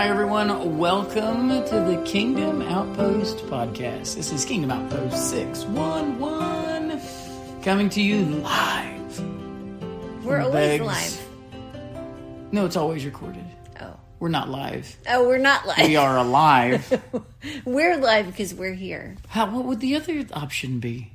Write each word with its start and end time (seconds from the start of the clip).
Hi, 0.00 0.08
everyone. 0.08 0.78
Welcome 0.78 1.50
to 1.50 1.74
the 1.74 2.02
Kingdom 2.06 2.62
Outpost 2.62 3.36
podcast. 3.48 4.16
This 4.16 4.32
is 4.32 4.46
Kingdom 4.46 4.70
Outpost 4.70 5.28
611 5.28 7.60
coming 7.60 7.90
to 7.90 8.00
you 8.00 8.24
live. 8.24 9.20
We're 10.24 10.40
always 10.40 10.80
Begs. 10.80 10.86
live. 10.86 11.20
No, 12.50 12.64
it's 12.64 12.76
always 12.76 13.04
recorded. 13.04 13.44
Oh. 13.78 13.94
We're 14.20 14.30
not 14.30 14.48
live. 14.48 14.96
Oh, 15.06 15.28
we're 15.28 15.36
not 15.36 15.66
live. 15.66 15.86
We 15.86 15.96
are 15.96 16.16
alive. 16.16 17.02
We're 17.66 17.98
live 17.98 18.24
because 18.24 18.54
we're 18.54 18.72
here. 18.72 19.18
How, 19.28 19.50
what 19.50 19.66
would 19.66 19.80
the 19.80 19.96
other 19.96 20.24
option 20.32 20.80
be? 20.80 21.12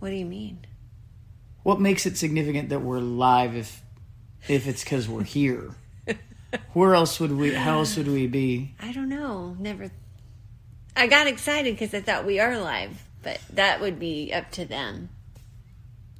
What 0.00 0.10
do 0.10 0.16
you 0.16 0.26
mean? 0.26 0.66
What 1.62 1.80
makes 1.80 2.04
it 2.04 2.18
significant 2.18 2.68
that 2.68 2.80
we're 2.80 3.00
live 3.00 3.56
if 3.56 3.80
if 4.48 4.66
it's 4.66 4.84
because 4.84 5.08
we're 5.08 5.24
here? 5.24 5.70
Where 6.72 6.94
else 6.94 7.18
would 7.20 7.32
we? 7.32 7.52
How 7.54 7.78
else 7.78 7.96
would 7.96 8.08
we 8.08 8.26
be? 8.26 8.74
I 8.80 8.92
don't 8.92 9.08
know. 9.08 9.56
Never. 9.58 9.90
I 10.96 11.06
got 11.06 11.26
excited 11.26 11.74
because 11.74 11.92
I 11.94 12.00
thought 12.00 12.24
we 12.24 12.38
are 12.40 12.58
live, 12.58 13.02
but 13.22 13.40
that 13.52 13.80
would 13.80 13.98
be 13.98 14.32
up 14.32 14.50
to 14.52 14.64
them. 14.64 15.10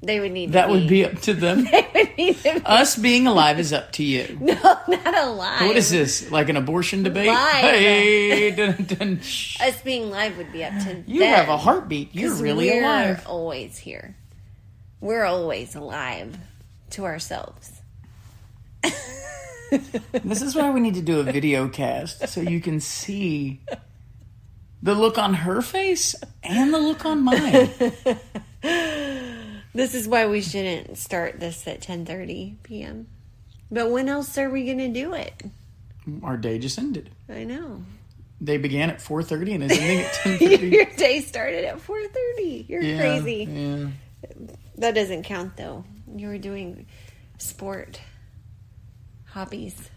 They 0.03 0.21
would 0.21 0.33
need 0.33 0.53
That 0.53 0.67
to 0.67 0.73
would 0.73 0.89
be 0.89 1.05
up 1.07 1.21
to 1.23 1.33
them. 1.33 1.65
They 1.71 1.89
would 1.95 2.17
need 2.19 2.37
to 2.39 2.55
be. 2.61 2.67
Us 2.67 2.97
being 2.97 3.27
alive 3.27 3.59
is 3.59 3.73
up 3.73 3.93
to 3.93 4.05
you. 4.05 4.37
No, 4.41 4.55
not 4.89 5.17
alive. 5.19 5.67
What 5.67 5.77
is 5.77 5.91
this? 5.91 6.31
Like 6.31 6.49
an 6.51 6.57
abortion 6.57 7.03
debate? 7.03 7.29
Live. 7.29 7.65
Hey, 7.65 8.51
dun, 8.51 8.85
dun. 8.85 9.19
Us 9.61 9.81
being 9.83 10.11
live 10.11 10.37
would 10.37 10.53
be 10.53 10.63
up 10.65 10.75
to 10.85 11.03
you 11.07 11.21
them. 11.21 11.35
have 11.35 11.49
a 11.49 11.57
heartbeat. 11.57 12.15
You're 12.15 12.35
really 12.35 12.69
we're 12.71 12.83
alive. 12.83 13.27
always 13.27 13.79
here. 13.79 14.17
We're 15.01 15.25
always 15.25 15.75
alive 15.75 16.37
to 16.91 17.05
ourselves. 17.05 17.73
This 20.25 20.43
is 20.43 20.55
why 20.55 20.71
we 20.71 20.81
need 20.81 20.95
to 20.95 21.03
do 21.03 21.21
a 21.21 21.23
video 21.25 21.69
cast 21.69 22.29
so 22.29 22.41
you 22.41 22.61
can 22.61 22.81
see 22.81 23.61
the 24.83 24.95
look 24.95 25.19
on 25.19 25.35
her 25.35 25.63
face 25.63 26.15
and 26.43 26.73
the 26.73 26.79
look 26.79 27.05
on 27.05 27.23
mine. 27.23 27.71
This 29.75 29.95
is 29.95 30.09
why 30.09 30.27
we 30.27 30.41
shouldn't 30.41 30.97
start 30.97 31.39
this 31.39 31.67
at 31.69 31.81
10:30 31.83 32.57
p.m. 32.63 33.09
But 33.71 33.91
when 33.91 34.09
else 34.09 34.39
are 34.39 34.49
we 34.49 34.65
going 34.65 34.79
to 34.79 34.89
do 34.89 35.13
it? 35.13 35.35
Our 36.23 36.37
day 36.37 36.59
just 36.59 36.79
ended. 36.79 37.11
I 37.29 37.45
know. 37.45 37.83
They 38.41 38.57
began 38.59 38.91
at 38.91 38.99
4:30 39.01 39.55
and 39.57 39.65
is 39.65 39.79
ending 39.79 39.99
at 40.01 40.13
10:30. 40.41 40.73
Your 40.73 40.85
day 40.97 41.21
started 41.21 41.65
at 41.65 41.79
4:30. 41.79 42.69
You're 42.69 42.83
Yeah, 42.83 42.99
crazy. 42.99 43.45
Yeah. 43.51 43.87
That 44.79 44.95
doesn't 44.95 45.25
count 45.25 45.57
though. 45.57 45.85
You 46.15 46.29
were 46.29 46.39
doing 46.39 46.87
sport 47.39 48.01
hobbies 49.37 49.91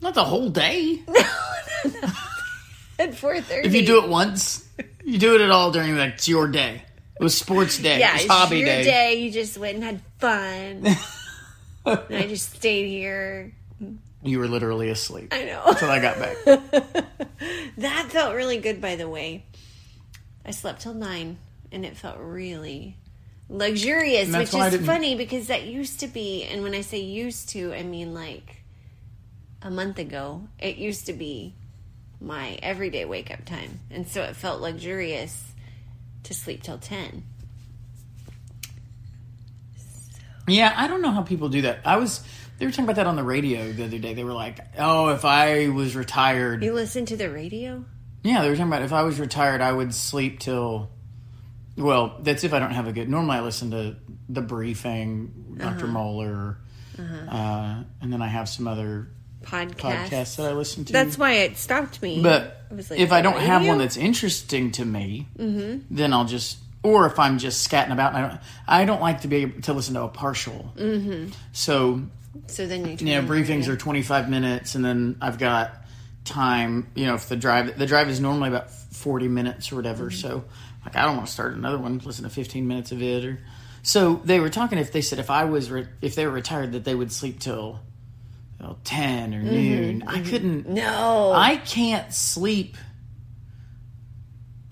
Not 0.00 0.14
the 0.14 0.22
whole 0.22 0.48
day. 0.48 1.02
no, 1.08 1.14
no, 1.14 1.90
no. 2.02 2.08
at 3.00 3.10
4:30. 3.10 3.64
If 3.64 3.74
you 3.74 3.84
do 3.84 4.00
it 4.04 4.08
once, 4.08 4.64
you 5.04 5.18
do 5.18 5.34
it 5.34 5.40
at 5.40 5.50
all 5.50 5.72
during 5.72 5.96
like 5.96 6.14
it's 6.14 6.28
your 6.28 6.46
day. 6.46 6.82
It 7.18 7.22
was 7.22 7.36
sports 7.36 7.78
day. 7.78 7.98
yeah, 7.98 8.10
it 8.10 8.12
was 8.12 8.22
it's 8.22 8.32
hobby 8.32 8.58
your 8.58 8.66
day. 8.66 8.84
day. 8.84 9.14
You 9.16 9.32
just 9.32 9.58
went 9.58 9.74
and 9.74 9.82
had 9.82 10.00
fun. 10.18 10.86
and 12.06 12.16
I 12.16 12.28
just 12.28 12.54
stayed 12.54 12.86
here. 12.86 13.52
You 14.22 14.38
were 14.38 14.46
literally 14.46 14.88
asleep 14.88 15.32
I 15.32 15.44
know. 15.46 15.62
until 15.66 15.90
I 15.90 16.00
got 16.00 16.18
back. 16.20 16.36
That 17.78 18.06
felt 18.10 18.36
really 18.36 18.58
good, 18.58 18.80
by 18.80 18.94
the 18.94 19.08
way. 19.08 19.46
I 20.46 20.52
slept 20.52 20.82
till 20.82 20.94
nine, 20.94 21.38
and 21.72 21.84
it 21.84 21.96
felt 21.96 22.18
really 22.20 22.96
luxurious, 23.48 24.34
which 24.34 24.54
is 24.54 24.86
funny 24.86 25.14
because 25.16 25.48
that 25.48 25.64
used 25.64 26.00
to 26.00 26.06
be, 26.06 26.44
and 26.44 26.62
when 26.62 26.74
I 26.74 26.80
say 26.80 27.00
used 27.00 27.50
to, 27.50 27.72
I 27.72 27.82
mean 27.82 28.14
like 28.14 28.64
a 29.64 29.70
month 29.70 29.98
ago. 29.98 30.46
It 30.58 30.76
used 30.76 31.06
to 31.06 31.12
be 31.12 31.54
my 32.20 32.58
everyday 32.62 33.04
wake 33.04 33.30
up 33.30 33.44
time, 33.44 33.80
and 33.90 34.06
so 34.06 34.22
it 34.22 34.36
felt 34.36 34.60
luxurious 34.60 35.52
to 36.24 36.34
sleep 36.34 36.62
till 36.62 36.78
ten. 36.78 37.24
Yeah, 40.46 40.74
I 40.76 40.86
don't 40.86 41.00
know 41.00 41.10
how 41.10 41.22
people 41.22 41.48
do 41.48 41.62
that. 41.62 41.80
I 41.84 41.96
was 41.96 42.22
they 42.58 42.66
were 42.66 42.70
talking 42.70 42.84
about 42.84 42.96
that 42.96 43.06
on 43.06 43.16
the 43.16 43.22
radio 43.22 43.72
the 43.72 43.84
other 43.84 43.98
day. 43.98 44.14
They 44.14 44.24
were 44.24 44.34
like, 44.34 44.60
"Oh, 44.78 45.08
if 45.08 45.24
I 45.24 45.68
was 45.70 45.96
retired." 45.96 46.62
You 46.62 46.74
listen 46.74 47.06
to 47.06 47.16
the 47.16 47.30
radio? 47.30 47.84
Yeah, 48.22 48.42
they 48.42 48.48
were 48.48 48.56
talking 48.56 48.68
about 48.68 48.82
if 48.82 48.92
I 48.92 49.02
was 49.02 49.18
retired, 49.18 49.60
I 49.60 49.72
would 49.72 49.94
sleep 49.94 50.40
till 50.40 50.90
well, 51.76 52.16
that's 52.20 52.44
if 52.44 52.52
I 52.52 52.58
don't 52.58 52.72
have 52.72 52.86
a 52.86 52.92
good. 52.92 53.08
Normally 53.08 53.36
I 53.36 53.40
listen 53.40 53.70
to 53.72 53.96
the 54.28 54.42
briefing, 54.42 55.56
doctor 55.58 55.86
Mohler, 55.86 56.56
uh, 56.98 57.82
and 58.00 58.12
then 58.12 58.22
I 58.22 58.28
have 58.28 58.48
some 58.48 58.68
other 58.68 59.08
Podcast. 59.42 60.08
podcasts 60.08 60.36
that 60.36 60.46
I 60.46 60.52
listen 60.52 60.84
to. 60.86 60.92
That's 60.92 61.18
why 61.18 61.32
it 61.32 61.56
stopped 61.56 62.00
me. 62.00 62.22
But 62.22 62.62
I 62.70 62.74
like, 62.74 62.90
if 62.92 63.12
I 63.12 63.20
don't 63.20 63.38
have 63.38 63.60
radio?" 63.60 63.72
one 63.72 63.78
that's 63.78 63.96
interesting 63.96 64.72
to 64.72 64.84
me, 64.84 65.28
then 65.36 66.12
I'll 66.12 66.24
just, 66.24 66.58
or 66.82 67.06
if 67.06 67.18
I'm 67.18 67.38
just 67.38 67.68
scatting 67.68 67.92
about, 67.92 68.14
and 68.14 68.24
I 68.24 68.28
don't, 68.28 68.40
I 68.66 68.84
don't 68.84 69.00
like 69.00 69.20
to 69.22 69.28
be 69.28 69.36
able 69.36 69.60
to 69.62 69.72
listen 69.72 69.94
to 69.94 70.02
a 70.02 70.08
partial. 70.08 70.72
Mm-hmm. 70.76 71.32
So 71.52 72.02
so 72.46 72.66
then 72.66 72.84
you, 72.86 72.96
you 72.98 73.20
know, 73.20 73.22
briefings 73.22 73.68
are 73.68 73.76
25 73.76 74.28
minutes, 74.28 74.74
and 74.74 74.84
then 74.84 75.16
I've 75.20 75.38
got 75.38 75.84
time. 76.24 76.90
You 76.94 77.06
know, 77.06 77.14
if 77.14 77.28
the 77.28 77.36
drive, 77.36 77.78
the 77.78 77.86
drive 77.86 78.08
is 78.08 78.20
normally 78.20 78.48
about 78.48 78.70
40 78.70 79.28
minutes 79.28 79.72
or 79.72 79.76
whatever. 79.76 80.06
Mm-hmm. 80.06 80.20
So 80.20 80.44
like, 80.84 80.96
I 80.96 81.04
don't 81.04 81.16
want 81.16 81.26
to 81.28 81.32
start 81.32 81.54
another 81.54 81.78
one. 81.78 81.98
Listen 82.04 82.24
to 82.24 82.30
15 82.30 82.66
minutes 82.68 82.92
of 82.92 83.02
it, 83.02 83.24
or 83.24 83.38
so 83.82 84.20
they 84.24 84.40
were 84.40 84.50
talking. 84.50 84.78
If 84.78 84.92
they 84.92 85.00
said 85.02 85.18
if 85.18 85.30
I 85.30 85.44
was, 85.44 85.70
re- 85.70 85.88
if 86.02 86.14
they 86.14 86.26
were 86.26 86.32
retired, 86.32 86.72
that 86.72 86.84
they 86.84 86.94
would 86.94 87.12
sleep 87.12 87.40
till. 87.40 87.80
you 88.60 88.66
know, 88.66 88.76
10 88.84 89.32
Mm-hmm. 89.32 89.46
or 89.48 89.50
noon. 89.52 90.02
I 90.06 90.20
couldn't. 90.22 90.68
No. 90.68 91.32
I 91.34 91.56
can't 91.56 92.12
sleep. 92.12 92.76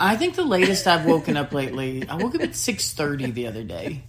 I 0.00 0.17
think 0.17 0.34
the 0.34 0.45
latest 0.45 0.87
I've 0.89 1.05
woken 1.06 1.37
up 1.37 1.53
lately, 1.53 2.09
I 2.09 2.17
woke 2.17 2.34
up 2.34 2.41
at 2.41 2.56
six 2.56 2.93
thirty 2.93 3.31
the 3.31 3.47
other 3.47 3.62
day, 3.62 4.03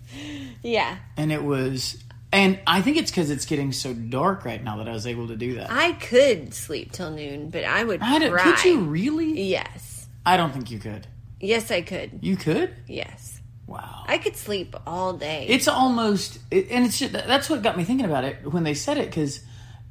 yeah. 0.63 0.97
and 1.17 1.31
it 1.31 1.43
was, 1.43 2.01
and 2.31 2.59
I 2.65 2.81
think 2.81 2.97
it's 2.97 3.11
because 3.11 3.29
it's 3.29 3.45
getting 3.45 3.71
so 3.71 3.93
dark 3.93 4.43
right 4.43 4.63
now 4.63 4.77
that 4.77 4.89
I 4.89 4.91
was 4.93 5.05
able 5.05 5.27
to 5.27 5.35
do 5.35 5.55
that. 5.55 5.71
I 5.71 5.91
could 5.91 6.55
sleep 6.55 6.93
till 6.93 7.11
noon, 7.11 7.51
but 7.51 7.63
I 7.63 7.83
would 7.83 8.01
I 8.01 8.27
cry. 8.27 8.43
could 8.43 8.65
you 8.65 8.79
really? 8.79 9.39
Yes. 9.49 10.07
I 10.25 10.35
don't 10.35 10.51
think 10.51 10.71
you 10.71 10.79
could. 10.79 11.05
Yes, 11.43 11.71
I 11.71 11.81
could. 11.81 12.19
You 12.21 12.37
could? 12.37 12.73
Yes. 12.87 13.41
Wow. 13.67 14.05
I 14.07 14.17
could 14.17 14.37
sleep 14.37 14.75
all 14.87 15.11
day. 15.11 15.45
It's 15.49 15.67
almost, 15.67 16.39
and 16.51 16.85
it's 16.85 16.97
just, 16.97 17.11
that's 17.11 17.49
what 17.49 17.61
got 17.61 17.77
me 17.77 17.83
thinking 17.83 18.05
about 18.05 18.23
it 18.23 18.51
when 18.51 18.63
they 18.63 18.73
said 18.73 18.97
it 18.97 19.07
because 19.09 19.41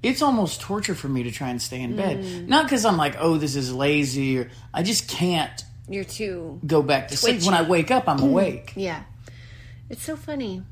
it's 0.02 0.22
almost 0.22 0.62
torture 0.62 0.94
for 0.94 1.08
me 1.08 1.24
to 1.24 1.30
try 1.30 1.50
and 1.50 1.60
stay 1.60 1.82
in 1.82 1.94
bed. 1.94 2.18
Mm. 2.18 2.48
Not 2.48 2.64
because 2.64 2.86
I'm 2.86 2.96
like, 2.96 3.16
oh, 3.18 3.36
this 3.36 3.54
is 3.54 3.72
lazy, 3.72 4.38
or 4.38 4.50
I 4.72 4.82
just 4.82 5.08
can't 5.08 5.62
You're 5.88 6.04
too. 6.04 6.58
go 6.66 6.82
back 6.82 7.08
to 7.08 7.16
sleep. 7.18 7.42
When 7.42 7.54
I 7.54 7.62
wake 7.62 7.90
up, 7.90 8.08
I'm 8.08 8.20
awake. 8.20 8.72
Yeah. 8.74 9.02
It's 9.90 10.02
so 10.02 10.16
funny. 10.16 10.62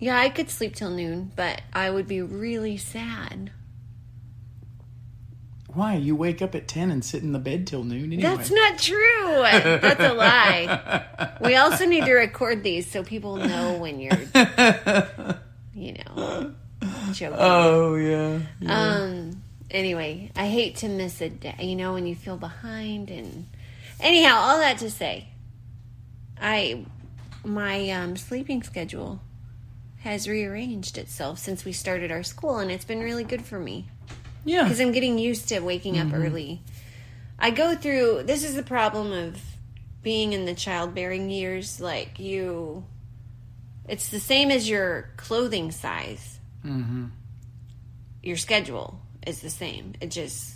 Yeah, 0.00 0.18
I 0.18 0.30
could 0.30 0.50
sleep 0.50 0.74
till 0.74 0.90
noon, 0.90 1.30
but 1.36 1.62
I 1.72 1.90
would 1.90 2.08
be 2.08 2.22
really 2.22 2.76
sad. 2.76 3.52
Why? 5.74 5.94
You 5.94 6.14
wake 6.14 6.42
up 6.42 6.54
at 6.54 6.68
10 6.68 6.90
and 6.90 7.04
sit 7.04 7.22
in 7.22 7.32
the 7.32 7.38
bed 7.38 7.66
till 7.66 7.82
noon 7.82 8.12
anyway. 8.12 8.22
That's 8.22 8.50
not 8.50 8.78
true. 8.78 9.42
That's 9.42 10.00
a 10.00 10.12
lie. 10.12 11.36
We 11.40 11.56
also 11.56 11.86
need 11.86 12.04
to 12.04 12.12
record 12.12 12.62
these 12.62 12.90
so 12.90 13.02
people 13.02 13.36
know 13.36 13.78
when 13.78 13.98
you're, 13.98 14.18
you 15.74 15.94
know, 15.94 16.54
joking. 17.12 17.36
oh, 17.38 17.94
yeah. 17.94 18.40
Um. 18.66 19.42
Anyway, 19.70 20.30
I 20.36 20.48
hate 20.48 20.76
to 20.76 20.88
miss 20.88 21.22
a 21.22 21.30
day. 21.30 21.56
You 21.60 21.76
know, 21.76 21.94
when 21.94 22.06
you 22.06 22.14
feel 22.14 22.36
behind, 22.36 23.10
and 23.10 23.48
anyhow, 24.00 24.36
all 24.36 24.58
that 24.58 24.78
to 24.78 24.90
say, 24.90 25.28
I 26.38 26.84
my 27.44 27.88
um, 27.90 28.16
sleeping 28.16 28.62
schedule 28.62 29.20
has 30.00 30.28
rearranged 30.28 30.98
itself 30.98 31.38
since 31.38 31.64
we 31.64 31.72
started 31.72 32.12
our 32.12 32.22
school, 32.22 32.58
and 32.58 32.70
it's 32.70 32.84
been 32.84 33.00
really 33.00 33.24
good 33.24 33.42
for 33.42 33.58
me 33.58 33.86
Yeah. 34.44 34.62
because 34.64 34.80
I'm 34.80 34.92
getting 34.92 35.18
used 35.18 35.48
to 35.48 35.60
waking 35.60 35.98
up 35.98 36.12
early. 36.12 36.60
I 37.38 37.50
go 37.50 37.74
through. 37.74 38.22
This 38.24 38.44
is 38.44 38.54
the 38.54 38.62
problem 38.62 39.12
of 39.12 39.40
being 40.02 40.32
in 40.32 40.44
the 40.46 40.54
childbearing 40.54 41.30
years. 41.30 41.80
Like 41.80 42.18
you, 42.18 42.84
it's 43.88 44.08
the 44.08 44.20
same 44.20 44.50
as 44.50 44.68
your 44.68 45.10
clothing 45.16 45.70
size 45.70 46.38
Mm-hmm. 46.64 47.06
your 48.22 48.36
schedule 48.36 49.00
is 49.26 49.40
the 49.40 49.50
same. 49.50 49.94
It 50.00 50.12
just 50.12 50.54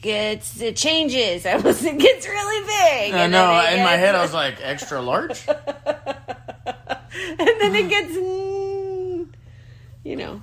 gets 0.00 0.60
it 0.60 0.74
changes. 0.76 1.46
I 1.46 1.56
was 1.56 1.84
it 1.84 1.96
gets 1.98 2.26
really 2.26 2.66
big. 2.66 3.14
I 3.14 3.28
know. 3.28 3.52
In 3.72 3.84
my 3.84 3.92
head, 3.92 4.16
I 4.16 4.22
was 4.22 4.34
like, 4.34 4.56
extra 4.60 5.00
large? 5.00 5.46
and 5.48 7.46
then 7.48 7.74
it 7.76 7.88
gets, 7.88 8.12
you 10.04 10.16
know. 10.16 10.42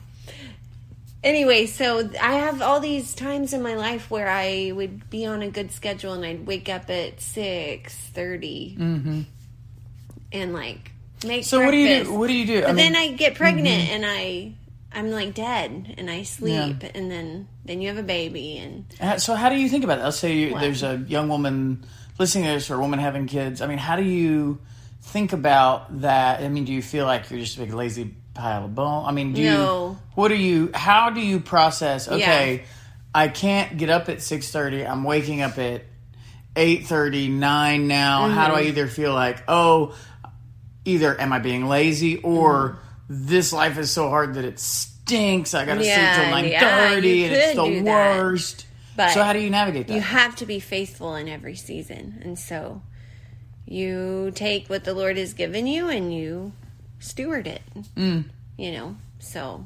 Anyway, 1.21 1.65
so 1.65 2.09
I 2.21 2.33
have 2.33 2.61
all 2.61 2.79
these 2.79 3.13
times 3.13 3.51
in 3.51 3.61
my 3.61 3.75
life 3.75 4.09
where 4.09 4.29
I 4.29 4.71
would 4.73 5.09
be 5.09 5.25
on 5.25 5.41
a 5.41 5.49
good 5.49 5.71
schedule 5.71 6.13
and 6.13 6.23
I'd 6.25 6.47
wake 6.47 6.69
up 6.69 6.89
at 6.89 7.19
six 7.19 7.97
Mm-hmm. 8.15 9.21
and 10.33 10.53
like 10.53 10.91
make 11.25 11.45
So 11.45 11.63
what 11.63 11.71
do 11.71 11.77
you 11.77 12.03
do? 12.03 12.13
What 12.13 12.27
do 12.27 12.33
you 12.33 12.45
do? 12.45 12.61
But 12.61 12.69
I 12.69 12.73
mean, 12.73 12.85
mm-hmm. 12.85 12.93
then 12.93 13.01
I 13.01 13.15
get 13.15 13.35
pregnant 13.35 13.89
and 13.89 14.03
I 14.05 14.53
I'm 14.91 15.11
like 15.11 15.33
dead 15.35 15.95
and 15.97 16.09
I 16.09 16.23
sleep 16.23 16.83
and 16.93 17.09
then 17.09 17.47
then 17.63 17.81
you 17.81 17.87
have 17.87 17.97
a 17.97 18.03
baby 18.03 18.57
and 18.57 18.85
Uh, 18.99 19.17
So 19.17 19.35
how 19.35 19.49
do 19.49 19.55
you 19.55 19.69
think 19.69 19.83
about 19.85 19.99
that? 19.99 20.05
Let's 20.05 20.19
say 20.19 20.33
you, 20.33 20.59
there's 20.59 20.83
a 20.83 20.97
young 21.07 21.29
woman 21.29 21.85
listening 22.17 22.45
to 22.45 22.51
this 22.51 22.69
or 22.69 22.75
a 22.75 22.79
woman 22.79 22.99
having 22.99 23.25
kids. 23.27 23.61
I 23.61 23.67
mean, 23.67 23.77
how 23.77 23.95
do 23.95 24.03
you 24.03 24.59
think 25.01 25.31
about 25.31 26.01
that? 26.01 26.41
I 26.41 26.49
mean, 26.49 26.65
do 26.65 26.73
you 26.73 26.81
feel 26.81 27.05
like 27.05 27.29
you're 27.29 27.39
just 27.39 27.55
a 27.57 27.61
big 27.61 27.73
lazy 27.73 28.15
pile 28.39 28.65
of 28.65 28.75
bone? 28.75 29.05
I 29.05 29.11
mean, 29.11 29.33
do 29.33 29.41
No. 29.41 29.89
you, 29.91 29.97
what 30.15 30.29
do 30.29 30.35
you, 30.35 30.71
how 30.73 31.09
do 31.11 31.21
you 31.21 31.39
process, 31.39 32.07
okay, 32.07 32.63
I 33.13 33.27
can't 33.27 33.77
get 33.77 33.89
up 33.89 34.09
at 34.09 34.17
6.30, 34.17 34.89
I'm 34.89 35.03
waking 35.03 35.41
up 35.41 35.57
at 35.57 35.83
8.30, 36.55 37.29
9 37.31 37.87
now. 37.87 38.27
How 38.27 38.47
do 38.47 38.53
I 38.55 38.59
Mm-hmm. 38.61 38.67
either 38.69 38.87
feel 38.87 39.13
like, 39.13 39.43
oh, 39.47 39.95
either 40.85 41.19
am 41.19 41.31
I 41.33 41.39
being 41.39 41.67
lazy 41.67 42.17
or 42.17 42.77
this 43.07 43.53
life 43.53 43.77
is 43.77 43.91
so 43.91 44.09
hard 44.09 44.35
that 44.35 44.45
it 44.45 44.59
stinks. 44.59 45.53
I 45.53 45.65
got 45.65 45.75
to 45.75 45.85
Yeah, 45.85 46.13
sleep 46.13 46.23
till 46.23 46.31
nine 46.31 46.45
yeah, 46.45 46.89
thirty, 46.89 47.25
and 47.25 47.35
it's 47.35 47.55
the 47.55 47.81
worst. 47.83 48.65
But 48.95 49.11
so 49.11 49.23
how 49.23 49.33
do 49.33 49.39
you 49.39 49.49
navigate 49.49 49.87
that? 49.87 49.93
you 49.93 50.01
have 50.01 50.35
to 50.37 50.45
be 50.45 50.59
faithful 50.59 51.15
in 51.15 51.27
every 51.27 51.55
season. 51.55 52.19
And 52.23 52.37
so 52.37 52.81
you 53.65 54.31
take 54.35 54.67
what 54.69 54.83
the 54.83 54.93
Lord 54.93 55.17
has 55.17 55.33
given 55.33 55.67
you 55.67 55.89
and 55.89 56.13
you 56.13 56.51
steward 56.99 57.47
it. 57.47 57.61
Mm. 57.95 58.25
You 58.57 58.71
know, 58.71 58.97
so 59.19 59.65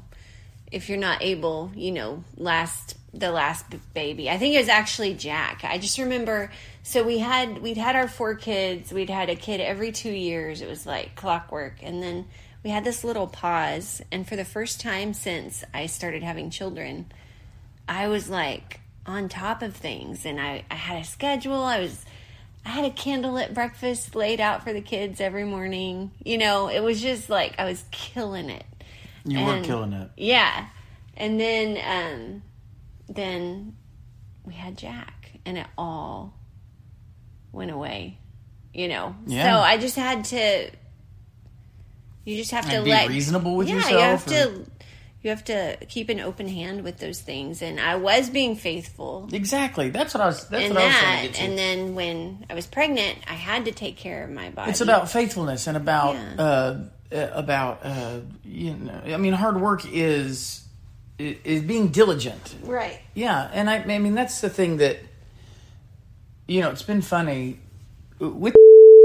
if 0.70 0.88
you're 0.88 0.98
not 0.98 1.22
able, 1.22 1.70
you 1.74 1.92
know, 1.92 2.24
last 2.36 2.96
the 3.12 3.30
last 3.30 3.66
baby, 3.92 4.28
I 4.28 4.38
think 4.38 4.54
it 4.54 4.58
was 4.58 4.68
actually 4.68 5.14
Jack. 5.14 5.62
I 5.64 5.78
just 5.78 5.98
remember. 5.98 6.50
So 6.82 7.02
we 7.02 7.18
had 7.18 7.58
we'd 7.58 7.76
had 7.76 7.96
our 7.96 8.08
four 8.08 8.34
kids. 8.34 8.92
We'd 8.92 9.10
had 9.10 9.30
a 9.30 9.36
kid 9.36 9.60
every 9.60 9.92
two 9.92 10.12
years. 10.12 10.60
It 10.60 10.68
was 10.68 10.86
like 10.86 11.14
clockwork, 11.14 11.76
and 11.82 12.02
then 12.02 12.26
we 12.64 12.70
had 12.70 12.84
this 12.84 13.04
little 13.04 13.26
pause. 13.26 14.02
And 14.10 14.26
for 14.26 14.36
the 14.36 14.44
first 14.44 14.80
time 14.80 15.14
since 15.14 15.62
I 15.72 15.86
started 15.86 16.22
having 16.22 16.50
children, 16.50 17.06
I 17.88 18.08
was 18.08 18.28
like 18.28 18.80
on 19.06 19.28
top 19.28 19.62
of 19.62 19.76
things 19.76 20.24
and 20.24 20.40
I, 20.40 20.64
I 20.70 20.74
had 20.74 21.02
a 21.02 21.04
schedule. 21.04 21.62
I 21.62 21.80
was 21.80 22.04
I 22.64 22.70
had 22.70 22.84
a 22.84 22.90
candlelit 22.90 23.52
breakfast 23.52 24.14
laid 24.14 24.40
out 24.40 24.64
for 24.64 24.72
the 24.72 24.80
kids 24.80 25.20
every 25.20 25.44
morning. 25.44 26.12
You 26.24 26.38
know, 26.38 26.68
it 26.68 26.80
was 26.80 27.00
just 27.00 27.28
like 27.28 27.54
I 27.58 27.64
was 27.64 27.84
killing 27.90 28.48
it. 28.48 28.64
you 29.24 29.44
were 29.44 29.60
killing 29.62 29.92
it. 29.92 30.10
Yeah. 30.16 30.68
And 31.16 31.38
then 31.38 31.78
um 31.84 32.42
then 33.08 33.76
we 34.44 34.54
had 34.54 34.78
Jack 34.78 35.32
and 35.44 35.58
it 35.58 35.66
all 35.76 36.34
went 37.52 37.70
away. 37.70 38.18
You 38.72 38.88
know. 38.88 39.14
Yeah. 39.26 39.52
So 39.56 39.60
I 39.60 39.76
just 39.78 39.96
had 39.96 40.24
to 40.26 40.70
you 42.24 42.36
just 42.38 42.52
have 42.52 42.64
to 42.70 42.82
be 42.82 42.90
let 42.90 43.08
reasonable 43.08 43.56
with 43.56 43.68
yeah, 43.68 43.74
yourself. 43.76 43.92
you 43.92 43.98
have 43.98 44.26
or- 44.26 44.64
to 44.64 44.70
you 45.24 45.30
have 45.30 45.44
to 45.44 45.76
keep 45.88 46.08
an 46.10 46.20
open 46.20 46.46
hand 46.48 46.84
with 46.84 46.98
those 46.98 47.20
things 47.20 47.62
and 47.62 47.80
I 47.80 47.96
was 47.96 48.30
being 48.30 48.54
faithful 48.56 49.28
Exactly. 49.32 49.90
That's 49.90 50.12
what 50.14 50.20
I 50.20 50.26
was. 50.26 50.46
That's 50.48 50.64
in 50.66 50.74
what 50.74 50.82
I 50.82 50.86
was 50.86 50.96
trying 50.96 51.20
to 51.20 51.26
get 51.28 51.34
to. 51.36 51.42
and 51.42 51.58
then 51.58 51.94
when 51.94 52.46
I 52.50 52.54
was 52.54 52.66
pregnant 52.66 53.18
I 53.26 53.34
had 53.34 53.64
to 53.64 53.72
take 53.72 53.96
care 53.96 54.22
of 54.24 54.30
my 54.30 54.50
body. 54.50 54.70
it's 54.70 54.80
about 54.82 55.10
faithfulness 55.10 55.66
and 55.66 55.76
about 55.76 56.14
Yeah. 56.14 56.34
uh, 56.38 56.78
uh, 57.12 57.30
about 57.32 57.80
uh, 57.84 58.20
you 58.44 58.74
know. 58.74 59.00
I 59.06 59.16
mean, 59.18 59.34
hard 59.34 59.60
work 59.60 59.84
is 59.90 60.66
is 61.18 61.62
being 61.62 61.88
diligent. 61.88 62.56
Right. 62.64 62.98
Yeah, 63.14 63.48
and 63.52 63.70
I, 63.70 63.76
I 63.76 63.98
mean 63.98 64.14
that's 64.14 64.40
the 64.40 64.50
thing 64.50 64.78
that 64.78 64.98
you 66.48 66.60
know. 66.60 66.70
It's 66.70 66.82
been 66.82 67.02
funny 67.02 67.60
with 68.18 68.54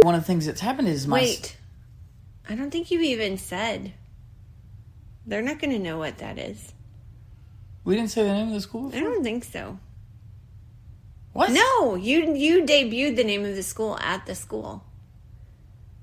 one 0.02 0.16
of 0.16 0.22
the 0.22 0.26
things 0.26 0.48
that's 0.48 0.62
happened 0.62 0.88
is 0.88 1.06
my 1.08 1.20
Wait. 1.20 1.56
I 2.50 2.56
don't 2.56 2.72
think 2.72 2.90
you 2.90 3.00
even 3.02 3.38
said. 3.38 3.94
They're 5.30 5.44
not 5.44 5.60
going 5.60 5.72
to 5.72 5.80
know 5.80 5.98
what 6.00 6.18
that 6.18 6.38
is. 6.40 6.74
we 7.84 7.96
didn't 7.96 8.10
say 8.10 8.24
the 8.24 8.34
name 8.34 8.48
of 8.48 8.54
the 8.54 8.62
school. 8.62 8.92
I 8.94 9.00
don't 9.00 9.24
think 9.24 9.44
so. 9.44 9.78
What? 11.34 11.52
No, 11.52 11.96
you 11.96 12.34
you 12.36 12.64
debuted 12.64 13.16
the 13.16 13.24
name 13.24 13.46
of 13.46 13.56
the 13.56 13.64
school 13.64 13.98
at 14.00 14.26
the 14.26 14.34
school. 14.36 14.84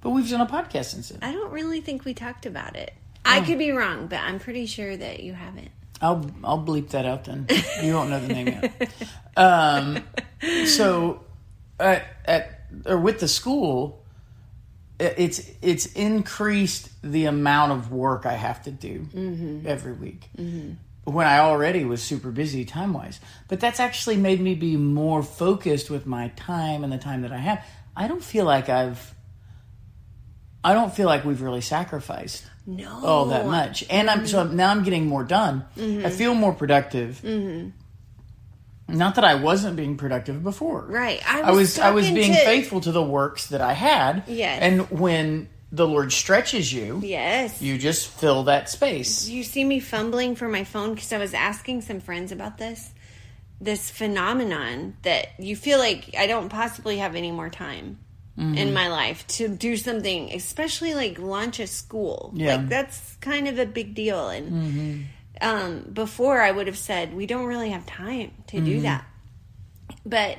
but 0.00 0.11
we've 0.11 0.28
done 0.31 0.40
a 0.40 0.46
podcast 0.46 0.87
since 0.87 1.08
then. 1.08 1.19
I 1.23 1.32
don't 1.32 1.50
really 1.50 1.81
think 1.81 2.05
we 2.05 2.14
talked 2.14 2.46
about 2.46 2.76
it. 2.76 2.93
I 3.25 3.40
could 3.40 3.58
be 3.58 3.73
wrong, 3.73 4.06
but 4.06 4.20
I'm 4.20 4.38
pretty 4.38 4.67
sure 4.67 4.96
that 4.96 5.20
you 5.20 5.32
haven't. 5.34 5.73
I'll 6.00 6.31
I'll 6.44 6.62
bleep 6.64 6.90
that 6.90 7.05
out 7.05 7.25
then. 7.25 7.46
You 7.82 7.94
won't 7.94 8.11
know 8.11 8.20
the 8.20 8.28
name 8.28 8.46
yet. 8.49 8.90
Um, 9.38 10.02
so, 10.64 11.23
at, 11.78 12.06
at 12.25 12.62
or 12.87 12.96
with 12.96 13.20
the 13.20 13.28
school, 13.28 14.02
Uh, 14.98 15.10
it's 15.16 15.43
it's 15.60 15.87
increased 15.93 16.88
the 17.02 17.26
amount 17.26 17.72
of 17.72 17.93
work 17.93 18.25
I 18.25 18.32
have 18.32 18.62
to 18.64 18.70
do 18.70 19.00
mm-hmm. 19.00 19.66
every 19.66 19.93
week. 19.93 20.28
Mm-hmm. 20.38 20.72
When 21.04 21.26
I 21.26 21.38
already 21.38 21.84
was 21.84 22.02
super 22.02 22.31
busy 22.31 22.64
time 22.64 22.93
wise, 22.93 23.20
but 23.46 23.60
that's 23.60 23.78
actually 23.78 24.16
made 24.16 24.40
me 24.40 24.54
be 24.54 24.76
more 24.76 25.22
focused 25.22 25.90
with 25.90 26.06
my 26.06 26.28
time 26.34 26.82
and 26.82 26.93
the 26.93 26.98
time 26.98 27.22
that 27.22 27.32
I 27.32 27.37
have. 27.37 27.64
I 27.94 28.08
don't 28.08 28.25
feel 28.25 28.44
like 28.44 28.69
I've. 28.69 29.14
I 30.64 30.75
don't 30.75 30.93
feel 30.93 31.06
like 31.06 31.25
we've 31.25 31.42
really 31.42 31.60
sacrificed 31.60 32.44
No. 32.66 33.00
all 33.04 33.26
that 33.26 33.46
much. 33.46 33.84
And 33.88 34.10
I'm 34.10 34.26
so 34.26 34.44
mm-hmm. 34.44 34.56
now 34.56 34.70
I'm 34.70 34.82
getting 34.82 35.06
more 35.06 35.22
done. 35.22 35.64
I 35.78 36.10
feel 36.10 36.34
more 36.34 36.52
productive. 36.52 37.22
Not 38.88 39.17
that 39.17 39.25
I 39.25 39.35
wasn't 39.35 39.77
being 39.77 39.97
productive 39.97 40.43
before. 40.44 40.83
Right. 40.88 41.21
I 41.29 41.41
I 41.43 41.50
was 41.50 41.59
was 41.59 41.79
I 41.79 41.91
was 41.91 42.09
being 42.11 42.33
to- 42.33 42.44
faithful 42.44 42.81
to 42.83 42.93
the 42.93 43.03
works 43.03 43.49
that 43.49 43.61
I 43.61 43.73
had. 43.73 44.23
Yes. 44.29 44.62
And 44.62 44.88
when 44.91 45.49
the 45.73 45.87
Lord 45.87 46.12
stretches 46.12 46.73
you, 46.73 47.00
Yes. 47.03 47.61
you 47.61 47.77
just 47.79 48.06
fill 48.09 48.44
that 48.44 48.69
space. 48.71 49.29
you 49.29 49.43
see 49.43 49.65
me 49.65 49.81
fumbling 49.81 50.37
for 50.37 50.47
my 50.49 50.62
phone 50.62 50.94
because 50.94 51.12
I 51.12 51.19
was 51.19 51.35
asking 51.35 51.83
some 51.83 52.00
friends 52.00 52.31
about 52.33 52.59
this 52.59 52.93
this 53.61 53.91
phenomenon 53.91 54.97
that 55.03 55.29
you 55.38 55.56
feel 55.56 55.79
like 55.79 56.15
I 56.17 56.27
don't 56.27 56.49
possibly 56.50 56.99
have 56.99 57.15
any 57.17 57.33
more 57.33 57.50
time 57.50 57.99
Mm-hmm. 58.38 58.59
in 58.59 58.75
my 58.75 58.88
life 58.88 59.27
to 59.29 59.49
do 59.49 59.79
something, 59.79 60.31
especially 60.35 60.93
like 60.93 61.19
launch 61.19 61.59
a 61.59 61.67
school. 61.67 62.33
Yeah. 62.37 62.56
Like 62.56 62.69
that's 62.69 63.17
kind 63.23 63.49
of 63.49 63.59
a 63.59 63.65
big 63.65 63.94
deal. 63.94 64.29
And 64.29 65.06
um, 65.41 65.91
before 65.93 66.41
I 66.41 66.50
would 66.50 66.67
have 66.67 66.79
said 66.79 67.15
we 67.15 67.27
don't 67.27 67.47
really 67.47 67.71
have 67.71 67.87
time 67.87 68.33
to 68.49 68.61
do 68.61 68.81
that, 68.83 69.05
but 70.05 70.38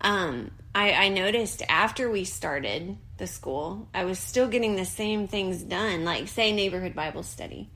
um, 0.00 0.50
I, 0.74 0.92
I 0.92 1.08
noticed 1.08 1.62
after 1.68 2.10
we 2.10 2.24
started 2.24 2.96
the 3.18 3.26
school, 3.26 3.88
I 3.92 4.04
was 4.04 4.18
still 4.18 4.48
getting 4.48 4.76
the 4.76 4.84
same 4.84 5.28
things 5.28 5.62
done, 5.62 6.04
like 6.04 6.28
say 6.28 6.52
neighborhood 6.52 6.94
Bible 6.94 7.22
study 7.22 7.70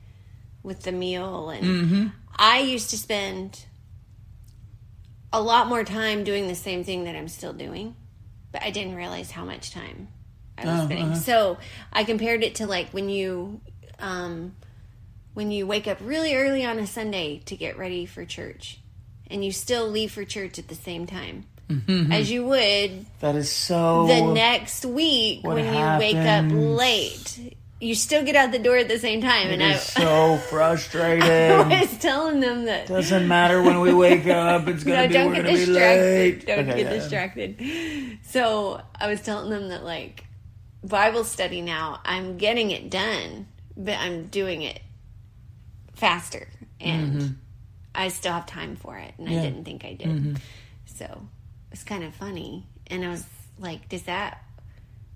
with 0.63 0.81
the 0.81 0.91
meal, 0.91 1.49
and 1.49 1.63
mm-hmm. 1.63 2.07
I 2.35 2.59
used 2.59 2.89
to 2.91 2.97
spend 2.97 3.65
a 5.31 5.41
lot 5.41 5.67
more 5.67 5.83
time 5.83 6.23
doing 6.23 6.47
the 6.47 6.55
same 6.55 6.83
thing 6.83 7.03
that 7.03 7.15
I'm 7.15 7.27
still 7.27 7.53
doing, 7.53 7.95
but 8.51 8.63
I 8.63 8.71
didn't 8.71 8.95
realize 8.95 9.29
how 9.29 9.45
much 9.45 9.71
time 9.71 10.07
I 10.57 10.65
was 10.65 10.85
spending. 10.85 11.15
So 11.15 11.57
I 11.91 12.05
compared 12.05 12.43
it 12.43 12.55
to 12.55 12.67
like 12.67 12.89
when 12.89 13.09
you. 13.09 13.61
Um, 13.99 14.55
when 15.35 15.51
you 15.51 15.67
wake 15.67 15.87
up 15.87 15.99
really 16.01 16.35
early 16.35 16.65
on 16.65 16.79
a 16.79 16.87
Sunday 16.87 17.39
to 17.45 17.55
get 17.55 17.77
ready 17.77 18.07
for 18.07 18.25
church, 18.25 18.79
and 19.27 19.45
you 19.45 19.51
still 19.51 19.87
leave 19.87 20.11
for 20.11 20.25
church 20.25 20.57
at 20.57 20.67
the 20.69 20.75
same 20.75 21.05
time 21.05 21.45
mm-hmm. 21.69 22.11
as 22.11 22.31
you 22.31 22.45
would 22.45 23.05
That 23.19 23.35
is 23.35 23.51
so 23.51 24.07
the 24.07 24.33
next 24.33 24.85
week 24.85 25.43
when 25.43 25.57
you 25.57 25.99
wake 25.99 26.15
up 26.15 26.45
late. 26.49 27.57
You 27.81 27.93
still 27.93 28.23
get 28.23 28.37
out 28.37 28.53
the 28.53 28.59
door 28.59 28.77
at 28.77 28.87
the 28.87 28.97
same 28.97 29.21
time, 29.21 29.47
it 29.47 29.55
and 29.55 29.63
I, 29.63 29.73
is 29.73 29.81
so 29.81 30.37
frustrating. 30.49 31.29
I 31.29 31.81
was 31.81 31.97
telling 31.97 32.39
them 32.39 32.65
that 32.65 32.87
Doesn't 32.87 33.27
matter 33.27 33.61
when 33.61 33.81
we 33.81 33.93
wake 33.93 34.25
up, 34.27 34.67
it's 34.69 34.83
gonna 34.85 35.01
no, 35.01 35.07
be 35.07 35.13
don't 35.13 35.33
get 35.33 35.45
distracted. 35.45 35.75
late. 35.75 36.45
Don't 36.47 36.59
Okay, 36.59 36.83
get 36.83 36.85
yeah. 36.85 36.89
distracted. 36.89 38.19
So 38.23 38.81
I 38.99 39.07
was 39.07 39.21
telling 39.21 39.49
them 39.49 39.67
that 39.69 39.83
like 39.83 40.23
Bible 40.83 41.25
study 41.25 41.61
now, 41.61 41.99
I'm 42.05 42.37
getting 42.37 42.71
it 42.71 42.89
done, 42.89 43.47
but 43.75 43.97
I'm 43.99 44.27
doing 44.27 44.61
it 44.61 44.79
faster, 45.95 46.47
and 46.79 47.37
I 47.93 48.09
still 48.09 48.33
have 48.33 48.45
time 48.45 48.75
for 48.75 48.97
it, 48.97 49.13
and 49.17 49.27
I 49.27 49.31
Mm-hmm. 49.33 49.41
Didn't 49.41 49.65
think 49.65 49.85
I 49.85 49.93
did. 49.93 50.39
So 50.85 51.27
it's 51.71 51.83
kind 51.83 52.03
of 52.03 52.13
funny, 52.15 52.65
and 52.87 53.03
I 53.03 53.09
was 53.09 53.23
like, 53.59 53.89
"Does 53.89 54.03
that?" 54.03 54.41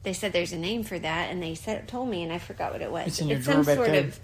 They 0.03 0.13
said 0.13 0.31
there's 0.33 0.53
a 0.53 0.57
name 0.57 0.83
for 0.83 0.98
that, 0.98 1.29
and 1.31 1.43
they 1.43 1.55
said 1.55 1.88
told 1.88 2.09
me, 2.09 2.24
and 2.24 2.31
I 2.31 2.38
forgot 2.39 2.71
what 2.71 2.81
it 2.81 2.91
was. 2.91 3.07
It's 3.07 3.21
in 3.21 3.27
your 3.29 3.41
some 3.41 3.63
sort 3.63 3.89
of. 3.89 4.19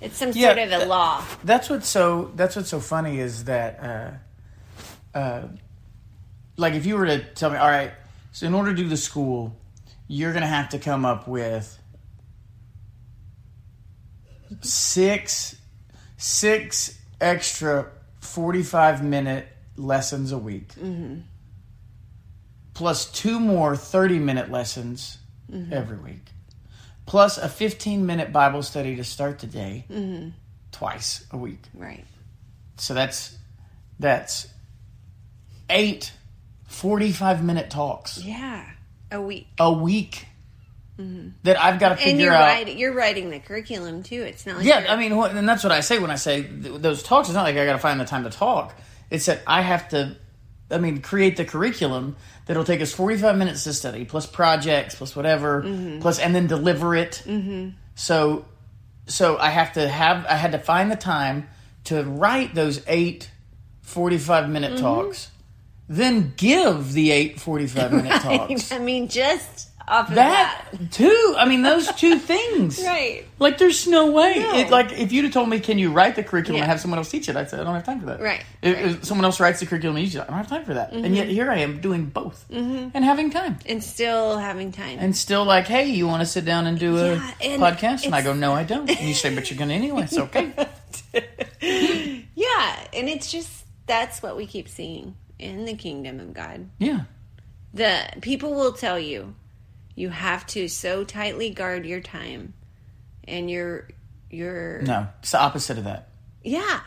It's 0.00 0.16
some 0.16 0.32
Yeah, 0.34 0.48
sort 0.54 0.58
of 0.58 0.66
a 0.68 0.78
that- 0.78 0.88
law. 0.88 1.22
That's 1.44 1.68
what's 1.68 1.86
so. 1.88 2.32
That's 2.34 2.56
what's 2.56 2.70
so 2.70 2.80
funny 2.80 3.18
is 3.18 3.44
that, 3.44 4.18
uh, 5.14 5.18
uh, 5.18 5.48
like, 6.56 6.72
if 6.74 6.86
you 6.86 6.96
were 6.96 7.04
to 7.06 7.22
tell 7.34 7.50
me, 7.50 7.58
all 7.58 7.68
right, 7.68 7.92
so 8.32 8.46
in 8.46 8.54
order 8.54 8.70
to 8.74 8.82
do 8.82 8.88
the 8.88 8.96
school, 8.96 9.54
you're 10.08 10.32
gonna 10.32 10.46
have 10.46 10.70
to 10.70 10.78
come 10.78 11.04
up 11.04 11.28
with 11.28 11.78
six, 14.62 15.56
six 16.20 16.98
extra 17.20 17.90
forty-five 18.20 19.02
minute 19.02 19.48
lessons 19.76 20.32
a 20.32 20.38
week, 20.38 20.68
mm-hmm. 20.74 21.20
plus 22.74 23.10
two 23.10 23.40
more 23.40 23.74
thirty-minute 23.74 24.50
lessons 24.50 25.18
mm-hmm. 25.50 25.72
every 25.72 25.98
week, 25.98 26.26
plus 27.06 27.38
a 27.38 27.48
fifteen-minute 27.48 28.32
Bible 28.32 28.62
study 28.62 28.96
to 28.96 29.04
start 29.04 29.40
the 29.40 29.46
day 29.46 29.84
mm-hmm. 29.90 30.28
twice 30.70 31.26
a 31.32 31.36
week. 31.36 31.62
Right. 31.74 32.04
So 32.76 32.94
that's 32.94 33.36
that's 33.98 34.46
eight 35.68 36.12
45 36.70 37.44
minute 37.44 37.68
talks 37.68 38.24
Yeah. 38.24 38.64
A 39.10 39.20
week. 39.20 39.48
a 39.58 39.72
week 39.72 40.26
that 41.42 41.60
I've 41.60 41.78
got 41.80 41.90
to 41.90 41.96
figure 41.96 42.10
And 42.10 42.20
you're 42.20 42.32
out. 42.34 42.40
writing, 42.40 42.78
you're 42.78 42.92
writing 42.94 43.30
the 43.30 43.38
curriculum 43.40 44.02
too. 44.02 44.22
It's 44.22 44.46
not 44.46 44.56
like 44.58 44.66
Yeah, 44.66 44.86
I 44.88 44.96
mean, 44.96 45.12
and 45.12 45.48
that's 45.48 45.62
what 45.64 45.72
I 45.72 45.80
say 45.80 45.98
when 45.98 46.10
I 46.10 46.16
say 46.16 46.42
th- 46.42 46.80
those 46.80 47.02
talks. 47.02 47.28
It's 47.28 47.34
not 47.34 47.42
like 47.44 47.56
I 47.56 47.64
got 47.64 47.72
to 47.72 47.78
find 47.78 47.98
the 48.00 48.04
time 48.04 48.24
to 48.24 48.30
talk. 48.30 48.74
It's 49.10 49.26
that 49.26 49.40
I 49.46 49.62
have 49.62 49.88
to, 49.90 50.16
I 50.70 50.78
mean, 50.78 51.00
create 51.02 51.36
the 51.36 51.44
curriculum 51.44 52.16
that'll 52.46 52.64
take 52.64 52.80
us 52.80 52.92
45 52.92 53.36
minutes 53.36 53.64
to 53.64 53.72
study, 53.72 54.04
plus 54.04 54.26
projects, 54.26 54.94
plus 54.94 55.14
whatever, 55.16 55.62
Mm-hmm. 55.62 56.00
plus, 56.00 56.18
and 56.18 56.34
then 56.34 56.46
deliver 56.46 56.94
it. 56.94 57.22
Mm-hmm. 57.26 57.70
So, 57.94 58.44
so 59.06 59.36
I 59.38 59.50
have 59.50 59.72
to 59.74 59.88
have, 59.88 60.26
I 60.26 60.34
had 60.36 60.52
to 60.52 60.58
find 60.58 60.90
the 60.90 60.96
time 60.96 61.48
to 61.84 62.02
write 62.04 62.54
those 62.54 62.82
eight 62.86 63.30
45 63.82 64.48
minute 64.50 64.72
Mm-hmm. 64.74 64.82
talks, 64.82 65.30
then 65.88 66.34
give 66.36 66.92
the 66.92 67.10
eight 67.10 67.40
45 67.40 67.92
minute 67.92 68.12
talks. 68.22 68.70
I 68.70 68.78
mean, 68.78 69.08
just 69.08 69.69
off 69.90 70.08
of 70.08 70.14
That 70.14 70.66
that. 70.72 70.92
too. 70.92 71.34
I 71.36 71.44
mean, 71.46 71.62
those 71.62 71.90
two 71.94 72.18
things. 72.32 72.82
Right. 72.82 73.24
Like, 73.38 73.58
there's 73.58 73.86
no 73.86 74.10
way. 74.12 74.38
No. 74.38 74.54
It, 74.58 74.70
like, 74.70 74.92
if 74.92 75.12
you'd 75.12 75.24
have 75.24 75.32
told 75.34 75.48
me, 75.48 75.60
"Can 75.60 75.78
you 75.78 75.90
write 75.92 76.14
the 76.16 76.22
curriculum 76.22 76.56
Yeah. 76.58 76.62
and 76.64 76.70
have 76.70 76.80
someone 76.80 76.98
else 76.98 77.10
teach 77.10 77.28
it?" 77.28 77.36
I'd 77.36 77.50
say, 77.50 77.58
"I 77.58 77.64
don't 77.64 77.74
have 77.74 77.84
time 77.84 78.00
for 78.00 78.06
that." 78.06 78.20
Right, 78.20 78.44
If, 78.62 78.74
right. 78.74 78.84
Mm-hmm. 78.84 78.94
if 79.00 79.04
someone 79.04 79.24
else 79.24 79.40
writes 79.40 79.60
the 79.60 79.66
curriculum 79.66 79.96
and 79.96 80.04
teaches 80.06 80.16
it, 80.16 80.22
I 80.22 80.26
don't 80.26 80.36
have 80.36 80.48
time 80.48 80.64
for 80.64 80.74
that. 80.74 80.92
And 80.92 81.14
yet 81.16 81.28
here 81.28 81.50
I 81.50 81.58
am 81.58 81.80
doing 81.80 82.06
both 82.06 82.44
and 82.50 82.94
having 83.04 83.30
time, 83.30 83.58
And 83.66 83.82
still 83.82 84.38
having 84.38 84.72
time. 84.72 84.98
and 85.00 85.16
still 85.16 85.44
like, 85.44 85.66
"Hey, 85.66 85.86
you 85.90 86.06
want 86.06 86.20
to 86.20 86.26
sit 86.26 86.44
down 86.44 86.66
and 86.66 86.78
do 86.78 86.96
a 86.98 87.14
Yeah, 87.16 87.30
and 87.42 87.62
podcast?" 87.62 88.04
And 88.06 88.14
I 88.14 88.22
go, 88.22 88.32
"No, 88.34 88.52
I 88.52 88.64
don't." 88.64 88.88
And 88.88 89.00
you 89.08 89.14
say, 89.14 89.34
"But 89.34 89.50
you're 89.50 89.58
going 89.58 89.70
to 89.70 89.74
anyway." 89.74 90.04
It's 90.04 90.16
okay. 90.18 90.52
yeah. 91.60 92.76
And 92.92 93.08
it's 93.08 93.30
just, 93.30 93.64
that's 93.86 94.22
what 94.22 94.36
we 94.36 94.46
keep 94.46 94.68
seeing 94.68 95.14
in 95.38 95.64
the 95.64 95.74
kingdom 95.74 96.20
of 96.20 96.34
God. 96.34 96.68
yeah. 96.78 97.00
The 97.72 98.02
people 98.20 98.54
will 98.54 98.72
tell 98.72 98.98
you, 98.98 99.34
you 99.94 100.08
have 100.10 100.46
to 100.48 100.68
so 100.68 101.04
tightly 101.04 101.50
guard 101.50 101.84
your 101.86 102.00
time 102.00 102.54
and 103.26 103.50
your, 103.50 103.88
your, 104.30 104.82
No, 104.82 105.08
it's 105.20 105.30
the 105.32 105.40
opposite 105.40 105.78
of 105.78 105.84
that. 105.84 106.08
yeah. 106.42 106.80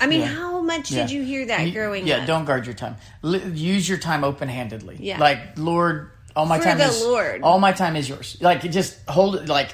I 0.00 0.06
mean, 0.06 0.20
Yeah. 0.20 0.26
how 0.28 0.60
much 0.62 0.92
Yeah. 0.92 1.02
did 1.02 1.10
you 1.10 1.22
hear 1.24 1.46
that 1.46 1.66
You- 1.66 1.72
growing 1.72 2.06
yeah, 2.06 2.18
up? 2.18 2.26
don't 2.28 2.44
guard 2.44 2.66
your 2.66 2.74
time. 2.76 2.96
Li- 3.22 3.42
use 3.52 3.88
your 3.88 3.98
time 3.98 4.22
open 4.22 4.48
handedly. 4.48 4.96
Yeah. 5.00 5.18
Like, 5.18 5.40
Lord, 5.58 6.10
all 6.36 6.46
my 6.46 6.58
For 6.58 6.64
time 6.66 6.78
the 6.78 6.84
is 6.84 7.02
Lord. 7.02 7.42
all 7.42 7.58
my 7.58 7.72
time 7.72 7.96
is 7.96 8.08
yours. 8.08 8.36
Like, 8.40 8.62
just 8.70 8.96
hold 9.08 9.34
it. 9.34 9.48
Like, 9.48 9.70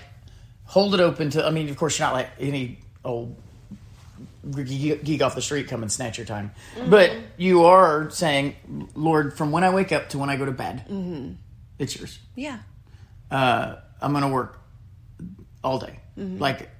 hold 0.65 0.95
it 0.95 1.01
open 1.01 1.29
to. 1.31 1.45
I 1.47 1.51
mean, 1.51 1.69
of 1.69 1.77
course, 1.77 1.99
you're 1.99 2.07
not 2.09 2.15
like 2.15 2.31
any 2.41 2.79
old 3.05 3.37
geek 4.65 5.05
geek 5.05 5.23
off 5.23 5.35
the 5.35 5.43
street 5.43 5.69
come 5.69 5.83
and 5.83 5.93
snatch 5.93 6.17
your 6.19 6.27
time, 6.27 6.53
Mm-hmm. 6.79 6.91
but 6.91 7.11
you 7.37 7.65
are 7.65 8.09
saying, 8.11 8.55
Lord, 8.95 9.37
from 9.37 9.53
when 9.53 9.63
I 9.65 9.71
wake 9.71 9.93
up 9.93 10.09
to 10.11 10.19
when 10.19 10.31
I 10.31 10.37
go 10.37 10.47
to 10.47 10.53
bed, 10.53 10.85
Mm-hmm. 10.91 11.33
It's 11.79 11.97
yours. 11.97 12.19
Yeah. 12.35 12.59
Uh, 13.31 13.77
I'm 14.01 14.13
going 14.13 14.23
to 14.25 14.29
work 14.31 14.61
all 15.63 15.79
day. 15.79 15.99
Mm-hmm. 16.19 16.39
Like, 16.39 16.71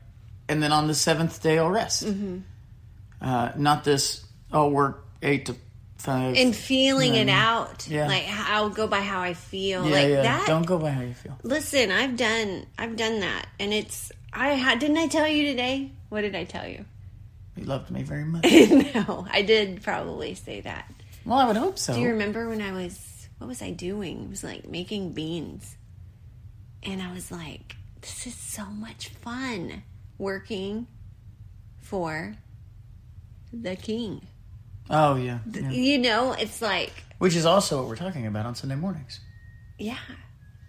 and 0.49 0.63
then 0.63 0.73
on 0.73 0.87
the 0.87 0.95
seventh 0.95 1.43
day, 1.43 1.59
I'll 1.59 1.71
rest. 1.71 2.07
Uh, 3.21 3.53
not 3.57 3.85
this. 3.85 4.25
I'll 4.53 4.71
work 4.71 5.05
eight 5.23 5.47
to 5.47 5.57
five. 5.97 6.37
And 6.37 6.55
feeling 6.55 7.15
it 7.15 7.29
out. 7.29 7.89
Yeah. 7.89 8.07
Like, 8.07 8.25
I'll 8.29 8.71
go 8.71 8.87
by 8.87 9.01
how 9.01 9.21
I 9.21 9.35
feel. 9.35 9.85
yeah, 9.87 9.95
like 9.95 10.09
yeah. 10.09 10.23
that. 10.23 10.47
Don't 10.47 10.67
go 10.67 10.79
by 10.79 10.91
how 10.91 11.03
you 11.03 11.15
feel. 11.15 11.39
Listen, 11.43 11.91
I've 11.91 12.17
done 12.17 12.67
I've 12.79 12.97
done 12.97 13.21
that, 13.21 13.47
and 13.59 13.73
it's 13.73 14.13
I 14.33 14.51
had 14.51 14.79
didn't 14.79 14.99
I 14.99 15.07
tell 15.09 15.27
you 15.27 15.47
today? 15.47 15.91
What 16.11 16.21
did 16.21 16.35
I 16.37 16.45
tell 16.45 16.69
you? 16.69 16.85
You 17.57 17.65
loved 17.65 17.91
me 17.91 18.03
very 18.03 18.25
much. 18.25 18.45
no, 18.45 19.27
I 19.31 19.43
did 19.43 19.83
probably 19.83 20.35
say 20.35 20.61
that. 20.61 20.93
well, 21.25 21.39
I 21.39 21.47
would 21.47 21.57
hope 21.57 21.79
so. 21.79 21.95
Do 21.95 22.01
you 22.01 22.11
remember 22.11 22.49
when 22.49 22.61
I 22.61 22.73
was 22.73 22.97
what 23.39 23.47
was 23.47 23.63
I 23.63 23.71
doing? 23.71 24.25
It 24.25 24.31
was 24.31 24.45
like 24.45 24.69
making 24.69 25.13
beans, 25.13 25.77
and 26.83 27.03
I 27.03 27.13
was 27.13 27.31
like, 27.31 27.77
this 28.01 28.27
is 28.27 28.35
so 28.35 28.65
much 28.67 29.09
fun 29.09 29.83
working 30.19 30.87
for 31.81 32.35
the 33.53 33.77
king. 33.77 34.27
oh 34.91 35.17
yeah. 35.17 35.39
yeah. 35.53 35.71
You 35.71 35.99
know, 35.99 36.33
it's 36.33 36.61
like 36.61 36.93
Which 37.19 37.37
is 37.37 37.47
also 37.47 37.79
what 37.79 37.89
we're 37.89 37.97
talking 37.97 38.27
about 38.27 38.47
on 38.47 38.55
Sunday 38.55 38.77
mornings. 38.77 39.21
Yeah. 39.79 39.99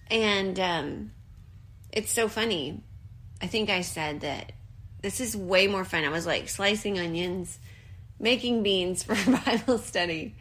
And 0.10 0.60
um, 0.60 1.12
it's 1.92 2.12
so 2.12 2.28
funny. 2.28 2.82
I 3.42 3.48
think 3.48 3.70
I 3.70 3.82
said 3.82 4.22
that 4.22 4.52
this 5.02 5.20
is 5.20 5.36
way 5.36 5.68
more 5.68 5.86
fun. 5.86 6.04
I 6.04 6.10
was 6.10 6.26
like 6.26 6.50
slicing 6.50 7.00
onions, 7.00 7.60
making 8.20 8.64
beans 8.64 9.04
for 9.08 9.16
Bible 9.46 9.78
study. 9.78 10.36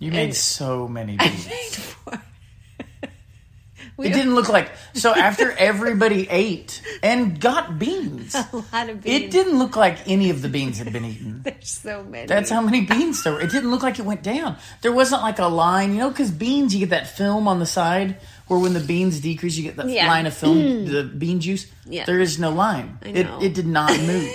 You 0.00 0.10
made 0.10 0.24
And- 0.24 0.34
so 0.36 0.88
many 0.88 1.16
I 1.18 1.28
beans. 1.28 1.46
made 1.46 1.72
four. 1.72 2.22
We 3.96 4.08
It 4.08 4.12
didn't 4.12 4.34
look 4.34 4.48
like 4.48 4.72
so. 4.94 5.14
After 5.14 5.52
everybody 5.52 6.26
ate 6.28 6.82
and 7.00 7.40
got 7.40 7.78
beans, 7.78 8.34
a 8.34 8.48
lot 8.72 8.88
of 8.88 9.00
beans. 9.04 9.24
it 9.24 9.30
didn't 9.30 9.56
look 9.56 9.76
like 9.76 9.98
any 10.08 10.30
of 10.30 10.42
the 10.42 10.48
beans 10.48 10.78
had 10.78 10.92
been 10.92 11.04
eaten. 11.04 11.42
There's 11.44 11.68
so 11.70 12.02
many. 12.02 12.26
That's 12.26 12.50
how 12.50 12.60
many 12.60 12.80
beans 12.86 13.22
there 13.22 13.34
were. 13.34 13.40
It 13.40 13.52
didn't 13.52 13.70
look 13.70 13.84
like 13.84 14.00
it 14.00 14.04
went 14.04 14.24
down. 14.24 14.56
There 14.82 14.90
wasn't 14.90 15.22
like 15.22 15.38
a 15.38 15.46
line, 15.46 15.92
you 15.92 15.98
know, 15.98 16.08
because 16.10 16.32
beans, 16.32 16.74
you 16.74 16.80
get 16.80 16.90
that 16.90 17.06
film 17.06 17.46
on 17.46 17.60
the 17.60 17.66
side 17.66 18.16
where 18.48 18.58
when 18.58 18.72
the 18.72 18.80
beans 18.80 19.20
decrease, 19.20 19.56
you 19.56 19.62
get 19.62 19.76
that 19.76 19.88
Yeah. 19.88 20.08
line 20.08 20.26
of 20.26 20.34
film, 20.34 20.58
mm. 20.58 20.90
the 20.90 21.04
bean 21.04 21.38
juice. 21.38 21.68
Yeah. 21.86 22.04
There 22.04 22.18
is 22.18 22.36
no 22.36 22.50
line. 22.50 22.98
I 23.04 23.08
It, 23.10 23.26
it 23.42 23.54
did 23.54 23.66
not 23.68 23.96
move. 24.00 24.28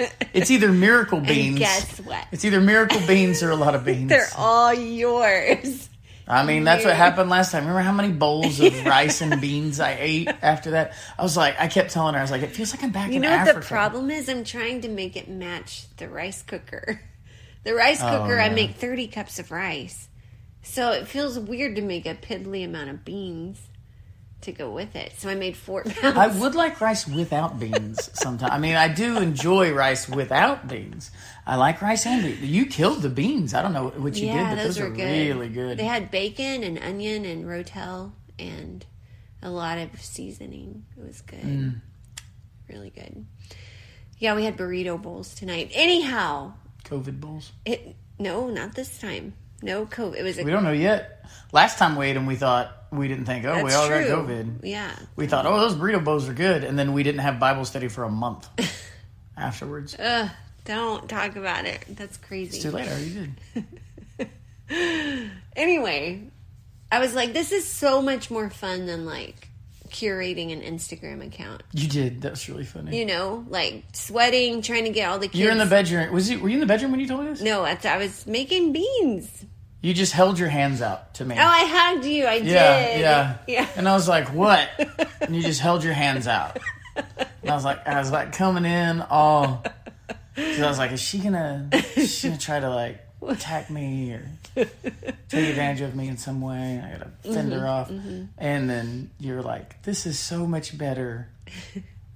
it's 0.32 0.50
either 0.50 0.72
miracle 0.72 1.20
beans. 1.20 1.48
And 1.48 1.58
guess 1.58 1.98
what? 2.00 2.26
It's 2.32 2.44
either 2.44 2.60
miracle 2.60 3.00
beans 3.06 3.42
or 3.42 3.50
a 3.50 3.56
lot 3.56 3.74
of 3.74 3.84
beans. 3.86 4.08
They're 4.08 4.26
all 4.36 4.72
yours. 4.74 5.88
I 6.28 6.44
mean, 6.44 6.62
that's 6.62 6.84
what 6.84 6.94
happened 6.94 7.28
last 7.28 7.50
time. 7.50 7.62
Remember 7.64 7.80
how 7.82 7.92
many 7.92 8.12
bowls 8.12 8.60
of 8.60 8.84
rice 8.86 9.20
and 9.20 9.40
beans 9.40 9.80
I 9.80 9.96
ate 9.98 10.28
after 10.42 10.72
that? 10.72 10.92
I 11.18 11.22
was 11.24 11.36
like, 11.36 11.56
I 11.60 11.66
kept 11.66 11.90
telling 11.90 12.14
her, 12.14 12.20
I 12.20 12.22
was 12.22 12.30
like, 12.30 12.42
it 12.42 12.50
feels 12.52 12.72
like 12.72 12.84
I'm 12.84 12.92
back 12.92 13.08
You 13.10 13.16
in 13.16 13.22
know 13.22 13.30
Africa. 13.30 13.54
what 13.56 13.62
the 13.62 13.68
problem 13.68 14.10
is? 14.10 14.28
I'm 14.28 14.44
trying 14.44 14.80
to 14.82 14.88
make 14.88 15.16
it 15.16 15.28
match 15.28 15.86
the 15.96 16.08
rice 16.08 16.42
cooker. 16.42 17.00
The 17.64 17.74
rice 17.74 18.00
Oh, 18.00 18.08
cooker, 18.20 18.38
I 18.38 18.48
make 18.48 18.76
30 18.76 19.08
cups 19.08 19.38
of 19.40 19.50
rice. 19.50 20.08
So 20.62 20.92
it 20.92 21.08
feels 21.08 21.36
weird 21.38 21.74
to 21.76 21.82
make 21.82 22.06
a 22.06 22.14
piddly 22.14 22.64
amount 22.64 22.90
of 22.90 23.04
beans 23.04 23.62
to 24.42 24.52
go 24.52 24.70
with 24.70 24.96
it. 24.96 25.12
So 25.18 25.28
I 25.28 25.34
made 25.34 25.56
four 25.56 25.84
pounds. 26.00 26.16
I 26.16 26.26
would 26.26 26.54
like 26.54 26.80
rice 26.80 27.06
without 27.06 27.58
beans 27.58 28.10
sometimes. 28.14 28.52
I 28.52 28.58
mean, 28.58 28.76
I 28.76 28.88
do 28.88 29.18
enjoy 29.18 29.72
rice 29.72 30.08
without 30.08 30.68
beans. 30.68 31.10
I 31.46 31.56
like 31.56 31.82
rice 31.82 32.06
and 32.06 32.22
beans. 32.22 32.40
You 32.40 32.66
killed 32.66 33.02
the 33.02 33.08
beans. 33.08 33.54
I 33.54 33.62
don't 33.62 33.72
know 33.72 33.88
what 33.88 34.16
you 34.16 34.26
yeah, 34.28 34.50
did, 34.50 34.56
but 34.56 34.62
those, 34.62 34.76
those, 34.76 34.80
were 34.80 34.92
are 34.92 34.96
good. 34.96 35.28
really 35.28 35.48
good. 35.48 35.78
They 35.78 35.84
had 35.84 36.10
bacon 36.10 36.62
and 36.62 36.78
onion 36.78 37.24
and 37.24 37.44
rotel 37.44 38.12
and 38.38 38.84
a 39.42 39.50
lot 39.50 39.78
of 39.78 40.00
seasoning. 40.02 40.84
It 40.96 41.06
was 41.06 41.20
good. 41.20 41.42
Mm. 41.42 41.80
Really 42.68 42.90
good. 42.90 43.26
Yeah, 44.18 44.34
we 44.34 44.44
had 44.44 44.56
burrito 44.56 45.00
bowls 45.00 45.34
tonight. 45.34 45.70
Anyhow, 45.72 46.52
COVID 46.84 47.20
bowls. 47.20 47.52
it 47.64 47.96
no, 48.18 48.48
not 48.50 48.74
this 48.74 48.98
time. 48.98 49.32
No 49.62 49.86
COVID. 49.86 50.16
It 50.16 50.22
was 50.22 50.38
a 50.38 50.44
We 50.44 50.50
don't 50.50 50.64
know 50.64 50.72
yet. 50.72 51.24
Last 51.52 51.78
time 51.78 51.96
we 51.96 52.06
ate 52.06 52.14
them, 52.14 52.26
we 52.26 52.36
thought 52.36 52.72
we 52.90 53.08
didn't 53.08 53.26
think. 53.26 53.44
Oh, 53.44 53.62
we 53.62 53.72
all 53.72 53.86
true. 53.86 54.08
got 54.08 54.26
COVID. 54.26 54.60
Yeah. 54.62 54.94
We 55.16 55.26
thought, 55.26 55.46
oh, 55.46 55.58
those 55.60 55.74
burrito 55.74 56.02
bowls 56.02 56.28
are 56.28 56.34
good, 56.34 56.64
and 56.64 56.78
then 56.78 56.92
we 56.92 57.02
didn't 57.02 57.20
have 57.20 57.38
Bible 57.38 57.64
study 57.64 57.88
for 57.88 58.04
a 58.04 58.10
month 58.10 58.48
afterwards. 59.36 59.96
Ugh, 59.98 60.30
don't 60.64 61.08
talk 61.08 61.36
about 61.36 61.64
it. 61.66 61.84
That's 61.88 62.16
crazy. 62.16 62.56
It's 62.56 62.62
too 62.62 62.70
late. 62.70 62.88
I 62.88 62.92
already 62.92 63.28
did. 64.18 64.26
Anyway, 65.56 66.22
I 66.92 67.00
was 67.00 67.14
like, 67.14 67.32
this 67.32 67.52
is 67.52 67.66
so 67.66 68.00
much 68.00 68.30
more 68.30 68.50
fun 68.50 68.86
than 68.86 69.04
like 69.04 69.48
curating 69.88 70.52
an 70.52 70.62
Instagram 70.62 71.26
account. 71.26 71.62
You 71.72 71.88
did. 71.88 72.22
That's 72.22 72.48
really 72.48 72.64
funny. 72.64 72.96
You 72.96 73.04
know, 73.04 73.44
like 73.48 73.84
sweating, 73.92 74.62
trying 74.62 74.84
to 74.84 74.90
get 74.90 75.08
all 75.08 75.18
the 75.18 75.28
kids. 75.28 75.40
You're 75.40 75.52
in 75.52 75.58
the 75.58 75.66
bedroom. 75.66 76.12
Was 76.12 76.30
you? 76.30 76.40
Were 76.40 76.48
you 76.48 76.54
in 76.54 76.60
the 76.60 76.66
bedroom 76.66 76.92
when 76.92 77.00
you 77.00 77.08
told 77.08 77.24
me 77.24 77.30
this? 77.30 77.42
No, 77.42 77.64
I, 77.64 77.78
I 77.84 77.98
was 77.98 78.26
making 78.26 78.72
beans. 78.72 79.44
You 79.82 79.94
just 79.94 80.12
held 80.12 80.38
your 80.38 80.48
hands 80.50 80.82
out 80.82 81.14
to 81.14 81.24
me. 81.24 81.36
Oh, 81.38 81.42
I 81.42 81.64
hugged 81.64 82.04
you. 82.04 82.26
I 82.26 82.34
yeah, 82.36 82.86
did. 82.92 83.00
yeah, 83.00 83.36
yeah. 83.46 83.66
And 83.76 83.88
I 83.88 83.94
was 83.94 84.06
like, 84.08 84.28
"What?" 84.34 84.68
and 85.22 85.34
you 85.34 85.42
just 85.42 85.60
held 85.60 85.82
your 85.84 85.94
hands 85.94 86.26
out. 86.28 86.58
And 86.96 87.50
I 87.50 87.54
was 87.54 87.64
like, 87.64 87.86
I 87.86 87.98
was 87.98 88.10
like 88.12 88.32
coming 88.32 88.64
in 88.66 89.00
all. 89.00 89.64
Cause 90.36 90.60
I 90.60 90.68
was 90.68 90.78
like, 90.78 90.92
is 90.92 91.00
she 91.00 91.18
gonna? 91.18 91.68
Is 91.96 92.14
she 92.14 92.28
gonna 92.28 92.38
try 92.38 92.60
to 92.60 92.68
like 92.70 93.00
attack 93.26 93.70
me 93.70 94.12
or 94.12 94.22
take 94.54 95.48
advantage 95.48 95.80
of 95.80 95.94
me 95.96 96.08
in 96.08 96.16
some 96.18 96.40
way? 96.42 96.82
I 96.84 96.92
gotta 96.98 97.10
fend 97.22 97.50
Mm-hmm, 97.52 97.60
her 97.60 97.66
off. 97.66 97.90
And 98.38 98.68
then 98.68 99.10
you're 99.18 99.42
like, 99.42 99.82
this 99.82 100.04
is 100.06 100.18
so 100.18 100.46
much 100.46 100.76
better 100.76 101.28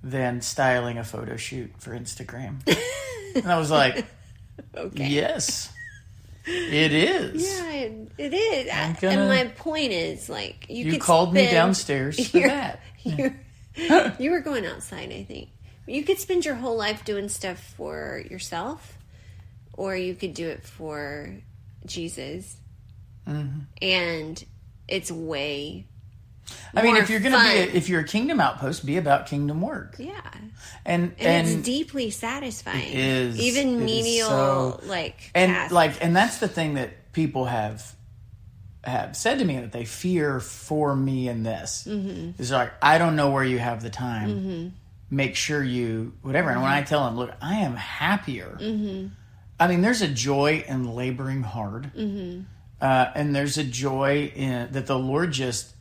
than 0.02 0.42
styling 0.42 0.98
a 0.98 1.04
photo 1.04 1.36
shoot 1.36 1.70
for 1.78 1.90
Instagram. 1.98 2.56
and 3.36 3.50
I 3.50 3.58
was 3.58 3.70
like, 3.70 4.04
Okay. 4.76 5.06
yes, 5.08 5.72
it 6.46 6.92
is. 6.92 7.42
Yeah, 7.42 7.70
it, 7.70 8.08
it 8.18 8.34
is. 8.34 9.00
Gonna- 9.00 9.20
and 9.20 9.28
my 9.28 9.44
point 9.56 9.92
is, 9.92 10.28
like, 10.28 10.66
you, 10.68 10.84
You 10.92 10.98
called 10.98 11.32
me 11.34 11.50
downstairs 11.50 12.28
for 12.28 12.38
You're- 12.38 12.50
that. 12.50 12.80
you're- 13.02 13.34
you 14.18 14.30
were 14.30 14.40
going 14.40 14.64
outside, 14.66 15.10
I 15.12 15.24
think. 15.24 15.48
You 15.86 16.04
could 16.04 16.18
spend 16.18 16.44
your 16.44 16.54
whole 16.54 16.76
life 16.76 17.04
doing 17.04 17.28
stuff 17.28 17.58
for 17.76 18.22
yourself, 18.30 18.96
or 19.72 19.96
you 19.96 20.14
could 20.14 20.32
do 20.34 20.48
it 20.48 20.64
for 20.64 21.34
Jesus. 21.84 22.56
Mm-hmm. 23.26 23.58
And 23.82 24.44
it's 24.88 25.10
way. 25.10 25.86
I 26.74 26.82
mean, 26.82 26.96
if 26.96 27.08
you're 27.10 27.20
going 27.20 27.32
to 27.32 27.38
be, 27.40 27.46
a, 27.46 27.62
if 27.76 27.88
you're 27.88 28.00
a 28.00 28.04
kingdom 28.06 28.40
outpost, 28.40 28.84
be 28.84 28.96
about 28.96 29.26
kingdom 29.26 29.60
work, 29.60 29.96
Yeah. 29.98 30.12
and 30.84 31.12
And, 31.18 31.20
and 31.20 31.48
it's 31.48 31.62
deeply 31.64 32.10
satisfying. 32.10 32.82
It 32.88 32.94
is. 32.98 33.38
Even 33.40 33.80
It 33.80 33.84
menial, 33.84 34.28
so- 34.28 34.80
like. 34.84 35.30
and 35.34 35.52
tasks. 35.52 35.72
like 35.72 36.04
and 36.04 36.14
that's 36.16 36.38
the 36.38 36.48
thing 36.48 36.74
that 36.74 37.12
people 37.12 37.44
have 37.46 37.94
have 38.82 39.16
said 39.16 39.38
to 39.38 39.44
me 39.46 39.58
that 39.60 39.72
they 39.72 39.84
fear 39.86 40.40
for 40.40 40.94
me 40.94 41.28
in 41.28 41.42
this 41.42 41.86
Mm-hmm. 41.88 42.40
is 42.42 42.50
like 42.50 42.72
I 42.82 42.98
don't 42.98 43.16
know 43.16 43.30
where 43.30 43.44
you 43.44 43.58
have 43.58 43.82
the 43.82 43.90
time. 43.90 44.74
Make 45.10 45.36
sure 45.36 45.62
you 45.62 46.12
whatever. 46.22 46.50
And 46.50 46.60
when 46.60 46.70
Mm-hmm. 46.70 46.78
I 46.80 46.82
tell 46.82 47.04
them, 47.04 47.16
look, 47.16 47.30
I 47.40 47.56
am 47.60 47.76
happier. 47.76 48.58
I 49.60 49.68
mean, 49.68 49.80
there's 49.82 50.02
a 50.02 50.08
joy 50.08 50.64
in 50.66 50.92
laboring 50.94 51.42
hard, 51.42 51.92
Mm-hmm. 51.96 52.40
uh, 52.80 53.06
and 53.14 53.34
there's 53.34 53.56
a 53.58 53.64
joy 53.64 54.32
in 54.34 54.72
that 54.72 54.86
the 54.86 54.98
Lord 54.98 55.30
just 55.32 55.73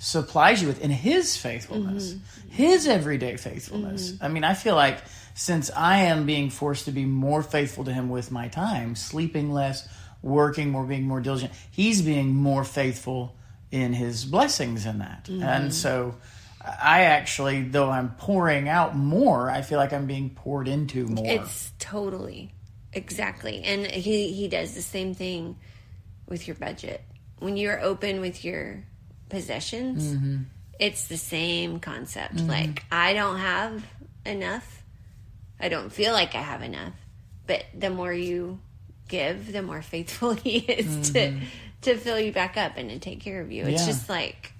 supplies 0.00 0.62
you 0.62 0.68
with 0.68 0.80
in 0.80 0.90
His 0.90 1.36
faithfulness, 1.36 2.14
Mm-hmm. 2.14 2.50
His 2.50 2.88
everyday 2.88 3.36
faithfulness. 3.36 4.14
I 4.20 4.28
mean, 4.28 4.42
I 4.42 4.54
feel 4.54 4.74
like 4.74 4.98
since 5.34 5.70
I 5.70 5.98
am 5.98 6.26
being 6.26 6.50
forced 6.50 6.86
to 6.86 6.90
be 6.90 7.04
more 7.04 7.42
faithful 7.42 7.84
to 7.84 7.92
Him 7.92 8.08
with 8.08 8.32
my 8.32 8.48
time, 8.48 8.96
sleeping 8.96 9.52
less, 9.52 9.86
working 10.22 10.70
more, 10.70 10.84
being 10.84 11.06
more 11.06 11.20
diligent, 11.20 11.52
He's 11.70 12.02
being 12.02 12.34
more 12.34 12.64
faithful 12.64 13.36
in 13.70 13.92
His 13.92 14.24
blessings 14.24 14.86
in 14.86 14.98
that. 14.98 15.24
Mm-hmm. 15.24 15.42
And 15.42 15.74
so, 15.74 16.16
I 16.64 17.02
actually, 17.02 17.62
though 17.62 17.90
I'm 17.90 18.10
pouring 18.16 18.68
out 18.68 18.96
more, 18.96 19.50
I 19.50 19.62
feel 19.62 19.78
like 19.78 19.92
I'm 19.92 20.06
being 20.06 20.30
poured 20.30 20.66
into 20.66 21.06
more. 21.06 21.24
It's 21.26 21.72
totally 21.78 22.52
exactly, 22.92 23.62
and 23.62 23.86
he 23.86 24.32
he 24.32 24.48
does 24.48 24.74
the 24.74 24.82
same 24.82 25.14
thing 25.14 25.56
with 26.26 26.48
your 26.48 26.56
budget. 26.56 27.02
When 27.38 27.56
you're 27.56 27.80
open 27.80 28.20
with 28.20 28.44
your 28.44 28.84
possessions, 29.30 30.12
Mm-hmm. 30.14 30.36
it's 30.78 31.06
the 31.06 31.16
same 31.16 31.80
concept. 31.80 32.40
Like 32.40 32.84
I 32.92 33.14
don't 33.14 33.38
have 33.38 33.84
enough. 34.26 34.82
I 35.58 35.68
don't 35.68 35.90
feel 35.92 36.12
like 36.12 36.34
I 36.34 36.42
have 36.42 36.62
enough, 36.62 36.92
but 37.46 37.64
the 37.78 37.90
more 37.90 38.12
you 38.12 38.58
give, 39.08 39.52
the 39.52 39.62
more 39.62 39.82
faithful 39.94 40.32
he 40.34 40.58
is 40.58 41.10
to 41.12 41.38
to 41.82 41.96
fill 41.96 42.18
you 42.20 42.32
back 42.32 42.56
up 42.56 42.72
and 42.76 42.90
to 42.90 42.98
take 42.98 43.20
care 43.20 43.40
of 43.40 43.50
you. 43.50 43.64
It's 43.64 43.80
Mm-hmm. 43.82 43.86
Yeah. 43.88 43.92
just 43.92 44.08
like 44.08 44.52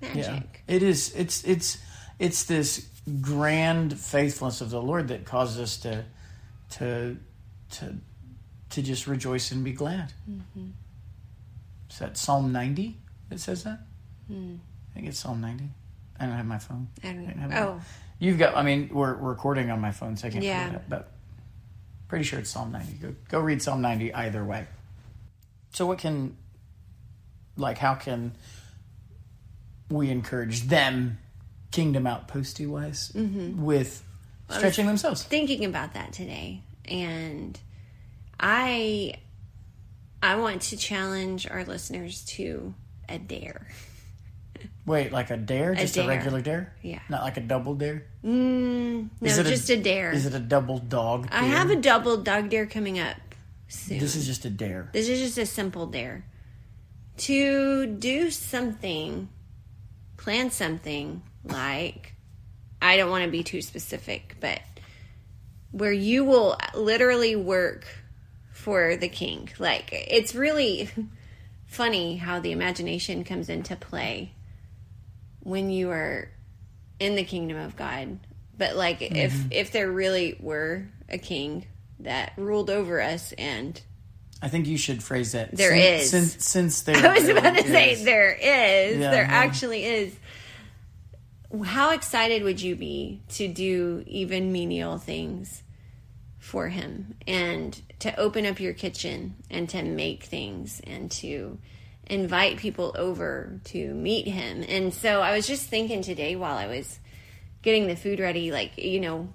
magic. 0.00 0.62
It 0.68 0.82
is. 0.82 1.14
It's 1.14 1.44
it's 1.44 1.78
it's 2.18 2.44
this 2.44 2.86
grand 3.22 3.98
faithfulness 3.98 4.60
of 4.60 4.70
the 4.70 4.80
Lord 4.80 5.08
that 5.08 5.24
causes 5.24 5.58
us 5.58 5.76
to 5.78 6.04
to 6.78 7.16
to 7.72 7.96
to 8.70 8.82
just 8.82 9.06
rejoice 9.06 9.50
and 9.50 9.64
be 9.64 9.72
glad. 9.72 10.12
Mm-hmm. 10.30 10.68
Is 11.90 11.98
that 11.98 12.16
Psalm 12.16 12.52
ninety 12.52 12.96
that 13.30 13.40
says 13.40 13.64
that? 13.64 13.80
Hmm. 14.28 14.56
I 14.90 14.94
think 14.94 15.06
it's 15.08 15.18
Psalm 15.18 15.40
ninety. 15.40 15.70
I 16.18 16.26
don't 16.26 16.36
have 16.36 16.46
my 16.46 16.58
phone. 16.58 16.88
I 17.02 17.12
don't 17.12 17.28
I 17.42 17.46
my- 17.46 17.60
Oh, 17.62 17.80
You've 18.18 18.38
got. 18.38 18.54
I 18.54 18.62
mean, 18.62 18.90
we're, 18.92 19.16
we're 19.16 19.30
recording 19.30 19.70
on 19.70 19.80
my 19.80 19.92
phone, 19.92 20.16
so 20.18 20.28
I 20.28 20.30
can't 20.30 20.44
Yeah. 20.44 20.68
that. 20.70 20.90
But 20.90 21.10
pretty 22.08 22.24
sure 22.24 22.38
it's 22.38 22.50
Psalm 22.50 22.70
ninety. 22.72 22.92
Go 22.94 23.14
go 23.30 23.40
read 23.40 23.62
Psalm 23.62 23.80
ninety 23.80 24.12
either 24.12 24.44
way. 24.44 24.66
So 25.70 25.86
what 25.86 25.98
can 25.98 26.36
like 27.56 27.78
how 27.78 27.94
can 27.94 28.32
we 29.88 30.10
encourage 30.10 30.62
them 30.62 31.18
kingdom 31.70 32.04
outposty 32.04 32.66
wise 32.68 33.10
Mm-hmm. 33.14 33.62
with 33.64 34.02
stretching 34.50 34.86
themselves? 34.86 35.22
thinking 35.22 35.64
about 35.64 35.94
that 35.94 36.12
today 36.12 36.62
and 36.86 37.58
i 38.40 39.14
i 40.22 40.34
want 40.36 40.62
to 40.62 40.76
challenge 40.76 41.48
our 41.48 41.64
listeners 41.64 42.24
to 42.24 42.74
a 43.10 43.18
dare 43.18 43.66
Wait, 44.86 45.12
like 45.12 45.30
a 45.30 45.36
dare, 45.36 45.74
just 45.74 45.96
a, 45.96 46.00
dare. 46.00 46.08
regular 46.08 46.40
dare, 46.40 46.72
yeah 46.82 46.98
not 47.08 47.22
like 47.22 47.36
a 47.36 47.40
double 47.40 47.74
dare. 47.74 48.04
mm, 48.24 49.08
no 49.20 49.30
it 49.30 49.38
a- 49.38 49.44
just 49.44 49.70
a, 49.70 49.76
dare 49.76 50.10
Is 50.12 50.26
it 50.26 50.34
a 50.34 50.38
double 50.40 50.78
dog? 50.78 51.28
i 51.30 51.44
have 51.44 51.70
a 51.70 51.76
double 51.76 52.16
dog 52.18 52.50
dare 52.50 52.66
coming 52.66 52.98
up 52.98 53.16
soon 53.68 53.98
This 53.98 54.16
is 54.16 54.26
just 54.26 54.44
a 54.44 54.50
dare. 54.50 54.88
this 54.92 55.08
is 55.08 55.20
just 55.20 55.38
a 55.38 55.46
simple 55.46 55.86
dare 55.86 56.24
to 57.18 57.86
do 57.86 58.30
something 58.30 59.28
plan 60.16 60.50
something 60.50 61.22
like 61.44 62.14
i 62.82 62.96
don't 62.96 63.10
want 63.10 63.24
to 63.24 63.30
be 63.30 63.42
too 63.42 63.62
specific 63.62 64.36
but 64.40 64.60
where 65.70 65.92
you 65.92 66.24
will 66.24 66.58
literally 66.74 67.36
work 67.36 67.86
for 68.52 68.96
the 68.96 69.08
king 69.08 69.48
like 69.58 69.88
it's 69.92 70.34
really 70.34 70.90
funny 71.70 72.16
how 72.16 72.40
the 72.40 72.50
imagination 72.50 73.22
comes 73.22 73.48
into 73.48 73.76
play 73.76 74.32
when 75.38 75.70
you 75.70 75.88
are 75.88 76.28
in 76.98 77.14
the 77.14 77.22
kingdom 77.22 77.56
of 77.56 77.76
god 77.76 78.18
but 78.58 78.74
like 78.74 79.00
if 79.00 79.32
mm-hmm. 79.32 79.48
if 79.52 79.70
there 79.70 79.90
really 79.90 80.36
were 80.40 80.84
a 81.08 81.16
king 81.16 81.64
that 82.00 82.32
ruled 82.36 82.70
over 82.70 83.00
us 83.00 83.32
and 83.38 83.80
I 84.42 84.48
think 84.48 84.66
you 84.66 84.78
should 84.78 85.02
phrase 85.02 85.34
it. 85.34 85.50
There 85.52 85.76
since, 85.76 86.02
is. 86.02 86.10
since 86.10 86.46
since 86.46 86.82
there. 86.82 86.96
I 86.96 87.14
was 87.14 87.28
about 87.28 87.56
to 87.56 87.62
really 87.62 87.94
say 87.94 88.04
there 88.04 88.32
is. 88.32 88.98
Yeah, 88.98 89.10
there 89.10 89.24
yeah. 89.24 89.30
actually 89.30 89.84
is. 89.84 90.16
How 91.62 91.90
excited 91.90 92.42
would 92.42 92.60
you 92.60 92.74
be 92.74 93.20
to 93.30 93.48
do 93.48 94.02
even 94.06 94.50
menial 94.50 94.96
things 94.96 95.62
for 96.38 96.68
him 96.68 97.16
and 97.26 97.78
to 98.00 98.18
open 98.18 98.46
up 98.46 98.60
your 98.60 98.72
kitchen 98.72 99.34
and 99.50 99.68
to 99.70 99.82
make 99.82 100.24
things 100.24 100.80
and 100.84 101.10
to 101.12 101.58
invite 102.06 102.56
people 102.58 102.94
over 102.98 103.60
to 103.64 103.94
meet 103.94 104.26
him? 104.26 104.64
And 104.68 104.92
so 104.92 105.20
I 105.22 105.34
was 105.36 105.46
just 105.46 105.68
thinking 105.68 106.02
today 106.02 106.36
while 106.36 106.56
I 106.56 106.66
was 106.66 106.98
getting 107.62 107.86
the 107.86 107.96
food 107.96 108.20
ready 108.20 108.50
like, 108.52 108.76
you 108.78 109.00
know, 109.00 109.28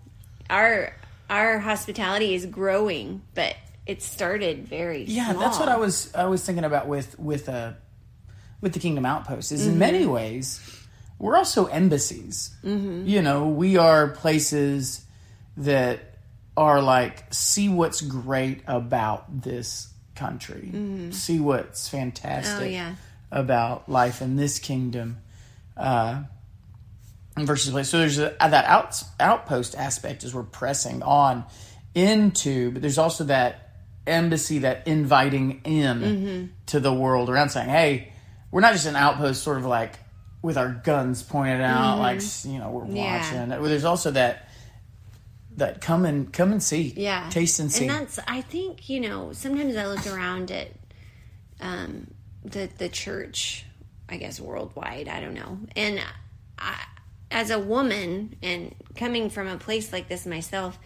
our 0.49 0.93
our 1.30 1.58
hospitality 1.60 2.36
is 2.36 2.45
growing, 2.45 3.21
but 3.34 3.56
it 3.88 4.01
started 4.01 4.67
very 4.67 5.04
Yeah, 5.04 5.32
small. 5.32 5.41
that's 5.41 5.60
what 5.60 5.69
I 5.69 5.78
was 5.78 6.13
I 6.13 6.25
was 6.25 6.43
thinking 6.45 6.63
about 6.63 6.88
with 6.88 7.17
with 7.19 7.49
uh 7.49 7.73
with 8.62 8.73
the 8.73 8.80
Kingdom 8.80 9.06
Outpost. 9.06 9.51
Is 9.51 9.62
Mm-hmm. 9.62 9.71
in 9.71 9.80
many 9.80 10.06
ways 10.06 10.60
we're 11.17 11.38
also 11.38 11.65
embassies. 11.67 12.54
Mm-hmm. 12.63 13.08
You 13.08 13.21
know, 13.21 13.47
we 13.47 13.78
are 13.78 14.10
places 14.10 15.06
that 15.58 16.14
are 16.57 16.81
like 16.81 17.33
see 17.33 17.67
what's 17.69 18.01
great 18.01 18.61
about 18.67 19.41
this 19.41 19.91
country, 20.15 21.09
see 21.11 21.39
what's 21.39 21.89
fantastic 21.89 22.55
Mm-hmm. 22.55 22.63
Oh, 22.65 22.69
yeah. 22.69 22.95
about 23.31 23.89
life 23.89 24.21
in 24.21 24.35
this 24.37 24.59
kingdom. 24.59 25.17
Uh, 25.75 26.23
versus 27.37 27.71
place. 27.71 27.89
So 27.89 27.99
there's 27.99 28.17
a, 28.19 28.33
that 28.39 28.65
out, 28.65 29.03
outpost 29.19 29.75
aspect 29.75 30.23
as 30.23 30.33
we're 30.33 30.43
pressing 30.43 31.03
on 31.03 31.43
into, 31.93 32.71
but 32.71 32.81
there's 32.81 32.97
also 32.97 33.25
that 33.25 33.71
embassy, 34.07 34.59
that 34.59 34.87
inviting 34.87 35.59
in 35.65 35.97
Mm-hmm. 35.99 36.45
to 36.67 36.79
the 36.79 36.93
world 36.93 37.29
around 37.29 37.49
saying, 37.49 37.67
hey, 37.69 38.13
we're 38.51 38.61
not 38.61 38.71
just 38.71 38.85
an 38.85 38.95
outpost 38.95 39.43
sort 39.43 39.57
of 39.57 39.65
like 39.65 39.95
with 40.41 40.57
our 40.57 40.69
guns 40.69 41.23
pointed 41.23 41.59
out, 41.59 41.97
like, 41.99 42.21
you 42.45 42.57
know, 42.59 42.69
we're 42.69 42.83
Mm-hmm. 42.83 42.95
Yeah. 42.95 43.47
watching. 43.49 43.63
There's 43.67 43.83
also 43.85 44.11
that, 44.11 44.47
that 45.57 45.81
come 45.81 46.05
and 46.05 46.31
come 46.33 46.51
and 46.51 46.61
see, 46.61 46.93
yeah 46.97 47.29
taste 47.29 47.59
and 47.59 47.71
see. 47.71 47.87
and 47.87 47.89
that's 47.89 48.19
i 48.27 48.41
think 48.41 48.89
you 48.89 48.99
know 48.99 49.31
sometimes 49.33 49.75
i 49.75 49.85
look 49.87 50.05
around 50.07 50.51
at 50.51 50.69
um 51.61 52.07
the 52.43 52.69
the 52.77 52.89
church 52.89 53.65
i 54.09 54.17
guess 54.17 54.39
worldwide 54.39 55.07
i 55.07 55.19
don't 55.19 55.33
know 55.33 55.57
and 55.75 55.99
I, 56.59 56.75
as 57.31 57.49
a 57.49 57.59
woman 57.59 58.35
and 58.43 58.75
coming 58.95 59.29
from 59.29 59.47
a 59.47 59.57
place 59.57 59.91
like 59.91 60.07
this 60.07 60.25
myself 60.25 60.77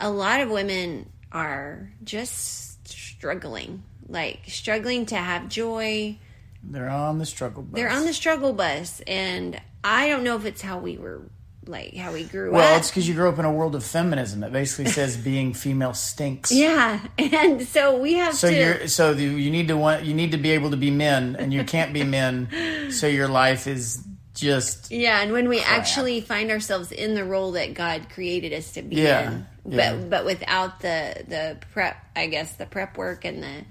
a 0.00 0.10
lot 0.10 0.40
of 0.40 0.50
women 0.50 1.08
are 1.30 1.90
just 2.04 2.88
struggling 2.88 3.82
like 4.08 4.40
struggling 4.48 5.06
to 5.06 5.16
have 5.16 5.48
joy 5.48 6.18
They're 6.62 6.88
on 6.90 7.18
the 7.18 7.26
struggle 7.26 7.62
bus. 7.62 7.74
they're 7.74 7.90
on 7.90 8.04
the 8.04 8.12
struggle 8.12 8.52
bus 8.52 9.00
and 9.06 9.60
i 9.84 10.08
don't 10.08 10.24
know 10.24 10.36
if 10.36 10.44
it's 10.44 10.62
how 10.62 10.78
we 10.78 10.96
were 10.98 11.22
like 11.66 11.94
how 11.94 12.12
we 12.12 12.24
grew 12.24 12.50
well, 12.50 12.60
up 12.62 12.66
Well, 12.70 12.78
it's 12.78 12.90
because 12.90 13.06
you 13.08 13.14
grew 13.14 13.28
up 13.28 13.38
in 13.38 13.44
a 13.44 13.52
world 13.52 13.74
of 13.74 13.84
feminism 13.84 14.40
that 14.40 14.52
basically 14.52 14.86
says 14.92 15.16
being 15.16 15.54
female 15.54 15.94
stinks. 15.94 16.50
yeah 16.50 17.00
and 17.18 17.62
so 17.68 17.98
we 17.98 18.14
have 18.14 18.34
So 18.34 18.48
to 18.50 18.56
you're 18.56 18.88
so 18.88 19.14
the, 19.14 19.22
you 19.24 19.50
need 19.50 19.68
to 19.68 19.76
want 19.76 20.04
you 20.04 20.12
need 20.14 20.32
to 20.32 20.38
be 20.38 20.50
able 20.50 20.70
to 20.72 20.76
be 20.76 20.90
men, 20.90 21.36
and 21.38 21.52
you 21.52 21.64
can't 21.64 21.92
be 21.92 22.02
men. 22.04 22.48
So 22.92 23.06
your 23.06 23.28
life 23.28 23.66
is 23.66 24.04
just 24.34 24.90
Yeah, 24.90 25.20
and 25.22 25.30
when 25.32 25.48
we 25.48 25.60
actually 25.60 26.20
find 26.20 26.50
ourselves 26.50 26.90
in 26.90 27.14
the 27.14 27.24
role 27.24 27.52
that 27.52 27.74
God 27.74 28.08
created 28.10 28.52
us 28.52 28.72
to 28.72 28.82
be 28.82 28.96
Yeah, 28.96 29.30
in, 29.30 29.46
yeah. 29.66 29.92
but 29.94 30.10
but 30.10 30.24
without 30.24 30.80
the 30.80 31.24
the 31.28 31.58
prep, 31.72 31.96
I 32.16 32.26
guess 32.26 32.52
the 32.54 32.66
prep 32.66 32.96
work 32.98 33.24
and 33.24 33.42
the 33.42 33.64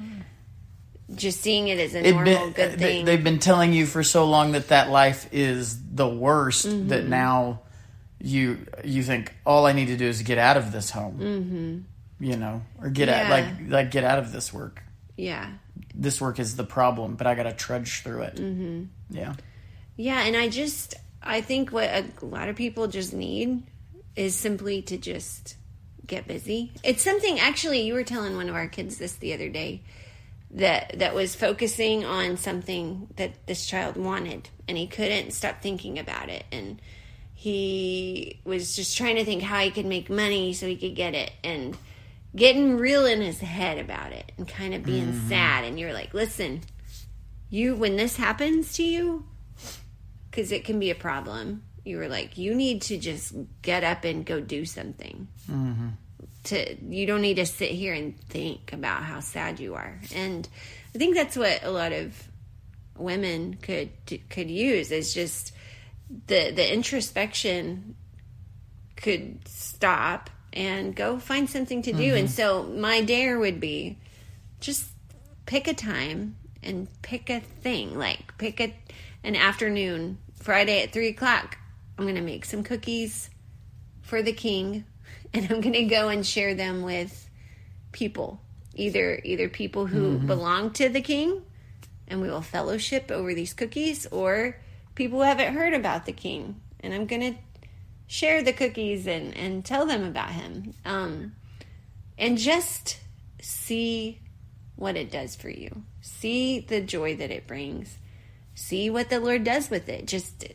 just 1.15 1.41
seeing 1.41 1.67
it 1.67 1.77
as 1.79 1.93
a 1.93 2.01
normal 2.01 2.23
been, 2.23 2.51
good 2.53 2.71
they- 2.73 2.77
thing. 2.77 3.05
They've 3.05 3.23
been 3.23 3.39
telling 3.39 3.73
you 3.73 3.85
for 3.85 4.01
so 4.03 4.25
long 4.25 4.53
that 4.53 4.69
that 4.69 4.89
life 4.89 5.27
is 5.33 5.77
the 5.93 6.07
worst 6.07 6.65
Mm-hmm. 6.67 6.87
that 6.87 7.05
now 7.05 7.61
you 8.23 8.65
you 8.83 9.03
think 9.03 9.33
all 9.45 9.65
I 9.65 9.73
need 9.73 9.87
to 9.87 9.97
do 9.97 10.05
is 10.05 10.21
get 10.21 10.37
out 10.37 10.57
of 10.57 10.71
this 10.71 10.89
home, 10.91 11.17
mm-hmm. 11.19 12.23
you 12.23 12.37
know, 12.37 12.61
or 12.79 12.89
get 12.89 13.09
out 13.09 13.29
like 13.29 13.45
like 13.67 13.91
get 13.91 14.03
out 14.03 14.19
of 14.19 14.31
this 14.31 14.53
work. 14.53 14.83
Yeah. 15.17 15.51
This 15.93 16.21
work 16.21 16.39
is 16.39 16.55
the 16.55 16.63
problem, 16.63 17.15
but 17.15 17.27
I 17.27 17.35
got 17.35 17.43
to 17.43 17.53
trudge 17.53 18.01
through 18.03 18.23
it. 18.23 18.35
Mm-hmm. 18.35 18.83
Yeah, 19.09 19.35
Yeah, 19.97 20.21
and 20.23 20.35
I 20.35 20.49
just 20.49 20.95
I 21.21 21.41
think 21.41 21.71
what 21.71 21.89
a 21.89 22.25
lot 22.25 22.49
of 22.49 22.55
people 22.55 22.87
just 22.87 23.13
need 23.13 23.63
is 24.15 24.35
simply 24.35 24.81
to 24.83 24.97
just 24.97 25.55
get 26.05 26.27
busy. 26.27 26.71
It's 26.83 27.03
something 27.03 27.39
actually 27.39 27.81
you 27.81 27.93
were 27.93 28.03
telling 28.03 28.35
one 28.35 28.49
of 28.49 28.55
our 28.55 28.67
kids 28.67 28.97
this 28.97 29.13
the 29.13 29.33
other 29.33 29.49
day 29.49 29.81
that 30.53 30.99
that 30.99 31.15
was 31.15 31.35
focusing 31.35 32.03
on 32.03 32.37
something 32.37 33.07
that 33.15 33.47
this 33.47 33.65
child 33.65 33.95
wanted 33.95 34.49
and 34.67 34.77
he 34.77 34.87
couldn't 34.87 35.31
stop 35.31 35.61
thinking 35.61 35.97
about 35.97 36.29
it 36.29 36.43
and 36.51 36.81
he 37.41 38.39
was 38.45 38.75
just 38.75 38.95
trying 38.95 39.15
to 39.15 39.25
think 39.25 39.41
how 39.41 39.59
he 39.61 39.71
could 39.71 39.87
make 39.87 40.11
money 40.11 40.53
so 40.53 40.67
he 40.67 40.77
could 40.77 40.95
get 40.95 41.15
it 41.15 41.31
and 41.43 41.75
getting 42.35 42.77
real 42.77 43.03
in 43.07 43.19
his 43.19 43.39
head 43.39 43.79
about 43.79 44.11
it 44.11 44.31
and 44.37 44.47
kind 44.47 44.75
of 44.75 44.83
being 44.83 45.07
mm-hmm. 45.07 45.27
sad. 45.27 45.63
And 45.63 45.79
you're 45.79 45.91
like 45.91 46.13
listen 46.13 46.61
you 47.49 47.73
when 47.73 47.95
this 47.95 48.15
happens 48.15 48.73
to 48.73 48.83
you 48.83 49.25
because 50.29 50.51
it 50.51 50.63
can 50.63 50.79
be 50.79 50.91
a 50.91 50.95
problem 50.95 51.63
you 51.83 51.97
were 51.97 52.07
like 52.07 52.37
you 52.37 52.53
need 52.53 52.83
to 52.83 52.99
just 52.99 53.33
get 53.63 53.83
up 53.83 54.03
and 54.03 54.23
go 54.23 54.39
do 54.39 54.63
something. 54.63 55.27
Mm-hmm. 55.49 55.87
To 56.43 56.75
you 56.85 57.07
don't 57.07 57.21
need 57.21 57.37
to 57.37 57.47
sit 57.47 57.71
here 57.71 57.95
and 57.95 58.19
think 58.29 58.71
about 58.71 59.01
how 59.01 59.19
sad 59.19 59.59
you 59.59 59.73
are. 59.73 59.99
And 60.13 60.47
i 60.93 60.99
think 60.99 61.15
that's 61.15 61.35
what 61.35 61.63
a 61.63 61.71
lot 61.71 61.91
of 61.91 62.27
women 62.97 63.57
could 63.63 63.89
could 64.29 64.51
use 64.51 64.91
is 64.91 65.11
just 65.11 65.53
the 66.27 66.51
the 66.51 66.73
introspection 66.73 67.95
could 68.95 69.47
stop 69.47 70.29
and 70.53 70.95
go 70.95 71.17
find 71.17 71.49
something 71.49 71.81
to 71.83 71.93
do. 71.93 72.15
And 72.15 72.27
mm-hmm. 72.27 72.35
so 72.35 72.63
my 72.63 73.01
dare 73.01 73.39
would 73.39 73.59
be 73.59 73.97
just 74.59 74.89
pick 75.45 75.67
a 75.67 75.73
time 75.73 76.35
and 76.61 76.87
pick 77.01 77.29
a 77.29 77.39
thing. 77.39 77.97
Like 77.97 78.37
pick 78.37 78.59
a 78.59 78.75
an 79.23 79.35
afternoon 79.35 80.17
friday 80.35 80.81
at 80.81 80.91
three 80.91 81.09
o'clock 81.09 81.55
i'm 81.95 82.07
gonna 82.07 82.19
make 82.19 82.43
some 82.43 82.63
cookies 82.63 83.29
for 84.01 84.23
the 84.23 84.33
king 84.33 84.83
and 85.35 85.51
i'm 85.51 85.61
gonna 85.61 85.85
go 85.85 86.09
and 86.09 86.25
share 86.25 86.55
them 86.55 86.81
with 86.81 87.29
people. 87.91 88.41
Either 88.75 89.19
either 89.23 89.49
people 89.49 89.85
who 89.85 90.17
mm-hmm. 90.17 90.27
belong 90.27 90.71
to 90.71 90.87
the 90.87 91.01
king 91.01 91.41
and 92.07 92.21
we 92.21 92.29
will 92.29 92.41
fellowship 92.41 93.11
over 93.11 93.33
these 93.33 93.53
cookies 93.53 94.07
or 94.07 94.55
people 95.01 95.23
haven't 95.23 95.55
heard 95.55 95.73
about 95.73 96.05
the 96.05 96.11
king. 96.11 96.61
And 96.81 96.93
i'm 96.93 97.07
gonna 97.07 97.35
share 98.05 98.43
the 98.43 98.53
cookies 98.53 99.07
and 99.07 99.35
and 99.35 99.65
tell 99.65 99.87
them 99.87 100.03
about 100.03 100.29
him. 100.29 100.75
Um 100.85 101.33
and 102.19 102.37
just 102.37 102.99
see 103.41 104.19
what 104.75 104.95
it 104.95 105.09
does 105.09 105.35
for 105.35 105.49
you. 105.49 105.83
See 106.01 106.59
the 106.59 106.81
joy 106.81 107.15
that 107.15 107.31
it 107.31 107.47
brings. 107.47 107.97
See 108.53 108.91
what 108.91 109.09
the 109.09 109.19
lord 109.19 109.43
does 109.43 109.71
with 109.71 109.89
it. 109.89 110.05
Just 110.05 110.45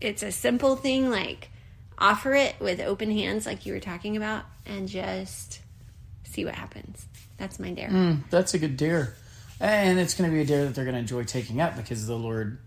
it's 0.00 0.24
a 0.24 0.32
simple 0.32 0.74
thing 0.74 1.08
like 1.08 1.50
offer 1.96 2.34
it 2.34 2.56
with 2.58 2.80
open 2.80 3.12
hands 3.12 3.46
like 3.46 3.64
you 3.66 3.72
were 3.72 3.78
talking 3.78 4.16
about 4.16 4.44
and 4.66 4.88
just 4.88 5.60
see 6.24 6.44
what 6.44 6.56
happens. 6.56 7.06
That's 7.36 7.60
my 7.60 7.70
dare. 7.70 7.90
That's 8.30 8.54
a 8.54 8.58
good 8.58 8.76
dare, 8.76 9.14
and 9.60 10.00
it's 10.00 10.14
going 10.14 10.28
to 10.28 10.34
be 10.34 10.42
a 10.42 10.46
dare 10.46 10.64
that 10.64 10.74
they're 10.74 10.84
going 10.84 10.94
to 10.94 11.00
enjoy 11.00 11.22
taking 11.24 11.60
up 11.60 11.76
because 11.76 12.06
the 12.06 12.16
Lord 12.16 12.58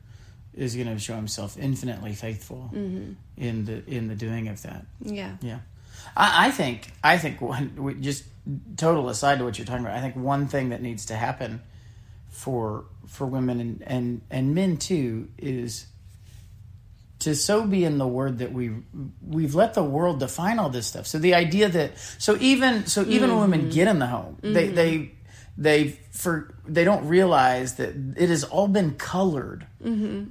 is 0.56 0.76
going 0.76 0.88
to 0.88 0.98
show 1.00 1.16
Himself 1.16 1.58
infinitely 1.58 2.14
faithful 2.14 2.72
mm-hmm. 2.74 3.14
in 3.38 3.66
the 3.66 3.86
in 3.88 4.08
the 4.08 4.16
doing 4.16 4.48
of 4.48 4.62
that. 4.64 4.86
yeah 5.02 5.36
Yeah, 5.42 5.60
I, 6.16 6.48
I 6.48 6.52
think 6.52 6.92
I 7.04 7.18
think 7.18 7.42
one 7.42 7.76
we- 7.78 7.96
just 7.96 8.24
total 8.78 9.10
aside 9.10 9.40
to 9.40 9.46
what 9.46 9.58
you're 9.58 9.66
talking 9.66 9.86
about. 9.86 9.98
I 9.98 10.02
think 10.02 10.16
one 10.16 10.48
thing 10.48 10.70
that 10.70 10.82
needs 10.82 11.08
to 11.08 11.16
happen 11.16 11.62
for 12.30 12.86
for 13.08 13.26
women 13.26 13.60
and 13.60 13.84
and 13.86 14.22
and 14.30 14.56
men 14.56 14.78
too 14.78 15.30
is 15.38 15.88
to 17.20 17.36
so 17.36 17.66
be 17.66 17.84
in 17.84 17.98
the 17.98 18.08
word 18.08 18.40
that 18.40 18.52
we 18.52 18.72
we've 19.26 19.56
let 19.56 19.74
the 19.74 19.84
world 19.84 20.20
define 20.20 20.60
all 20.60 20.70
this 20.70 20.86
stuff. 20.86 21.08
So 21.08 21.18
the 21.18 21.34
idea 21.34 21.70
that 21.70 21.98
so 22.18 22.38
even 22.40 22.86
so 22.86 23.04
even 23.06 23.32
when 23.32 23.40
women 23.40 23.62
mm-hmm. 23.62 23.70
get 23.70 23.88
in 23.88 24.00
the 24.00 24.08
home, 24.08 24.38
they 24.42 24.68
mm-hmm. 24.68 24.76
they 24.76 25.12
they 25.58 25.98
for 26.12 26.54
they 26.68 26.84
don't 26.84 27.08
realize 27.08 27.76
that 27.76 27.96
it 28.18 28.30
has 28.30 28.44
all 28.44 28.68
been 28.68 28.96
colored 28.96 29.66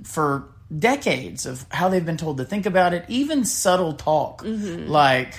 for 0.05 0.49
decades 0.77 1.47
of 1.47 1.65
how 1.71 1.89
they've 1.89 2.05
been 2.05 2.17
told 2.17 2.37
to 2.39 2.45
think 2.45 2.67
about 2.67 2.93
it. 2.95 3.05
Even 3.09 3.45
subtle 3.45 3.93
talk 3.95 4.43
like. 4.45 5.35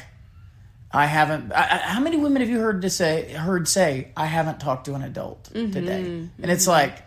I 0.91 1.07
haven't. 1.07 1.51
I, 1.51 1.63
I- 1.63 1.77
how 1.93 1.99
many 1.99 2.15
women 2.15 2.41
have 2.41 2.49
you 2.49 2.59
heard 2.59 2.83
to 2.83 2.89
say 2.89 3.33
heard 3.33 3.67
say 3.67 4.13
I 4.15 4.27
haven't 4.27 4.61
talked 4.61 4.85
to 4.85 4.93
an 4.93 5.01
adult 5.01 5.43
today? 5.45 6.03
Mm-hmm. 6.03 6.41
And 6.41 6.51
it's 6.51 6.67
like 6.67 6.99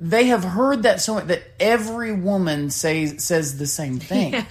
they 0.00 0.26
have 0.26 0.42
heard 0.42 0.84
that 0.84 1.00
so 1.02 1.14
much 1.14 1.26
that 1.26 1.42
every 1.60 2.12
woman 2.14 2.70
says 2.70 3.22
says 3.22 3.58
the 3.58 3.66
same 3.66 3.98
thing. 4.10 4.42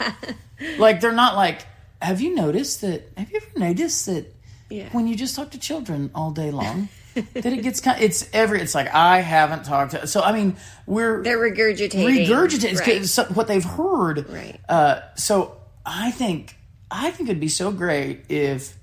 Like 0.78 1.02
they're 1.02 1.14
not 1.14 1.36
like, 1.36 1.66
have 2.00 2.22
you 2.22 2.36
noticed 2.36 2.82
that? 2.82 3.10
Have 3.18 3.32
you 3.32 3.38
ever 3.38 3.60
noticed 3.60 4.06
that 4.06 4.32
Yeah. 4.70 4.90
when 4.92 5.08
you 5.08 5.16
just 5.16 5.36
talk 5.36 5.50
to 5.52 5.60
children 5.60 6.12
all 6.14 6.30
day 6.30 6.52
long, 6.52 6.90
that 7.34 7.46
it 7.46 7.64
gets 7.64 7.80
kind. 7.82 8.02
It's 8.02 8.30
every. 8.34 8.62
It's 8.62 8.76
like 8.76 8.94
I 8.94 9.20
haven't 9.20 9.66
talked 9.66 9.92
to. 9.92 10.08
So 10.08 10.22
I 10.22 10.32
mean, 10.32 10.56
we're 10.86 11.24
they're 11.24 11.38
regurgitating 11.38 12.28
regurgitating 12.28 12.80
right. 12.80 12.88
it's 12.88 13.18
what 13.32 13.48
they've 13.48 13.64
heard. 13.64 14.30
Right. 14.30 14.60
Uh, 14.68 15.02
so 15.16 15.58
I 15.86 16.12
think 16.12 16.56
I 16.90 17.12
think 17.12 17.30
it'd 17.30 17.40
be 17.40 17.48
so 17.50 17.72
great 17.72 18.26
if 18.30 18.76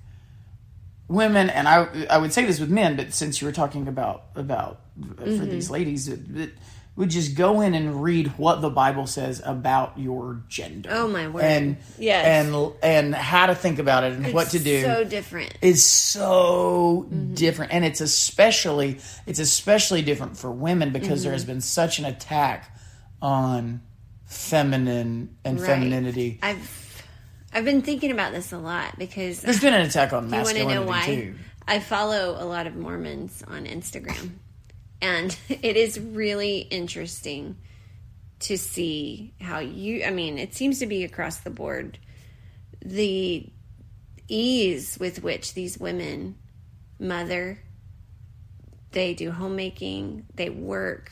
women 1.08 1.50
and 1.50 1.68
I 1.68 2.06
I 2.10 2.18
would 2.18 2.32
say 2.32 2.44
this 2.44 2.60
with 2.60 2.70
men, 2.70 2.96
but 2.96 3.12
since 3.12 3.40
you 3.40 3.46
were 3.46 3.52
talking 3.52 3.88
about 3.88 4.24
about 4.34 4.80
for 5.16 5.24
Mm-hmm. 5.24 5.50
these 5.50 5.70
ladies 5.70 6.06
that, 6.06 6.34
that 6.34 6.50
would 6.96 7.10
just 7.10 7.34
go 7.34 7.60
in 7.60 7.74
and 7.74 8.02
read 8.04 8.28
what 8.38 8.60
the 8.60 8.70
Bible 8.70 9.06
says 9.08 9.42
about 9.44 9.98
your 9.98 10.42
gender. 10.48 10.90
Oh, 10.92 11.08
my 11.08 11.26
word. 11.28 11.42
And 11.42 11.76
Yes. 11.98 12.24
and 12.24 12.72
and 12.82 13.14
how 13.14 13.46
to 13.46 13.54
think 13.56 13.78
about 13.80 14.04
it 14.04 14.12
and 14.12 14.32
what 14.32 14.50
to 14.50 14.58
do 14.60 14.74
It's 14.76 14.84
so 14.86 15.04
different 15.04 15.58
is 15.60 15.84
so 15.84 17.06
Mm-hmm. 17.10 17.34
different 17.34 17.72
and 17.72 17.84
it's 17.84 18.00
especially 18.00 18.98
it's 19.26 19.40
especially 19.40 20.02
different 20.02 20.36
for 20.36 20.50
women 20.52 20.90
because 20.92 21.22
there 21.24 21.30
Mm-hmm. 21.30 21.34
has 21.34 21.44
been 21.44 21.60
such 21.60 21.98
an 21.98 22.04
attack 22.04 22.76
on 23.20 23.80
feminine 24.26 25.36
and 25.44 25.60
Right. 25.60 25.66
femininity 25.66 26.38
i've 26.42 27.04
i've 27.52 27.64
been 27.64 27.82
thinking 27.82 28.10
about 28.10 28.32
this 28.32 28.52
a 28.52 28.58
lot 28.58 28.98
because 28.98 29.40
there's 29.40 29.60
been 29.60 29.74
an 29.74 29.82
attack 29.82 30.12
on 30.12 30.24
You 30.32 30.36
want 30.42 30.48
to 30.56 30.64
know 30.66 30.82
why? 30.82 31.06
too 31.06 31.34
I 31.66 31.78
follow 31.80 32.36
a 32.38 32.44
lot 32.44 32.66
of 32.66 32.76
Mormons 32.76 33.42
on 33.48 33.64
Instagram, 33.64 34.32
and 35.00 35.36
it 35.48 35.76
is 35.76 35.98
really 35.98 36.58
interesting 36.58 37.56
to 38.40 38.58
see 38.58 39.32
how 39.40 39.60
you. 39.60 40.04
I 40.04 40.10
mean, 40.10 40.38
it 40.38 40.54
seems 40.54 40.80
to 40.80 40.86
be 40.86 41.04
across 41.04 41.38
the 41.38 41.50
board 41.50 41.98
the 42.84 43.48
ease 44.28 44.98
with 45.00 45.22
which 45.22 45.54
these 45.54 45.78
women 45.78 46.36
mother, 46.98 47.60
they 48.92 49.14
do 49.14 49.30
homemaking, 49.30 50.26
they 50.34 50.50
work 50.50 51.10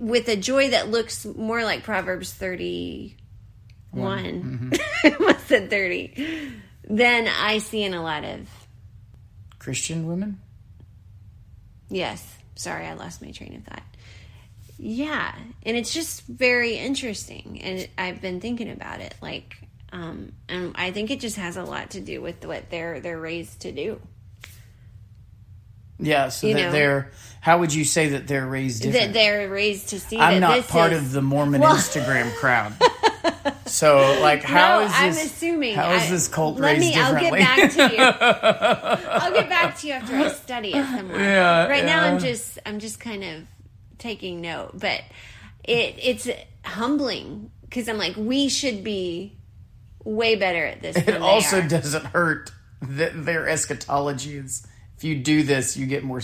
with 0.00 0.26
a 0.28 0.36
joy 0.36 0.70
that 0.70 0.90
looks 0.90 1.24
more 1.24 1.62
like 1.62 1.84
Proverbs 1.84 2.32
31. 2.32 4.72
I 5.04 5.10
almost 5.18 5.46
said 5.46 5.70
30. 5.70 6.52
Than 6.88 7.28
I 7.28 7.58
see 7.58 7.82
in 7.82 7.94
a 7.94 8.02
lot 8.02 8.24
of. 8.24 8.48
christian 9.58 10.06
women 10.06 10.40
Yes. 11.88 12.24
Sorry, 12.54 12.86
I 12.86 12.94
lost 12.94 13.22
my 13.22 13.30
train 13.30 13.54
of 13.56 13.64
thought. 13.64 13.82
Yeah. 14.78 15.34
And 15.64 15.76
it's 15.76 15.92
just 15.92 16.22
very 16.26 16.76
interesting. 16.76 17.60
And 17.62 17.88
I've 17.96 18.20
been 18.20 18.40
thinking 18.40 18.70
about 18.70 19.00
it. 19.00 19.14
Like, 19.22 19.56
um, 19.92 20.32
and 20.48 20.72
I 20.76 20.90
think 20.90 21.10
it 21.10 21.20
just 21.20 21.36
has 21.36 21.56
a 21.56 21.62
lot 21.64 21.90
to 21.90 22.00
do 22.00 22.20
with 22.20 22.44
what 22.44 22.70
they're 22.70 23.00
they're 23.00 23.18
raised 23.20 23.60
to 23.60 23.72
do. 23.72 24.00
yeah 25.98 26.28
so 26.28 26.46
You 26.48 26.54
that 26.54 26.60
know. 26.62 26.72
they're 26.72 27.10
how 27.40 27.58
would 27.60 27.72
you 27.72 27.84
say 27.84 28.08
that 28.10 28.26
they're 28.26 28.46
raised 28.46 28.82
That 28.84 29.12
they're 29.14 29.48
raised 29.48 29.88
to 29.90 30.00
see 30.00 30.18
i'm 30.18 30.40
not 30.40 30.66
part 30.68 30.92
is, 30.92 30.98
of 31.00 31.12
the 31.12 31.22
mormon 31.22 31.62
instagram 31.62 32.34
crowd 32.34 32.74
so 33.66 34.18
like 34.22 34.42
how 34.42 34.80
no, 34.80 34.86
is 34.86 34.92
I'm 34.94 35.10
this 35.12 35.26
assuming. 35.26 35.74
how 35.74 35.92
is 35.92 36.02
I- 36.02 36.10
this 36.10 36.28
cult 36.28 36.58
let 36.58 36.78
raised 36.78 36.80
me, 36.80 37.00
I'll 37.00 37.20
get 37.20 37.32
back 37.32 37.72
to 37.72 37.94
you. 37.94 37.98
I'll 39.10 39.32
get 39.32 39.48
back 39.48 39.78
to 39.78 39.86
you 39.86 39.92
after 39.94 40.16
I 40.16 40.28
study 40.30 40.70
it 40.74 40.84
somewhere. 40.86 41.20
Yeah, 41.20 41.66
right 41.68 41.84
now. 41.84 42.04
I'm 42.04 42.18
just 42.18 42.58
I'm 42.66 42.78
just 42.78 43.00
kind 43.00 43.24
of 43.24 43.42
taking 43.98 44.40
note, 44.40 44.72
but 44.74 45.00
it 45.64 45.96
it's 46.02 46.28
humbling 46.64 47.50
because 47.62 47.88
I'm 47.88 47.98
like 47.98 48.16
we 48.16 48.48
should 48.48 48.82
be 48.84 49.36
way 50.04 50.36
better 50.36 50.64
at 50.64 50.82
this. 50.82 50.96
it 50.96 51.16
also 51.20 51.62
doesn't 51.62 52.04
hurt 52.06 52.52
that 52.82 53.24
their 53.24 53.48
eschatology 53.48 54.36
is 54.36 54.66
if 54.96 55.02
you 55.04 55.16
do 55.16 55.42
this 55.42 55.76
you 55.76 55.86
get 55.86 56.04
more 56.04 56.20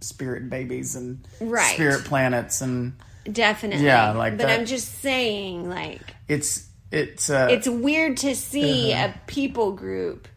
spirit 0.00 0.48
babies 0.48 0.94
and 0.96 1.26
Right. 1.40 1.74
spirit 1.74 2.04
planets 2.04 2.60
and 2.62 2.94
definitely. 3.30 3.84
Yeah, 3.84 4.12
like 4.12 4.38
But 4.38 4.46
that. 4.46 4.58
I'm 4.60 4.64
just 4.66 5.00
saying, 5.00 5.68
like 5.68 6.14
it's 6.28 6.68
it's 6.92 7.30
uh, 7.30 7.48
it's 7.50 7.68
weird 7.68 8.16
to 8.18 8.34
see 8.34 8.92
Uh-huh. 8.92 9.12
a 9.14 9.20
people 9.26 9.72
group 9.72 10.28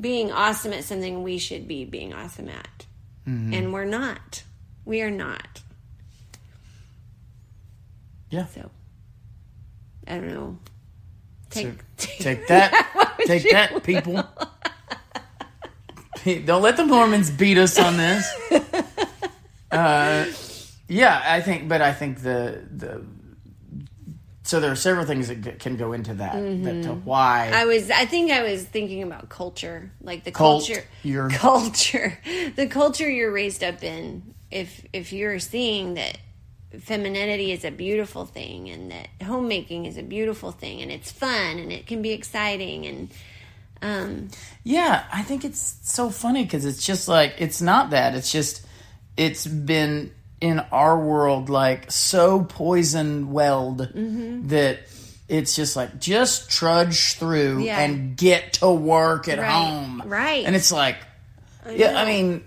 being 0.00 0.30
awesome 0.32 0.72
at 0.72 0.84
something 0.84 1.22
we 1.22 1.38
should 1.38 1.66
be 1.66 1.84
being 1.84 2.12
awesome 2.14 2.48
at. 2.48 2.86
Mm-hmm. 3.26 3.54
And 3.54 3.72
we're 3.72 3.84
not. 3.86 4.42
We 4.84 5.02
are 5.02 5.10
not. 5.10 5.62
yeah. 8.30 8.46
So 8.46 8.70
I 10.06 10.14
don't 10.16 10.28
know. 10.28 10.58
Take, 11.50 11.68
So, 11.96 12.08
take 12.18 12.46
that, 12.48 13.16
take 13.26 13.50
that, 13.50 13.82
people. 13.84 14.22
Don't 16.44 16.60
let 16.62 16.76
the 16.76 16.84
Mormons 16.84 17.30
beat 17.30 17.56
us 17.56 17.78
on 17.78 17.96
this. 17.96 18.28
Uh, 19.70 20.26
yeah, 20.88 21.22
I 21.24 21.40
think, 21.40 21.68
but 21.68 21.80
I 21.82 21.92
think 21.92 22.20
the 22.22 22.62
the 22.70 23.04
so 24.46 24.60
there 24.60 24.70
are 24.70 24.76
several 24.76 25.04
things 25.06 25.28
that 25.28 25.40
g- 25.42 25.52
can 25.52 25.76
go 25.76 25.92
into 25.92 26.14
that. 26.14 26.34
That 26.64 26.82
to 26.84 26.94
why 26.94 27.48
Mm-hmm. 27.50 27.60
I 27.60 27.64
was 27.66 27.90
I 27.90 28.06
think 28.06 28.30
I 28.30 28.42
was 28.42 28.62
thinking 28.64 29.02
about 29.02 29.28
culture, 29.28 29.90
like 30.00 30.24
the 30.24 30.30
Cult, 30.32 30.66
culture 30.66 30.84
you're- 31.02 31.30
culture. 31.48 32.18
The 32.56 32.66
culture 32.66 33.08
you're 33.10 33.32
raised 33.32 33.62
up 33.64 33.82
in. 33.82 34.34
If 34.50 34.84
if 34.92 35.12
you're 35.12 35.38
seeing 35.40 35.94
that 35.94 36.18
femininity 36.78 37.52
is 37.52 37.64
a 37.64 37.70
beautiful 37.70 38.26
thing 38.26 38.68
and 38.68 38.90
that 38.90 39.08
homemaking 39.24 39.86
is 39.86 39.96
a 39.96 40.02
beautiful 40.02 40.52
thing 40.52 40.82
and 40.82 40.90
it's 40.90 41.10
fun 41.10 41.58
and 41.58 41.72
it 41.72 41.86
can 41.86 42.02
be 42.02 42.10
exciting 42.12 42.86
and 42.86 43.10
um 43.82 44.28
Yeah, 44.64 45.04
I 45.12 45.22
think 45.22 45.44
it's 45.44 45.78
so 45.82 46.10
funny 46.10 46.44
because 46.44 46.64
it's 46.64 46.84
just 46.84 47.08
like 47.08 47.34
it's 47.38 47.60
not 47.62 47.90
that. 47.90 48.14
It's 48.14 48.30
just 48.32 48.64
it's 49.16 49.46
been 49.46 50.12
in 50.40 50.60
our 50.72 50.98
world 50.98 51.48
like 51.48 51.90
so 51.90 52.42
poison 52.44 53.32
welled 53.32 53.80
Mm-hmm. 53.80 54.48
that 54.48 54.80
it's 55.28 55.56
just 55.56 55.74
like 55.76 55.98
just 55.98 56.50
trudge 56.50 57.14
through 57.14 57.62
Yeah. 57.64 57.80
and 57.80 58.16
get 58.16 58.54
to 58.54 58.70
work 58.70 59.28
at 59.28 59.38
Right, 59.38 59.50
home. 59.50 60.02
right. 60.06 60.44
And 60.44 60.54
it's 60.54 60.70
like 60.70 60.96
yeah, 61.70 62.00
I 62.00 62.04
mean 62.04 62.44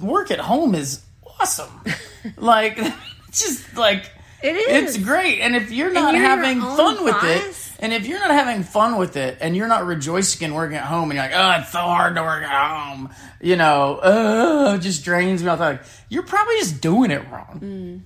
work 0.00 0.30
at 0.30 0.38
home 0.38 0.74
is 0.74 1.02
awesome. 1.40 1.70
like 2.36 2.76
just 3.32 3.76
like 3.76 4.10
It 4.42 4.56
is. 4.56 4.96
It's 4.96 5.04
great. 5.04 5.40
And 5.40 5.54
if 5.56 5.70
you're 5.70 5.92
not 5.92 6.14
you're 6.14 6.22
having 6.22 6.60
fun 6.60 7.04
with 7.04 7.16
it. 7.24 7.69
And 7.80 7.92
if 7.92 8.06
you're 8.06 8.20
not 8.20 8.30
having 8.30 8.62
fun 8.62 8.96
with 8.98 9.16
it, 9.16 9.38
and 9.40 9.56
you're 9.56 9.66
not 9.68 9.84
rejoicing 9.86 10.46
in 10.46 10.54
working 10.54 10.76
at 10.76 10.84
home, 10.84 11.10
and 11.10 11.14
you're 11.18 11.24
like, 11.24 11.34
oh, 11.34 11.60
it's 11.60 11.72
so 11.72 11.80
hard 11.80 12.14
to 12.14 12.22
work 12.22 12.44
at 12.44 12.76
home, 12.76 13.10
you 13.40 13.56
know, 13.56 13.98
oh, 14.02 14.74
it 14.74 14.80
just 14.80 15.04
drains 15.04 15.42
me. 15.42 15.48
I 15.50 15.56
thought, 15.56 15.80
you're 16.08 16.22
probably 16.22 16.56
just 16.58 16.80
doing 16.80 17.10
it 17.10 17.28
wrong. 17.30 17.60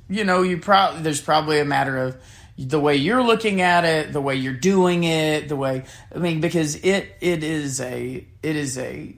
Mm. 0.09 0.15
You 0.17 0.25
know, 0.25 0.43
you 0.43 0.59
probably 0.59 1.03
there's 1.03 1.21
probably 1.21 1.59
a 1.61 1.65
matter 1.65 1.99
of 1.99 2.17
the 2.57 2.79
way 2.79 2.95
you're 2.97 3.23
looking 3.23 3.61
at 3.61 3.85
it, 3.85 4.13
the 4.13 4.21
way 4.21 4.37
you're 4.37 4.53
doing 4.55 5.03
it, 5.05 5.49
the 5.49 5.57
way 5.57 5.83
I 6.15 6.19
mean, 6.19 6.41
because 6.41 6.77
it 6.77 7.17
it 7.21 7.43
is 7.43 7.81
a 7.81 8.25
it 8.43 8.57
is 8.57 8.79
a 8.79 9.15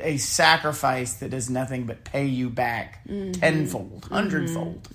a 0.00 0.16
sacrifice 0.16 1.14
that 1.14 1.30
does 1.30 1.50
nothing 1.50 1.84
but 1.84 2.02
pay 2.02 2.24
you 2.24 2.48
back 2.48 3.06
Mm-hmm. 3.06 3.32
tenfold, 3.32 4.08
hundredfold, 4.10 4.88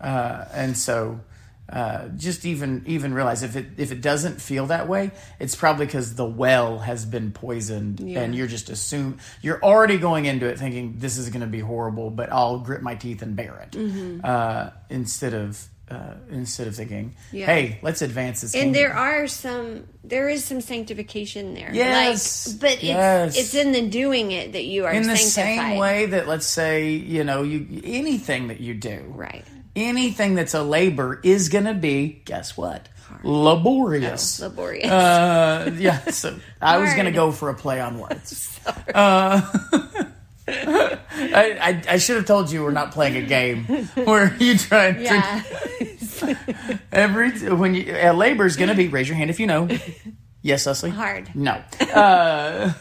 uh, 0.00 0.44
and 0.54 0.78
so 0.78 1.20
uh, 1.68 2.08
just 2.16 2.44
even 2.46 2.84
even 2.86 3.12
realize 3.12 3.42
if 3.42 3.56
it 3.56 3.66
if 3.76 3.90
it 3.90 4.00
doesn't 4.00 4.40
feel 4.40 4.66
that 4.66 4.86
way, 4.88 5.10
it's 5.40 5.56
probably 5.56 5.86
because 5.86 6.14
the 6.14 6.24
well 6.24 6.78
has 6.78 7.04
been 7.04 7.32
poisoned, 7.32 7.98
Yeah. 8.00 8.20
and 8.20 8.34
you're 8.34 8.46
just 8.46 8.70
assume 8.70 9.18
you're 9.42 9.62
already 9.62 9.98
going 9.98 10.26
into 10.26 10.46
it 10.46 10.58
thinking 10.58 10.94
this 10.98 11.18
is 11.18 11.28
going 11.30 11.40
to 11.40 11.46
be 11.48 11.58
horrible, 11.60 12.10
but 12.10 12.30
I'll 12.32 12.60
grit 12.60 12.82
my 12.82 12.94
teeth 12.94 13.20
and 13.22 13.34
bear 13.34 13.66
it 13.68 13.76
Mm-hmm. 13.76 14.20
uh, 14.24 14.70
instead 14.90 15.34
of. 15.34 15.66
Uh, 15.88 16.14
instead 16.32 16.66
of 16.66 16.74
thinking, 16.74 17.14
Yeah. 17.30 17.46
"Hey, 17.46 17.78
let's 17.80 18.02
advance 18.02 18.40
this." 18.40 18.54
and 18.54 18.60
kingdom." 18.74 18.82
there 18.82 18.92
are 18.92 19.28
some 19.28 19.84
there 20.02 20.28
is 20.28 20.44
some 20.44 20.60
sanctification 20.60 21.54
there. 21.54 21.70
Yes, 21.72 22.48
Like 22.48 22.60
but 22.60 22.72
it's 22.72 22.82
yes. 22.82 23.38
it's 23.38 23.54
in 23.54 23.70
the 23.70 23.82
doing 23.88 24.32
it 24.32 24.50
that 24.54 24.64
you 24.64 24.84
are 24.84 24.92
in 24.92 25.04
the 25.06 25.16
sanctified. 25.16 25.70
same 25.70 25.78
way 25.78 26.06
that 26.06 26.26
let's 26.26 26.44
say 26.46 26.90
you 26.90 27.22
know 27.22 27.44
you 27.44 27.80
anything 27.84 28.48
that 28.48 28.58
you 28.58 28.74
do 28.74 29.04
Right. 29.14 29.44
Anything 29.76 30.34
that's 30.34 30.54
a 30.54 30.62
labor 30.62 31.20
is 31.22 31.48
gonna 31.48 31.74
be 31.74 32.22
guess 32.24 32.56
what? 32.56 32.88
Laborious. 33.22 34.40
Laborious. 34.40 34.90
uh 34.90 35.70
yeah 35.78 36.00
so 36.10 36.36
i 36.60 36.78
was 36.78 36.92
gonna 36.94 37.12
go 37.12 37.30
for 37.30 37.50
a 37.50 37.54
play 37.54 37.80
on 37.80 37.98
words. 37.98 38.58
Uh 38.94 39.42
I, 40.48 40.98
I, 41.18 41.82
I 41.88 41.96
should 41.98 42.16
have 42.16 42.24
told 42.26 42.50
you 42.52 42.62
we're 42.62 42.70
not 42.70 42.92
playing 42.92 43.16
a 43.16 43.26
game 43.26 43.64
where 44.04 44.34
you 44.38 44.56
try 44.56 44.86
and 44.86 45.00
yeah. 45.00 45.42
every 46.92 47.30
when 47.50 47.74
you 47.74 47.92
uh, 47.92 48.12
labor 48.12 48.46
is 48.46 48.56
going 48.56 48.68
to 48.68 48.74
be 48.76 48.86
raise 48.88 49.08
your 49.08 49.16
hand 49.16 49.30
if 49.30 49.40
you 49.40 49.46
know. 49.48 49.68
Yes 50.42 50.66
Leslie? 50.66 50.90
Hard. 50.90 51.30
no. 51.34 51.60
Uh, 51.92 52.72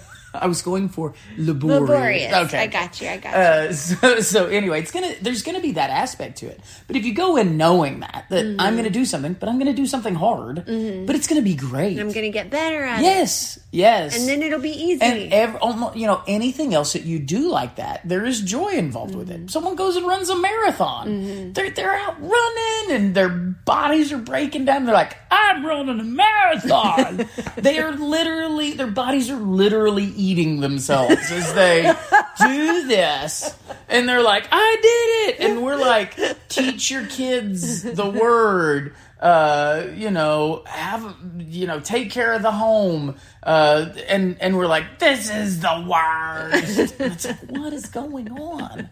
I 0.42 0.48
was 0.48 0.62
going 0.62 0.90
for 0.90 1.14
laborious, 1.38 1.82
Laborious. 1.90 2.34
okay 2.48 2.60
I 2.64 2.68
got 2.68 3.02
you. 3.02 3.08
I 3.10 3.18
got 3.18 3.32
you. 3.34 3.70
uh, 3.70 3.74
so, 4.20 4.20
so 4.22 4.46
anyway, 4.48 4.80
it's 4.82 4.92
gonna 4.92 5.14
there's 5.22 5.42
gonna 5.44 5.62
be 5.62 5.72
that 5.74 5.90
aspect 5.90 6.38
to 6.40 6.48
it. 6.48 6.60
But 6.88 6.96
if 6.96 7.06
you 7.06 7.14
go 7.14 7.38
in 7.38 7.58
knowing 7.58 8.00
that 8.02 8.26
that 8.30 8.46
Mm-hmm. 8.46 8.62
I'm 8.62 8.76
gonna 8.76 8.90
do 8.90 9.06
something, 9.06 9.34
but 9.34 9.50
I'm 9.50 9.58
gonna 9.60 9.74
do 9.74 9.86
something 9.88 10.16
hard, 10.16 10.56
but 10.66 11.16
it's 11.16 11.28
gonna 11.28 11.42
be 11.42 11.56
great. 11.56 12.00
I'm 12.00 12.12
gonna 12.12 12.30
get 12.30 12.50
better 12.50 12.84
at 12.84 13.00
it. 13.00 13.04
yes, 13.04 13.60
yes, 13.72 14.18
And 14.20 14.28
then 14.30 14.44
it'll 14.44 14.60
be 14.60 14.70
easy. 14.72 15.02
and 15.02 15.34
ev- 15.34 15.58
almo- 15.62 15.94
you 15.96 16.06
know 16.08 16.22
anything 16.28 16.74
else 16.74 16.94
that 16.94 17.04
you 17.04 17.20
do 17.20 17.50
like 17.50 17.78
that, 17.78 18.02
there 18.06 18.26
is 18.26 18.42
joy 18.42 18.70
involved 18.74 19.16
with 19.16 19.30
Mm-hmm. 19.30 19.46
it. 19.46 19.52
Someone 19.52 19.76
goes 19.76 19.96
and 19.96 20.06
runs 20.06 20.30
a 20.30 20.36
marathon. 20.38 21.54
They're 21.54 21.70
they're 21.72 21.96
out 21.96 22.16
running 22.22 22.92
and 22.96 23.16
their 23.16 23.30
bodies 23.30 24.12
are 24.12 24.18
breaking 24.18 24.66
down. 24.66 24.86
They're 24.86 24.94
like, 24.94 25.18
I'm 25.32 25.66
running 25.66 26.00
a 26.00 26.04
marathon. 26.04 27.28
they 27.58 27.80
are 27.80 27.92
literally 27.94 28.72
their 28.74 28.88
bodies 28.92 29.30
are 29.30 29.38
literally 29.40 30.04
eating 30.26 30.60
themselves 30.60 31.32
as 31.32 31.54
they 31.54 31.94
do 32.40 32.88
this. 32.88 33.56
And 33.88 34.10
they're 34.10 34.24
like, 34.24 34.48
I 34.52 34.78
did 34.82 35.42
it. 35.42 35.50
And 35.50 35.64
we're 35.64 35.78
like, 35.78 36.18
teach 36.50 36.90
your 36.90 37.06
kids 37.08 37.84
the 37.84 38.10
word 38.10 38.96
uh, 39.20 39.88
you 39.96 40.12
know, 40.12 40.64
have 40.66 41.16
you 41.40 41.68
know, 41.68 41.80
take 41.80 42.12
care 42.12 42.34
of 42.34 42.42
the 42.42 42.52
home, 42.52 43.16
uh, 43.44 43.88
and 44.08 44.38
and 44.42 44.58
we're 44.58 44.68
like, 44.68 45.00
this 45.00 45.32
is 45.32 45.62
the 45.62 45.86
worst. 45.90 46.96
It's 47.00 47.26
like, 47.26 47.50
what 47.50 47.74
is 47.74 47.88
going 47.88 48.32
on? 48.32 48.90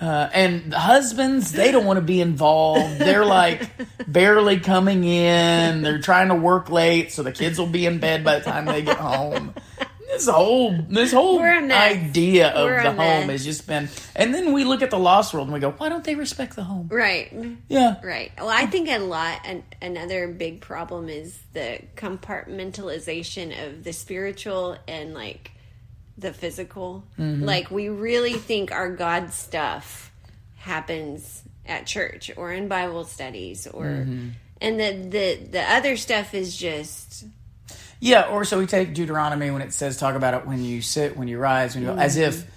Uh, 0.00 0.28
and 0.32 0.72
the 0.72 0.78
husbands, 0.78 1.52
they 1.52 1.72
don't 1.72 1.86
want 1.86 1.96
to 1.96 2.02
be 2.02 2.20
involved. 2.20 2.98
They're 2.98 3.24
like 3.24 3.68
barely 4.06 4.60
coming 4.60 5.04
in. 5.04 5.82
They're 5.82 6.00
trying 6.00 6.28
to 6.28 6.34
work 6.34 6.70
late, 6.70 7.12
so 7.12 7.22
the 7.22 7.32
kids 7.32 7.58
will 7.58 7.66
be 7.66 7.86
in 7.86 7.98
bed 7.98 8.22
by 8.22 8.38
the 8.38 8.44
time 8.44 8.66
they 8.66 8.82
get 8.82 8.98
home. 8.98 9.54
This 10.16 10.28
whole 10.28 10.72
this 10.88 11.12
whole 11.12 11.38
We're 11.38 11.58
a 11.58 11.62
mess. 11.62 11.92
idea 11.92 12.48
of 12.48 12.64
We're 12.70 12.82
the 12.82 12.92
home 12.92 13.28
has 13.28 13.44
just 13.44 13.66
been, 13.66 13.88
and 14.14 14.32
then 14.34 14.52
we 14.52 14.64
look 14.64 14.82
at 14.82 14.90
the 14.90 14.98
lost 14.98 15.34
world 15.34 15.46
and 15.48 15.54
we 15.54 15.60
go, 15.60 15.70
why 15.72 15.88
don't 15.88 16.04
they 16.04 16.14
respect 16.14 16.56
the 16.56 16.64
home? 16.64 16.88
right. 16.90 17.32
Yeah, 17.68 17.96
Right. 18.02 18.32
Well, 18.38 18.48
I 18.48 18.66
think 18.66 18.88
a 18.88 18.98
lot, 18.98 19.40
an, 19.44 19.64
another 19.82 20.28
big 20.28 20.60
problem 20.60 21.08
is 21.08 21.38
the 21.52 21.80
compartmentalization 21.96 23.66
of 23.66 23.84
the 23.84 23.92
spiritual 23.92 24.76
and 24.88 25.14
like 25.14 25.52
the 26.18 26.32
physical. 26.32 27.04
Mm-hmm. 27.18 27.44
Like, 27.44 27.70
we 27.70 27.88
really 27.88 28.34
think 28.34 28.72
our 28.72 28.90
God 28.90 29.32
stuff 29.32 30.10
happens 30.56 31.42
at 31.66 31.86
church 31.86 32.30
or 32.36 32.52
in 32.52 32.68
Bible 32.68 33.04
studies 33.04 33.66
or. 33.66 33.84
Mm-hmm. 33.84 34.28
And 34.58 34.80
the, 34.80 34.92
the 35.10 35.48
the 35.50 35.62
other 35.70 35.98
stuff 35.98 36.32
is 36.32 36.56
just 36.56 37.26
Yeah, 38.00 38.28
or 38.28 38.44
so 38.44 38.58
we 38.58 38.66
take 38.66 38.94
Deuteronomy 38.94 39.50
when 39.50 39.62
it 39.62 39.72
says 39.72 39.96
talk 39.96 40.14
about 40.14 40.34
it 40.34 40.46
when 40.46 40.62
you 40.62 40.82
sit, 40.82 41.16
when 41.16 41.28
you 41.28 41.38
rise, 41.38 41.74
when 41.74 41.84
you 41.84 41.90
as 41.90 42.16
if 42.16 42.36
mm-hmm. 42.36 42.50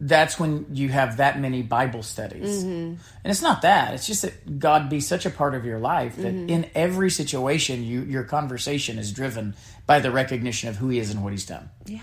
that's 0.00 0.38
when 0.38 0.66
you 0.72 0.88
have 0.88 1.16
that 1.16 1.40
many 1.40 1.62
Bible 1.62 2.02
studies. 2.02 2.62
Mm-hmm. 2.62 2.68
And 2.68 3.00
it's 3.24 3.42
not 3.42 3.62
that. 3.62 3.94
It's 3.94 4.06
just 4.06 4.22
that 4.22 4.58
God 4.58 4.88
be 4.88 5.00
such 5.00 5.26
a 5.26 5.30
part 5.30 5.54
of 5.54 5.64
your 5.64 5.78
life 5.78 6.16
that 6.16 6.32
mm-hmm. 6.32 6.48
in 6.48 6.70
every 6.74 7.10
situation 7.10 7.82
you 7.82 8.02
your 8.02 8.24
conversation 8.24 8.98
is 8.98 9.12
driven 9.12 9.54
by 9.86 10.00
the 10.00 10.10
recognition 10.10 10.68
of 10.68 10.76
who 10.76 10.88
he 10.88 10.98
is 10.98 11.10
and 11.10 11.22
what 11.22 11.32
he's 11.32 11.46
done. 11.46 11.70
yeah 11.86 12.00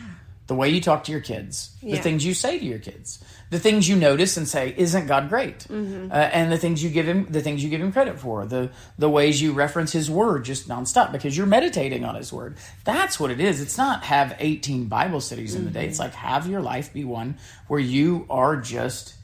The 0.52 0.56
way 0.62 0.68
you 0.76 0.82
talk 0.82 1.06
to 1.06 1.14
your 1.14 1.22
kids, 1.22 1.54
the 1.82 1.98
things 2.06 2.26
you 2.26 2.34
say 2.34 2.60
to 2.60 2.66
your 2.66 2.80
kids, 2.80 3.24
the 3.52 3.60
things 3.60 3.88
you 3.88 3.96
notice 3.96 4.36
and 4.36 4.46
say, 4.46 4.74
"Isn't 4.86 5.08
God 5.08 5.30
great?" 5.30 5.60
Mm-hmm. 5.60 6.12
Uh, 6.12 6.16
and 6.16 6.52
the 6.52 6.58
things 6.58 6.84
you 6.84 6.90
give 6.90 7.08
him, 7.08 7.20
the 7.30 7.42
things 7.42 7.64
you 7.64 7.70
give 7.70 7.80
him 7.80 7.94
credit 7.94 8.20
for, 8.20 8.46
the 8.46 8.70
the 8.98 9.10
ways 9.10 9.42
you 9.42 9.54
reference 9.54 9.94
His 9.94 10.10
Word 10.12 10.44
just 10.44 10.68
nonstop 10.68 11.14
because 11.14 11.38
you're 11.38 11.48
meditating 11.58 12.04
on 12.04 12.16
His 12.16 12.34
Word. 12.34 12.58
That's 12.84 13.18
what 13.18 13.32
it 13.32 13.40
is. 13.40 13.62
It's 13.62 13.78
not 13.78 14.04
have 14.04 14.36
18 14.40 14.88
Bible 14.88 15.22
studies 15.22 15.56
in 15.56 15.64
the 15.64 15.72
day. 15.72 15.86
It's 15.88 16.00
Mm-hmm. 16.00 16.04
like 16.04 16.16
have 16.16 16.48
your 16.48 16.62
life 16.62 16.92
be 16.92 17.06
one 17.06 17.38
where 17.70 17.80
you 17.98 18.26
are 18.30 18.58
just 18.58 19.16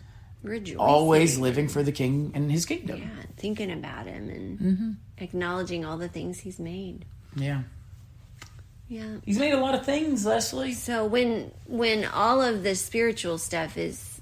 rejoicing. 0.44 0.80
always 0.80 1.38
living 1.38 1.68
for 1.68 1.84
the 1.84 1.92
King 1.92 2.32
and 2.36 2.50
His 2.50 2.66
kingdom. 2.66 3.00
yeah, 3.02 3.26
thinking 3.36 3.72
about 3.72 4.06
him 4.08 4.30
and 4.30 4.60
Mm-hmm. 4.60 4.92
acknowledging 5.18 5.84
all 5.84 5.98
the 5.98 6.08
things 6.08 6.40
he's 6.40 6.60
made. 6.60 7.04
Yeah, 7.36 7.64
Yeah. 8.90 9.18
He's 9.26 9.40
made 9.40 9.54
a 9.54 9.60
lot 9.60 9.76
of 9.76 9.86
things, 9.86 10.26
Leslie. 10.26 10.74
So 10.74 11.06
when 11.06 11.52
when 11.66 12.06
all 12.06 12.42
of 12.42 12.64
the 12.64 12.76
spiritual 12.76 13.38
stuff 13.38 13.78
is 13.78 14.22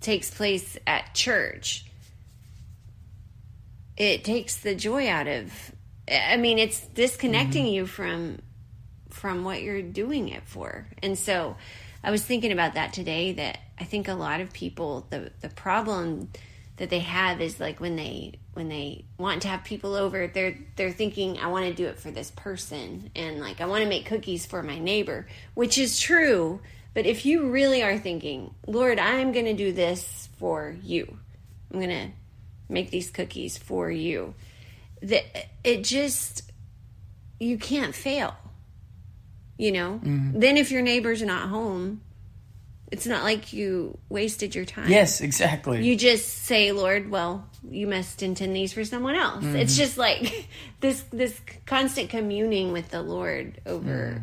takes 0.00 0.30
place 0.30 0.78
at 0.86 1.14
church, 1.14 1.84
it 3.96 4.24
takes 4.24 4.56
the 4.56 4.74
joy 4.74 5.08
out 5.08 5.28
of 5.28 5.52
I 6.10 6.36
mean, 6.38 6.58
it's 6.58 6.80
disconnecting 6.86 7.66
mm-hmm. 7.66 7.74
you 7.74 7.86
from 7.86 8.38
from 9.10 9.44
what 9.44 9.62
you're 9.62 9.82
doing 9.82 10.28
it 10.28 10.44
for. 10.46 10.86
And 11.02 11.18
so 11.18 11.56
I 12.02 12.10
was 12.10 12.24
thinking 12.24 12.52
about 12.52 12.74
that 12.74 12.92
today 12.92 13.32
that 13.32 13.58
I 13.78 13.84
think 13.84 14.08
a 14.08 14.14
lot 14.14 14.40
of 14.40 14.52
people 14.52 15.06
the 15.10 15.32
the 15.40 15.50
problem 15.50 16.30
that 16.78 16.88
they 16.88 17.00
have 17.00 17.40
is 17.42 17.60
like 17.60 17.80
when 17.80 17.96
they 17.96 18.38
when 18.58 18.68
they 18.68 19.04
want 19.18 19.42
to 19.42 19.46
have 19.48 19.62
people 19.62 19.94
over 19.94 20.26
they're 20.26 20.58
they're 20.74 20.90
thinking 20.90 21.38
I 21.38 21.46
want 21.46 21.66
to 21.66 21.72
do 21.72 21.86
it 21.86 22.00
for 22.00 22.10
this 22.10 22.32
person 22.32 23.08
and 23.14 23.38
like 23.38 23.60
I 23.60 23.66
want 23.66 23.84
to 23.84 23.88
make 23.88 24.04
cookies 24.04 24.46
for 24.46 24.64
my 24.64 24.80
neighbor, 24.80 25.28
which 25.54 25.78
is 25.78 26.00
true, 26.00 26.60
but 26.92 27.06
if 27.06 27.24
you 27.24 27.50
really 27.50 27.84
are 27.84 27.96
thinking, 27.96 28.52
"Lord, 28.66 28.98
I'm 28.98 29.30
going 29.30 29.44
to 29.44 29.54
do 29.54 29.70
this 29.70 30.28
for 30.38 30.74
you. 30.82 31.18
I'm 31.72 31.78
going 31.78 31.90
to 31.90 32.08
make 32.68 32.90
these 32.90 33.10
cookies 33.10 33.56
for 33.56 33.92
you." 33.92 34.34
That 35.02 35.24
it 35.62 35.84
just 35.84 36.50
you 37.38 37.58
can't 37.58 37.94
fail 37.94 38.34
you 39.56 39.70
know 39.70 40.00
mm-hmm. 40.02 40.40
then 40.40 40.56
if 40.56 40.72
your 40.72 40.82
neighbor's 40.82 41.22
not 41.22 41.48
home 41.48 42.00
it's 42.90 43.06
not 43.06 43.22
like 43.22 43.52
you 43.52 43.96
wasted 44.08 44.54
your 44.54 44.64
time 44.64 44.88
Yes, 44.88 45.20
exactly. 45.20 45.84
you 45.84 45.94
just 45.94 46.26
say 46.28 46.72
lord 46.72 47.10
well 47.10 47.47
you 47.70 47.86
must 47.86 48.22
intend 48.22 48.54
these 48.54 48.72
for 48.72 48.84
someone 48.84 49.14
else 49.14 49.44
it's 49.44 49.76
just 49.76 49.98
like 49.98 50.48
this 50.80 51.02
this 51.10 51.40
constant 51.66 52.08
communing 52.10 52.72
with 52.72 52.90
the 52.90 53.02
lord 53.02 53.60
over 53.66 54.22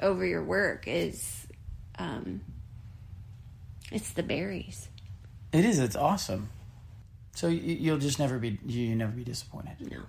over 0.00 0.24
your 0.26 0.42
work 0.42 0.84
is 0.86 1.46
um 1.98 2.40
it's 3.90 4.12
the 4.12 4.22
berries 4.22 4.88
it 5.52 5.64
is. 5.64 5.78
It's 5.78 5.96
awesome. 5.96 6.50
So 7.34 7.48
you, 7.48 7.60
you'll 7.74 7.98
just 7.98 8.18
never 8.18 8.38
be 8.38 8.58
you 8.66 8.94
never 8.94 9.12
be 9.12 9.24
disappointed. 9.24 9.90
no 9.90 10.00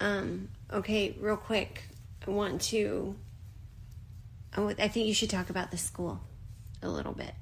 um 0.00 0.48
okay 0.72 1.16
real 1.18 1.36
quick 1.36 1.88
i 2.26 2.30
want 2.30 2.60
to 2.60 3.16
I 4.56 4.88
think 4.88 5.06
you 5.06 5.14
should 5.14 5.30
talk 5.30 5.50
about 5.50 5.70
the 5.70 5.76
school 5.76 6.20
a 6.82 6.88
little 6.88 7.12
bit 7.12 7.32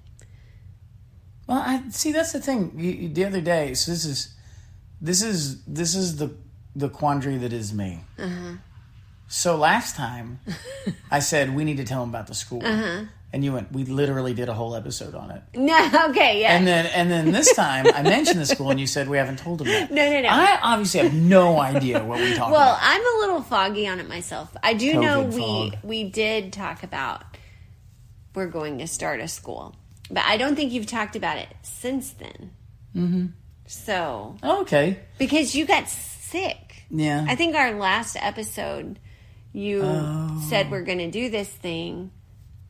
Well, 1.47 1.63
I 1.65 1.83
see. 1.91 2.13
That's 2.13 2.33
the 2.33 2.41
thing. 2.41 2.73
You, 2.77 2.91
you- 2.91 3.09
the 3.09 3.25
other 3.25 3.41
day, 3.41 3.75
so 3.75 3.93
this 3.93 4.05
is, 4.05 4.35
this 5.01 5.23
is 5.23 5.63
this 5.65 5.95
is 5.95 6.17
the 6.17 6.35
the 6.75 6.89
quandary 6.89 7.37
that 7.39 7.53
is 7.53 7.73
me. 7.73 8.01
Uh-huh. 8.19 8.55
So 9.29 9.57
last 9.57 9.97
time, 9.97 10.41
I 11.11 11.19
said 11.21 11.55
we 11.55 11.65
need 11.65 11.77
to 11.79 11.85
tell 11.85 12.01
them 12.01 12.11
about 12.11 12.27
the 12.29 12.35
school, 12.35 12.65
uh-huh. 12.65 13.05
and 13.33 13.45
you 13.45 13.53
went. 13.53 13.73
We 13.73 13.85
literally 13.85 14.35
did 14.35 14.49
a 14.49 14.55
whole 14.55 14.75
episode 14.77 15.15
on 15.15 15.31
it, 15.33 15.43
no 15.55 15.77
okay 16.11 16.41
yeah 16.41 16.57
and 16.57 16.65
then 16.67 16.87
and 16.87 17.11
then 17.11 17.33
this 17.33 17.53
time 17.55 17.87
I 17.93 18.03
mentioned 18.03 18.41
the 18.41 18.47
school, 18.47 18.71
and 18.71 18.79
you 18.79 18.87
said 18.87 19.09
we 19.09 19.17
haven't 19.17 19.39
told 19.41 19.59
them 19.61 19.69
yet. 19.69 19.91
No, 19.91 20.09
no, 20.11 20.21
no. 20.21 20.29
I 20.29 20.59
obviously 20.63 21.01
have 21.01 21.15
no 21.15 21.61
idea 21.61 22.05
what 22.05 22.21
we 22.21 22.35
talked 22.35 22.53
Well, 22.53 22.61
about. 22.63 22.67
Well, 22.67 22.79
I'm 22.81 23.01
a 23.01 23.19
little 23.21 23.43
foggy 23.43 23.87
on 23.89 23.99
it 24.01 24.09
myself. 24.09 24.57
I 24.63 24.75
do 24.75 25.01
know 25.01 25.23
we 25.23 25.39
fog. 25.41 25.77
we 25.83 26.05
did 26.05 26.53
talk 26.53 26.83
about 26.85 27.23
we're 28.35 28.47
going 28.47 28.79
to 28.79 28.87
start 28.87 29.19
a 29.21 29.27
school, 29.29 29.75
but 30.11 30.25
I 30.25 30.37
don't 30.37 30.57
think 30.57 30.73
you've 30.73 30.87
talked 30.87 31.17
about 31.17 31.39
it 31.39 31.49
since 31.63 32.13
then. 32.13 32.51
Mm-hmm. 32.95 33.27
So 33.67 34.37
Okay, 34.43 34.99
because 35.19 35.55
you 35.55 35.67
got 35.67 35.89
sick, 35.89 36.85
yeah. 36.91 37.25
I 37.29 37.35
think 37.35 37.55
our 37.57 37.73
last 37.73 38.17
episode 38.21 38.99
you 39.53 39.81
Oh. 39.83 40.45
said 40.49 40.71
we're 40.71 40.83
going 40.85 40.99
to 40.99 41.11
do 41.11 41.31
this 41.31 41.49
thing. 41.49 42.11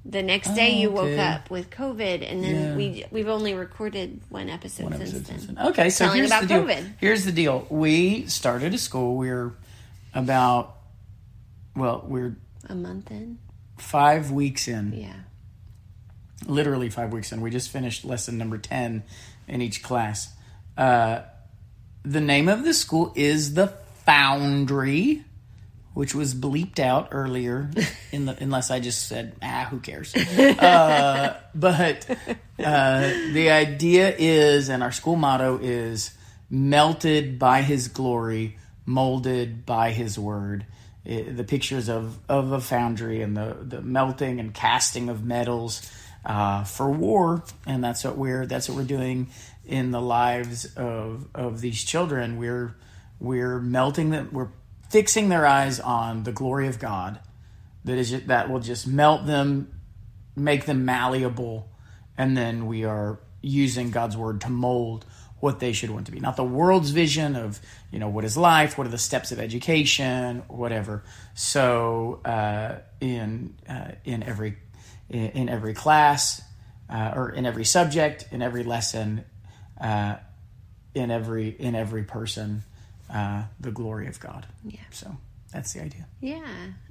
The 0.04 0.22
next 0.22 0.54
day 0.54 0.78
you 0.80 0.90
woke 0.92 1.06
okay. 1.08 1.18
up 1.18 1.50
with 1.50 1.68
COVID, 1.70 2.30
and 2.30 2.42
then 2.44 2.54
Yeah. 2.54 2.76
we 2.76 3.04
we've 3.10 3.28
only 3.28 3.54
recorded 3.54 4.20
one 4.28 4.48
episode 4.48 4.84
One 4.84 4.92
since 4.98 5.10
episode 5.14 5.24
then. 5.26 5.38
since 5.40 5.52
then. 5.58 5.66
Okay, 5.66 5.90
so 5.90 6.04
Telling 6.04 6.18
here's 6.18 6.30
about 6.30 6.42
the 6.42 6.46
deal. 6.48 6.62
COVID. 6.62 6.92
Here's 6.98 7.24
the 7.24 7.32
deal. 7.32 7.66
We 7.70 8.26
started 8.26 8.72
a 8.72 8.78
school. 8.78 9.16
We're 9.16 9.52
about 10.14 10.76
well, 11.74 12.04
we're 12.06 12.36
A 12.68 12.74
month 12.76 13.10
in, 13.10 13.38
five 13.78 14.30
weeks 14.30 14.66
in. 14.68 14.92
yeah. 14.94 15.12
Literally 16.46 16.90
five 16.90 17.12
weeks 17.12 17.32
in. 17.32 17.40
We 17.40 17.50
just 17.50 17.70
finished 17.70 18.04
lesson 18.04 18.36
number 18.38 18.58
10 18.58 19.02
in 19.48 19.62
each 19.62 19.82
class. 19.82 20.32
Uh, 20.76 21.22
the 22.04 22.20
name 22.20 22.48
of 22.48 22.64
the 22.64 22.74
school 22.74 23.12
is 23.16 23.54
the 23.54 23.68
Foundry, 24.04 25.24
which 25.94 26.14
was 26.14 26.34
bleeped 26.34 26.78
out 26.78 27.08
earlier, 27.10 27.70
in 28.12 28.26
the, 28.26 28.36
unless 28.40 28.70
I 28.70 28.78
just 28.80 29.08
said, 29.08 29.34
ah, 29.42 29.66
who 29.70 29.80
cares? 29.80 30.14
Uh, 30.58 31.36
but 31.54 32.08
uh, 32.62 33.00
the 33.32 33.50
idea 33.50 34.14
is, 34.16 34.68
and 34.68 34.82
our 34.82 34.92
school 34.92 35.16
motto 35.16 35.58
is, 35.60 36.16
melted 36.50 37.38
by 37.38 37.62
his 37.62 37.88
glory, 37.88 38.56
molded 38.84 39.66
by 39.66 39.90
his 39.90 40.18
word. 40.18 40.64
It- 41.04 41.36
the 41.36 41.44
pictures 41.44 41.88
of, 41.88 42.18
of 42.28 42.52
a 42.52 42.60
foundry 42.60 43.22
and 43.22 43.36
the, 43.36 43.56
the 43.60 43.80
melting 43.82 44.38
and 44.40 44.52
casting 44.54 45.08
of 45.08 45.24
metals 45.24 45.90
uh, 46.26 46.64
for 46.64 46.90
war, 46.90 47.44
and 47.66 47.82
that's 47.82 48.04
what 48.04 48.18
we're 48.18 48.46
that's 48.46 48.68
what 48.68 48.76
we're 48.76 48.84
doing 48.84 49.28
in 49.64 49.92
the 49.92 50.00
lives 50.00 50.66
of 50.76 51.28
of 51.34 51.60
these 51.60 51.82
children. 51.84 52.36
We're 52.36 52.74
we're 53.20 53.60
melting 53.60 54.10
them. 54.10 54.30
We're 54.32 54.48
fixing 54.90 55.28
their 55.28 55.46
eyes 55.46 55.78
on 55.78 56.24
the 56.24 56.32
glory 56.32 56.66
of 56.66 56.78
God. 56.78 57.20
That 57.84 57.96
is 57.96 58.24
that 58.26 58.50
will 58.50 58.60
just 58.60 58.88
melt 58.88 59.26
them, 59.26 59.72
make 60.34 60.66
them 60.66 60.84
malleable, 60.84 61.68
and 62.18 62.36
then 62.36 62.66
we 62.66 62.84
are 62.84 63.20
using 63.40 63.92
God's 63.92 64.16
word 64.16 64.40
to 64.40 64.50
mold 64.50 65.06
what 65.38 65.60
they 65.60 65.72
should 65.72 65.90
want 65.90 66.06
to 66.06 66.12
be. 66.12 66.18
Not 66.18 66.36
the 66.36 66.44
world's 66.44 66.90
vision 66.90 67.36
of 67.36 67.60
you 67.92 68.00
know 68.00 68.08
what 68.08 68.24
is 68.24 68.36
life, 68.36 68.76
what 68.76 68.88
are 68.88 68.90
the 68.90 68.98
steps 68.98 69.30
of 69.30 69.38
education, 69.38 70.42
whatever. 70.48 71.04
So 71.34 72.20
uh, 72.24 72.80
in 73.00 73.54
uh, 73.68 73.92
in 74.04 74.24
every 74.24 74.56
in, 75.08 75.28
in 75.30 75.48
every 75.48 75.74
class 75.74 76.42
uh, 76.88 77.12
or 77.14 77.30
in 77.30 77.46
every 77.46 77.64
subject, 77.64 78.26
in 78.30 78.42
every 78.42 78.62
lesson, 78.62 79.24
uh, 79.80 80.16
in 80.94 81.10
every 81.10 81.48
in 81.48 81.74
every 81.74 82.04
person, 82.04 82.62
uh, 83.12 83.44
the 83.60 83.70
glory 83.70 84.06
of 84.06 84.18
God. 84.20 84.46
Yeah. 84.64 84.80
So 84.90 85.16
that's 85.52 85.72
the 85.72 85.82
idea. 85.82 86.06
Yeah, 86.20 86.46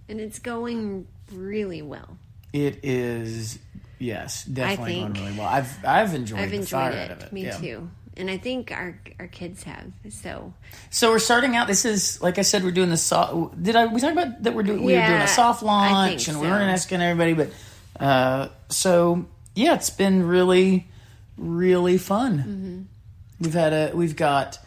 and 0.09 0.19
it's 0.19 0.39
going 0.39 1.07
really 1.31 1.81
well. 1.81 2.17
It 2.53 2.79
is 2.83 3.59
yes, 3.99 4.43
definitely 4.45 4.99
going 4.99 5.13
really 5.13 5.37
well. 5.37 5.47
I've 5.47 5.85
I've 5.85 6.13
enjoyed 6.13 6.39
I've 6.39 6.53
enjoyed 6.53 6.93
it. 6.93 7.11
it. 7.11 7.33
Me 7.33 7.45
yeah. 7.45 7.57
too. 7.57 7.89
And 8.17 8.29
I 8.29 8.37
think 8.37 8.71
our 8.71 8.97
our 9.19 9.27
kids 9.27 9.63
have. 9.63 9.91
So 10.09 10.53
So 10.89 11.11
we're 11.11 11.19
starting 11.19 11.55
out. 11.55 11.67
This 11.67 11.83
is 11.83 12.21
like 12.21 12.37
I 12.37 12.43
said, 12.43 12.63
we're 12.63 12.71
doing 12.71 12.89
the 12.89 12.97
soft. 12.97 13.61
Did 13.61 13.75
I 13.75 13.87
we 13.87 13.99
talk 13.99 14.13
about 14.13 14.43
that 14.43 14.53
we're 14.53 14.63
doing 14.63 14.83
we 14.83 14.93
were 14.93 15.05
doing 15.05 15.21
a 15.21 15.27
soft 15.27 15.63
launch 15.63 16.27
and 16.27 16.39
we 16.39 16.47
weren't 16.47 16.71
asking 16.71 17.01
everybody, 17.01 17.33
but 17.33 17.49
uh, 17.99 18.49
so 18.69 19.25
yeah, 19.55 19.75
it's 19.75 19.89
been 19.89 20.27
really 20.27 20.87
really 21.37 21.97
fun. 21.97 22.37
Mm-hmm. 22.37 23.43
We've 23.43 23.53
had 23.53 23.73
a 23.73 23.91
we've 23.95 24.15
got 24.15 24.59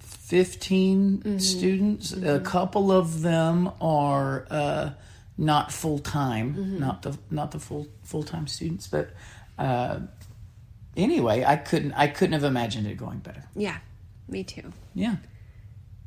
15 0.00 1.18
Mm-hmm. 1.18 1.38
students. 1.38 2.12
A 2.12 2.40
couple 2.40 2.90
of 2.90 3.20
them 3.22 3.70
are 3.80 4.46
uh, 4.50 4.90
not 5.36 5.72
full 5.72 5.98
time, 5.98 6.54
Mm-hmm. 6.54 6.78
not 6.78 7.02
the 7.02 7.18
not 7.30 7.50
the 7.50 7.58
full 7.58 7.86
full 8.02 8.22
time 8.22 8.46
students, 8.46 8.86
but. 8.86 9.10
Uh, 9.58 10.00
anyway, 10.96 11.44
I 11.44 11.56
couldn't 11.56 11.92
I 11.92 12.06
couldn't 12.08 12.32
have 12.32 12.42
imagined 12.44 12.86
it 12.86 12.96
going 12.96 13.18
better. 13.18 13.44
yeah, 13.54 13.76
me 14.28 14.42
too. 14.44 14.72
Yeah. 14.94 15.16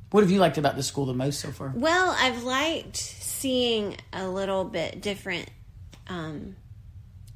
What 0.10 0.24
have 0.24 0.32
you 0.32 0.40
liked 0.40 0.58
about 0.58 0.76
the 0.76 0.84
school 0.84 1.06
the 1.06 1.14
most 1.14 1.40
so 1.40 1.52
far? 1.52 1.72
Well, 1.76 2.16
I've 2.18 2.44
liked 2.44 2.98
seeing 2.98 3.96
a 4.13 4.28
little 4.28 4.63
bit 4.65 5.02
different 5.02 5.50
um, 6.08 6.56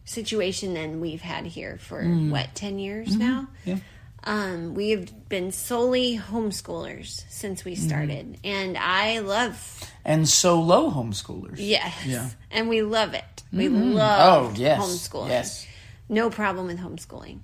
situation 0.06 0.74
than 0.74 1.00
we've 1.02 1.22
had 1.22 1.46
here 1.46 1.78
for 1.80 2.04
what 2.04 2.56
ten 2.56 2.80
years 2.80 3.16
now. 3.16 3.48
Yeah. 3.66 3.78
Um, 4.24 4.74
we 4.74 4.90
have 4.90 5.30
been 5.30 5.52
solely 5.54 6.18
homeschoolers 6.18 7.24
since 7.30 7.64
we 7.64 7.76
started, 7.76 8.38
and 8.44 8.78
I 8.78 9.20
love 9.20 9.82
And 10.04 10.28
solo 10.28 10.90
homeschoolers. 10.90 11.56
yes, 11.58 12.06
Yeah. 12.06 12.30
and 12.52 12.68
we 12.68 12.82
love 12.82 13.14
it. 13.14 13.44
We 13.54 13.70
love 13.70 14.52
Oh, 14.52 14.54
yes. 14.60 14.80
homeschooling. 14.82 15.30
Yes. 15.30 15.66
no 16.10 16.30
problem 16.30 16.68
with 16.68 16.80
homeschooling. 16.80 17.40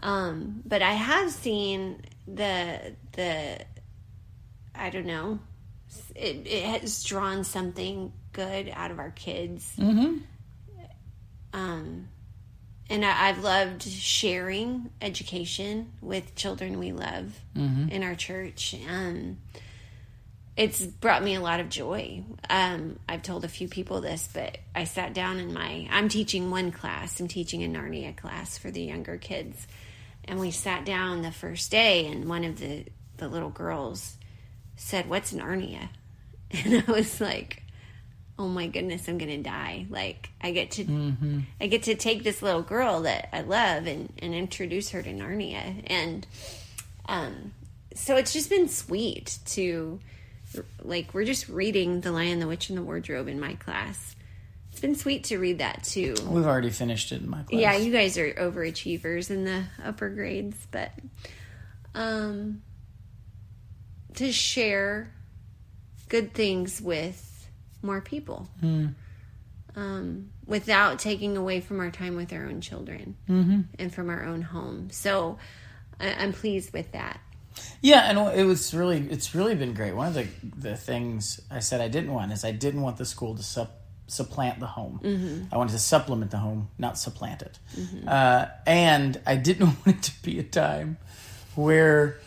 Um, 0.00 0.62
but 0.64 0.80
I 0.82 0.92
have 0.92 1.30
seen 1.32 2.02
the 2.26 2.94
the 3.12 3.64
I 4.74 4.90
don't 4.90 5.06
know. 5.06 5.40
It, 6.14 6.46
it 6.46 6.64
has 6.64 7.02
drawn 7.04 7.44
something 7.44 8.12
good 8.32 8.70
out 8.74 8.90
of 8.90 8.98
our 8.98 9.10
kids. 9.10 9.74
Mm-hmm. 9.76 10.18
Um, 11.52 12.08
and 12.90 13.04
I, 13.04 13.28
I've 13.28 13.42
loved 13.42 13.82
sharing 13.84 14.90
education 15.00 15.92
with 16.00 16.34
children 16.34 16.78
we 16.78 16.92
love 16.92 17.38
in 17.90 18.02
our 18.02 18.14
church. 18.14 18.74
Um, 18.88 19.38
it's 20.56 20.82
brought 20.84 21.22
me 21.22 21.34
a 21.34 21.40
lot 21.40 21.60
of 21.60 21.70
joy. 21.70 22.22
Um, 22.50 22.98
I've 23.08 23.22
told 23.22 23.44
a 23.44 23.48
few 23.48 23.68
people 23.68 24.00
this, 24.02 24.28
but 24.32 24.58
I 24.74 24.84
sat 24.84 25.14
down 25.14 25.38
in 25.38 25.54
my, 25.54 25.88
I'm 25.90 26.08
teaching 26.10 26.50
one 26.50 26.72
class, 26.72 27.18
I'm 27.20 27.28
teaching 27.28 27.64
a 27.64 27.68
Narnia 27.68 28.14
class 28.16 28.58
for 28.58 28.70
the 28.70 28.82
younger 28.82 29.16
kids. 29.16 29.66
And 30.24 30.38
we 30.38 30.50
sat 30.50 30.84
down 30.84 31.22
the 31.22 31.32
first 31.32 31.70
day, 31.70 32.06
and 32.06 32.28
one 32.28 32.44
of 32.44 32.58
the, 32.58 32.84
the 33.16 33.28
little 33.28 33.50
girls 33.50 34.16
said, 34.76 35.08
"What's 35.08 35.32
Narnia?" 35.32 35.88
And 36.64 36.84
I 36.86 36.92
was 36.92 37.20
like, 37.20 37.61
"Oh 38.38 38.48
my 38.48 38.66
goodness, 38.66 39.08
I'm 39.08 39.18
gonna 39.18 39.42
die!" 39.42 39.86
Like 39.88 40.30
I 40.40 40.52
get 40.52 40.72
to, 40.72 40.84
I 41.60 41.66
get 41.66 41.84
to 41.84 41.94
take 41.94 42.24
this 42.24 42.42
little 42.42 42.62
girl 42.62 43.02
that 43.02 43.28
I 43.32 43.42
love 43.42 43.86
and 43.86 44.12
and 44.18 44.34
introduce 44.34 44.90
her 44.90 45.02
to 45.02 45.12
Narnia, 45.12 45.82
and 45.86 46.26
um, 47.06 47.52
so 47.94 48.16
it's 48.16 48.32
just 48.32 48.48
been 48.48 48.68
sweet 48.68 49.38
to, 49.46 50.00
like, 50.82 51.12
we're 51.12 51.24
just 51.24 51.48
reading 51.48 52.00
The 52.00 52.12
Lion, 52.12 52.38
the 52.38 52.46
Witch, 52.46 52.68
and 52.68 52.78
the 52.78 52.82
Wardrobe 52.82 53.28
in 53.28 53.38
my 53.40 53.54
class. 53.54 54.14
It's 54.70 54.80
been 54.80 54.94
sweet 54.94 55.24
to 55.24 55.38
read 55.38 55.58
that 55.58 55.84
too. 55.84 56.14
We've 56.26 56.46
already 56.46 56.70
finished 56.70 57.12
it 57.12 57.20
in 57.20 57.28
my 57.28 57.42
class. 57.42 57.60
Yeah, 57.60 57.76
you 57.76 57.92
guys 57.92 58.16
are 58.16 58.32
overachievers 58.32 59.30
in 59.30 59.44
the 59.44 59.64
upper 59.84 60.08
grades, 60.08 60.56
but 60.70 60.92
um 61.94 62.62
to 64.14 64.32
share 64.32 65.12
good 66.08 66.32
things 66.32 66.80
with 66.80 67.28
more 67.82 68.00
people. 68.00 68.48
Um 69.74 70.30
without 70.46 70.98
taking 70.98 71.36
away 71.36 71.60
from 71.60 71.80
our 71.80 71.90
time 71.90 72.16
with 72.16 72.32
our 72.32 72.44
own 72.46 72.60
children 72.60 73.16
and 73.78 73.94
from 73.94 74.10
our 74.10 74.24
own 74.24 74.42
home. 74.42 74.90
So 74.90 75.38
I, 75.98 76.12
I'm 76.14 76.32
pleased 76.32 76.72
with 76.72 76.92
that. 76.92 77.20
Yeah, 77.80 78.00
and 78.08 78.18
it 78.38 78.44
was 78.44 78.74
really 78.74 78.98
it's 79.10 79.34
really 79.34 79.54
been 79.54 79.72
great. 79.74 79.94
One 79.94 80.08
of 80.08 80.14
the 80.14 80.26
the 80.56 80.76
things 80.76 81.40
I 81.50 81.60
said 81.60 81.80
I 81.80 81.88
didn't 81.88 82.12
want 82.12 82.32
is 82.32 82.44
I 82.44 82.52
didn't 82.52 82.82
want 82.82 82.96
the 82.98 83.04
school 83.04 83.34
to 83.36 83.42
sup, 83.42 83.80
supplant 84.08 84.60
the 84.60 84.66
home. 84.66 85.48
I 85.52 85.56
wanted 85.56 85.72
to 85.72 85.78
supplement 85.78 86.30
the 86.30 86.38
home, 86.38 86.68
not 86.78 86.98
supplant 86.98 87.42
it. 87.42 87.58
Uh, 88.06 88.46
and 88.66 89.20
I 89.26 89.36
didn't 89.36 89.66
want 89.86 89.86
it 89.98 90.02
to 90.02 90.22
be 90.22 90.38
a 90.38 90.42
time 90.42 90.96
where 91.54 92.18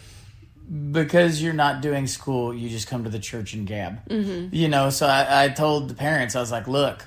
because 0.91 1.41
you're 1.41 1.53
not 1.53 1.81
doing 1.81 2.07
school, 2.07 2.53
you 2.53 2.69
just 2.69 2.87
come 2.87 3.03
to 3.03 3.09
the 3.09 3.19
church 3.19 3.53
and 3.53 3.67
gab. 3.67 3.99
You 4.53 4.67
know, 4.67 4.89
so 4.89 5.05
I, 5.07 5.45
I 5.45 5.49
told 5.49 5.89
the 5.89 5.93
parents, 5.95 6.35
I 6.35 6.39
was 6.39 6.51
like, 6.51 6.67
look, 6.67 7.05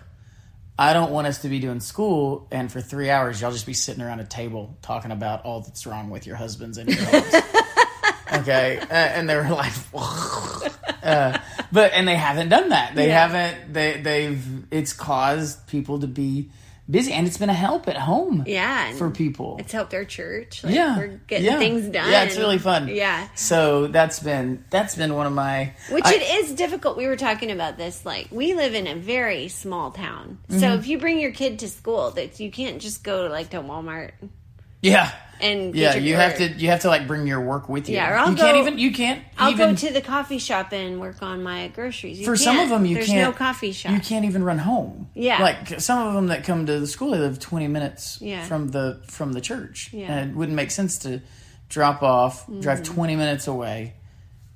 I 0.79 0.93
don't 0.93 1.11
want 1.11 1.27
us 1.27 1.39
to 1.43 1.49
be 1.49 1.59
doing 1.59 1.81
school, 1.81 2.47
and 2.53 2.71
for 2.71 2.81
three 2.81 3.11
hours, 3.11 3.41
y'all 3.41 3.51
just 3.51 3.67
be 3.67 3.73
sitting 3.75 4.03
around 4.03 4.21
a 4.21 4.25
table 4.25 4.77
talking 4.81 5.11
about 5.11 5.45
all 5.45 5.61
that's 5.61 5.87
wrong 5.87 6.09
with 6.11 6.27
your 6.27 6.37
husbands 6.37 6.79
and 6.79 6.89
your 6.89 7.05
homes. 7.05 7.35
okay, 8.35 8.79
uh, 8.79 8.85
and 8.93 9.29
they 9.29 9.35
were 9.35 9.49
like, 9.51 9.73
uh, 11.03 11.39
but 11.73 11.93
and 11.95 12.07
they 12.07 12.15
haven't 12.15 12.49
done 12.49 12.69
that. 12.69 12.95
They 12.95 13.09
Yeah. 13.09 13.27
haven't. 13.29 13.73
They 13.73 14.01
they've. 14.01 14.65
It's 14.71 14.93
caused 14.93 15.67
people 15.67 15.99
to 16.01 16.07
be 16.07 16.51
busy, 16.91 17.13
and 17.13 17.27
it's 17.27 17.39
been 17.39 17.51
a 17.51 17.55
help 17.55 17.89
at 17.89 17.97
home. 17.97 18.45
Yeah. 18.47 18.93
for 18.95 19.11
people. 19.11 19.57
It's 19.59 19.73
helped 19.73 19.93
our 19.95 20.05
church. 20.05 20.65
Like, 20.65 20.75
yeah, 20.75 20.97
We're 20.99 21.21
getting 21.27 21.47
yeah. 21.47 21.59
things 21.59 21.85
done. 21.89 22.11
Yeah, 22.11 22.25
it's 22.25 22.37
really 22.37 22.59
fun. 22.59 22.89
Yeah. 22.89 23.29
So 23.35 23.87
that's 23.89 24.21
been 24.21 24.65
that's 24.71 24.95
been 24.95 25.15
one 25.15 25.27
of 25.27 25.33
my 25.33 25.75
Which 25.91 26.05
I- 26.07 26.15
it 26.15 26.45
is 26.45 26.55
difficult. 26.55 26.97
We 26.97 27.07
were 27.07 27.17
talking 27.17 27.51
about 27.51 27.77
this. 27.77 28.05
Like 28.07 28.29
we 28.31 28.55
live 28.55 28.75
in 28.75 28.87
a 28.87 28.95
very 28.95 29.49
small 29.49 29.91
town, 29.91 30.39
Mm-hmm. 30.49 30.61
so 30.61 30.75
if 30.75 30.87
you 30.87 30.99
bring 30.99 31.19
your 31.21 31.33
kid 31.33 31.59
to 31.61 31.69
school, 31.69 32.11
that 32.13 32.41
you 32.41 32.51
can't 32.51 32.81
just 32.81 33.03
go 33.05 33.27
to 33.27 33.33
like 33.33 33.51
to 33.51 33.59
Walmart 33.61 34.13
Yeah. 34.83 35.11
And 35.41 35.75
Yeah, 35.75 35.95
you 35.97 36.17
have 36.17 36.37
to 36.39 36.49
you 36.49 36.69
have 36.69 36.81
to 36.81 36.89
like 36.89 37.07
bring 37.07 37.27
your 37.27 37.41
work 37.41 37.69
with 37.69 37.89
you. 37.89 37.95
Yeah, 37.97 38.13
or 38.13 38.17
I'll 38.19 38.31
you 38.31 38.37
can't 38.37 38.55
go- 38.55 38.61
even 38.61 38.79
you 38.79 38.93
can't 38.93 39.23
I'll 39.39 39.51
even 39.51 39.71
go 39.71 39.77
to 39.77 39.93
the 39.93 40.01
coffee 40.01 40.39
shop 40.39 40.73
and 40.73 41.01
work 41.01 41.23
on 41.23 41.43
my 41.43 41.69
groceries. 41.69 42.19
You 42.21 42.25
for 42.25 42.37
some 42.37 42.59
of 42.59 42.69
them 42.69 42.85
you 42.87 42.95
There's 42.95 43.07
can't 43.07 43.21
no 43.31 43.33
coffee 43.37 43.73
shop. 43.73 43.93
You 43.93 44.01
can't 44.01 44.25
even 44.25 44.43
run 44.45 44.59
home. 44.59 45.09
Yeah. 45.15 45.43
Like 45.43 45.81
some 45.81 46.07
of 46.07 46.15
them 46.15 46.27
that 46.29 46.45
come 46.45 46.67
to 46.67 46.81
the 46.81 46.87
school 46.87 47.11
they 47.13 47.19
live 47.19 47.39
20 47.39 47.69
minutes 47.69 48.19
Yeah. 48.21 48.45
from 48.45 48.69
the 48.69 49.01
from 49.07 49.33
the 49.33 49.41
church. 49.41 49.91
Yeah. 49.93 50.05
Mm-hmm. 50.05 50.13
And 50.13 50.31
it 50.31 50.37
wouldn't 50.37 50.57
make 50.57 50.71
sense 50.71 50.99
to 51.01 51.21
drop 51.69 52.03
off, 52.03 52.47
drive 52.61 52.83
20 52.83 53.17
minutes 53.17 53.47
away. 53.47 53.95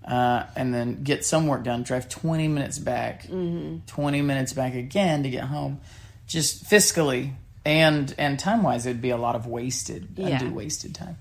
Uh, 0.04 0.44
and 0.56 0.74
then 0.74 1.04
get 1.04 1.24
some 1.24 1.46
work 1.46 1.62
done. 1.62 1.84
Drive 1.84 2.08
twenty 2.08 2.48
minutes 2.48 2.76
back, 2.76 3.22
Mm-hmm. 3.28 3.86
twenty 3.86 4.20
minutes 4.20 4.52
back 4.52 4.74
again 4.74 5.22
to 5.22 5.30
get 5.30 5.44
home. 5.44 5.80
Just 6.26 6.64
fiscally 6.64 7.34
and 7.64 8.14
and 8.18 8.38
time 8.38 8.62
wise, 8.62 8.86
it'd 8.86 9.02
be 9.02 9.10
a 9.10 9.16
lot 9.16 9.34
of 9.36 9.46
wasted, 9.46 10.08
Yeah. 10.16 10.40
undue 10.42 10.54
wasted 10.54 10.94
time. 10.94 11.18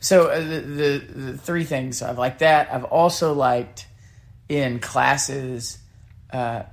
So 0.00 0.28
uh, 0.28 0.40
the, 0.40 0.60
the 0.60 0.98
the 1.14 1.38
three 1.38 1.64
things 1.64 2.02
I've 2.02 2.18
liked 2.18 2.40
that. 2.40 2.72
I've 2.72 2.84
also 2.84 3.32
liked 3.32 3.86
in 4.48 4.78
classes, 4.78 5.78
uh, 6.30 6.64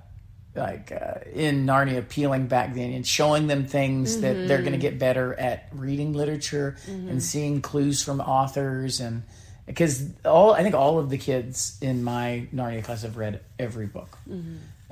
like 0.56 0.92
uh, 0.92 1.20
in 1.34 1.66
Narnia, 1.66 2.08
peeling 2.08 2.48
back 2.48 2.74
the 2.74 2.84
onion, 2.84 3.04
showing 3.04 3.48
them 3.48 3.66
things 3.66 4.20
that 4.22 4.48
they're 4.48 4.60
going 4.62 4.74
to 4.74 4.78
get 4.78 5.00
better 5.00 5.34
at 5.34 5.70
reading 5.72 6.12
literature 6.14 6.76
and 6.88 7.24
seeing 7.24 7.62
clues 7.62 8.04
from 8.04 8.20
authors 8.20 9.00
and 9.00 9.24
because 9.66 10.04
all 10.26 10.54
I 10.54 10.64
think 10.64 10.76
all 10.76 11.00
of 11.00 11.10
the 11.10 11.18
kids 11.18 11.78
in 11.82 12.04
my 12.04 12.48
Narnia 12.54 12.84
class 12.84 13.04
have 13.04 13.16
read 13.16 13.40
every 13.58 13.86
book 13.86 14.18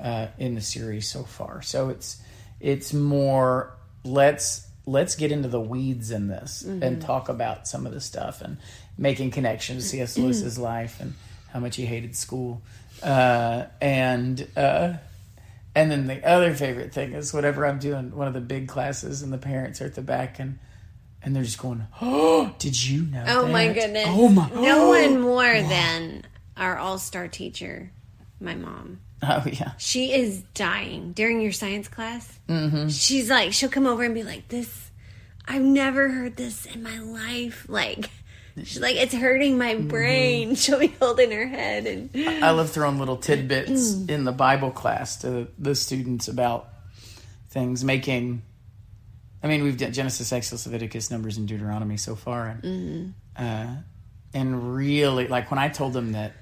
uh, 0.01 0.27
in 0.37 0.55
the 0.55 0.61
series 0.61 1.09
so 1.09 1.23
far. 1.23 1.61
So 1.61 1.89
it's 1.89 2.21
it's 2.61 2.93
more 2.93 3.73
let's 4.03 4.67
let's 4.85 5.15
get 5.15 5.31
into 5.31 5.47
the 5.47 5.59
weeds 5.59 6.09
in 6.09 6.27
this 6.27 6.63
and 6.63 7.01
talk 7.01 7.29
about 7.29 7.67
some 7.67 7.85
of 7.85 7.93
the 7.93 8.01
stuff 8.01 8.41
and 8.41 8.57
making 8.97 9.31
connections. 9.31 9.83
To 9.83 9.89
C.S. 9.89 10.17
Lewis's 10.17 10.57
life 10.73 10.99
and 10.99 11.13
how 11.51 11.59
much 11.59 11.75
he 11.75 11.85
hated 11.85 12.15
school, 12.15 12.61
uh, 13.03 13.65
and 13.81 14.47
uh, 14.57 14.93
and 15.75 15.91
then 15.91 16.07
the 16.07 16.25
other 16.27 16.53
favorite 16.53 16.93
thing 16.93 17.13
is 17.13 17.33
whenever 17.33 17.65
I'm 17.65 17.79
doing 17.79 18.15
one 18.15 18.27
of 18.27 18.33
the 18.33 18.41
big 18.41 18.67
classes 18.67 19.21
and 19.21 19.31
the 19.31 19.37
parents 19.37 19.81
are 19.81 19.85
at 19.85 19.95
the 19.95 20.01
back 20.01 20.39
and. 20.39 20.59
And 21.21 21.35
they're 21.35 21.43
just 21.43 21.57
going, 21.57 21.85
"Oh, 21.99 22.55
did 22.59 22.81
you 22.81 23.01
know?" 23.01 23.25
oh 23.27 23.47
my 23.49 23.73
goodness! 23.73 24.05
Oh 24.07 24.29
my! 24.29 24.49
No 24.51 24.87
one 24.87 25.19
more 25.33 25.43
than 25.43 26.23
our 26.55 26.77
all-star 26.77 27.27
teacher, 27.27 27.91
my 28.39 28.55
mom. 28.55 29.01
Oh 29.23 29.43
yeah. 29.51 29.71
She 29.77 30.13
is 30.13 30.41
dying 30.53 31.11
during 31.11 31.41
your 31.41 31.51
science 31.51 31.87
class. 31.89 32.39
Mm-hmm. 32.47 32.87
She's 32.87 33.29
like, 33.29 33.51
she'll 33.51 33.67
come 33.69 33.85
over 33.85 34.03
and 34.03 34.13
be 34.13 34.23
like, 34.23 34.47
"This, 34.47 34.91
I've 35.45 35.61
never 35.61 36.07
heard 36.09 36.37
this 36.37 36.65
in 36.65 36.81
my 36.83 36.99
life." 36.99 37.65
Like, 37.67 38.09
she's 38.63 38.79
like, 38.79 38.95
"It's 38.95 39.13
hurting 39.13 39.57
my 39.57 39.75
Mm-hmm. 39.75 39.87
brain." 39.89 40.55
She'll 40.59 40.79
be 40.79 40.87
holding 41.01 41.31
her 41.31 41.47
head 41.47 41.85
and 41.85 42.09
I 42.43 42.51
love 42.51 42.69
throwing 42.71 42.97
little 42.97 43.17
tidbits 43.17 43.93
in 44.07 44.23
the 44.23 44.31
Bible 44.31 44.71
class 44.71 45.17
to 45.17 45.47
the 45.57 45.75
students 45.75 46.29
about 46.29 46.69
things 47.49 47.83
making. 47.83 48.41
I 49.43 49.47
mean, 49.47 49.63
we've 49.63 49.77
done 49.77 49.91
Genesis, 49.91 50.31
Exodus, 50.31 50.65
Leviticus, 50.65 51.11
Numbers, 51.11 51.35
and 51.37 51.45
Deuteronomy 51.47 51.97
so 51.97 52.15
far, 52.15 52.47
and 52.63 53.13
uh, 53.35 53.67
and 54.33 54.75
really, 54.75 55.27
like 55.27 55.51
when 55.51 55.57
I 55.59 55.67
told 55.69 55.91
them 55.93 56.13
that, 56.13 56.33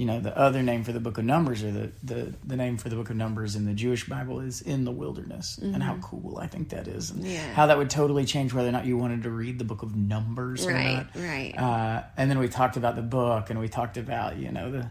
you 0.00 0.06
know, 0.06 0.18
the 0.18 0.34
other 0.36 0.62
name 0.62 0.82
for 0.82 0.92
the 0.92 1.00
Book 1.00 1.18
of 1.18 1.26
Numbers 1.26 1.62
or 1.62 1.70
the 1.70 1.92
the, 2.02 2.32
the 2.46 2.56
name 2.56 2.78
for 2.78 2.88
the 2.88 2.96
Book 2.96 3.10
of 3.10 3.16
Numbers 3.16 3.54
in 3.54 3.66
the 3.66 3.74
Jewish 3.74 4.08
Bible 4.08 4.40
is 4.40 4.62
in 4.62 4.84
the 4.84 4.90
wilderness, 4.90 5.58
and 5.58 5.82
how 5.82 5.96
cool 5.96 6.38
I 6.38 6.46
think 6.46 6.70
that 6.70 6.88
is, 6.88 7.10
and 7.10 7.22
Yeah. 7.22 7.52
how 7.52 7.66
that 7.66 7.76
would 7.76 7.90
totally 7.90 8.24
change 8.24 8.54
whether 8.54 8.70
or 8.70 8.72
not 8.72 8.86
you 8.86 8.96
wanted 8.96 9.24
to 9.24 9.30
read 9.30 9.58
the 9.58 9.64
Book 9.64 9.82
of 9.82 9.94
Numbers 9.94 10.64
or 10.66 10.70
right, 10.72 11.06
not. 11.14 11.22
right. 11.22 11.54
Uh, 11.58 12.02
and 12.16 12.30
then 12.30 12.38
we 12.38 12.48
talked 12.48 12.78
about 12.78 12.96
the 12.96 13.02
book, 13.02 13.50
and 13.50 13.60
we 13.60 13.68
talked 13.68 13.98
about 13.98 14.38
you 14.38 14.50
know 14.50 14.70
the 14.70 14.90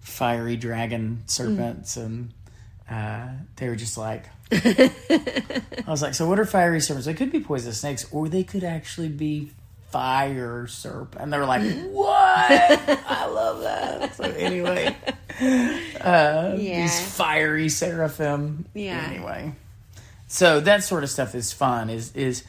fiery 0.00 0.56
dragon 0.56 1.22
serpents, 1.26 1.96
and 1.96 2.34
uh, 2.90 3.28
they 3.56 3.68
were 3.68 3.76
just 3.76 3.96
like, 3.96 4.26
I 4.52 4.90
was 5.86 6.02
like, 6.02 6.12
so 6.14 6.28
what 6.28 6.38
are 6.38 6.44
fiery 6.44 6.80
serpents? 6.80 7.06
They 7.06 7.14
could 7.14 7.32
be 7.32 7.40
poisonous 7.40 7.80
snakes, 7.80 8.06
or 8.12 8.28
they 8.28 8.44
could 8.44 8.64
actually 8.64 9.08
be 9.08 9.50
fire 9.92 10.66
serp. 10.66 11.14
And 11.16 11.32
they're 11.32 11.46
like, 11.46 11.62
what? 11.90 12.10
I 12.10 13.26
love 13.26 13.60
that. 13.62 14.16
So 14.16 14.24
anyway, 14.36 14.96
yeah, 15.40 15.80
uh, 16.00 16.56
these 16.56 17.14
fiery 17.14 17.68
seraphim. 17.68 18.66
Yeah. 18.74 19.06
Anyway, 19.06 19.54
so 20.26 20.60
that 20.60 20.82
sort 20.82 21.04
of 21.04 21.10
stuff 21.10 21.34
is 21.34 21.52
fun. 21.52 21.90
Is 21.90 22.12
is 22.16 22.42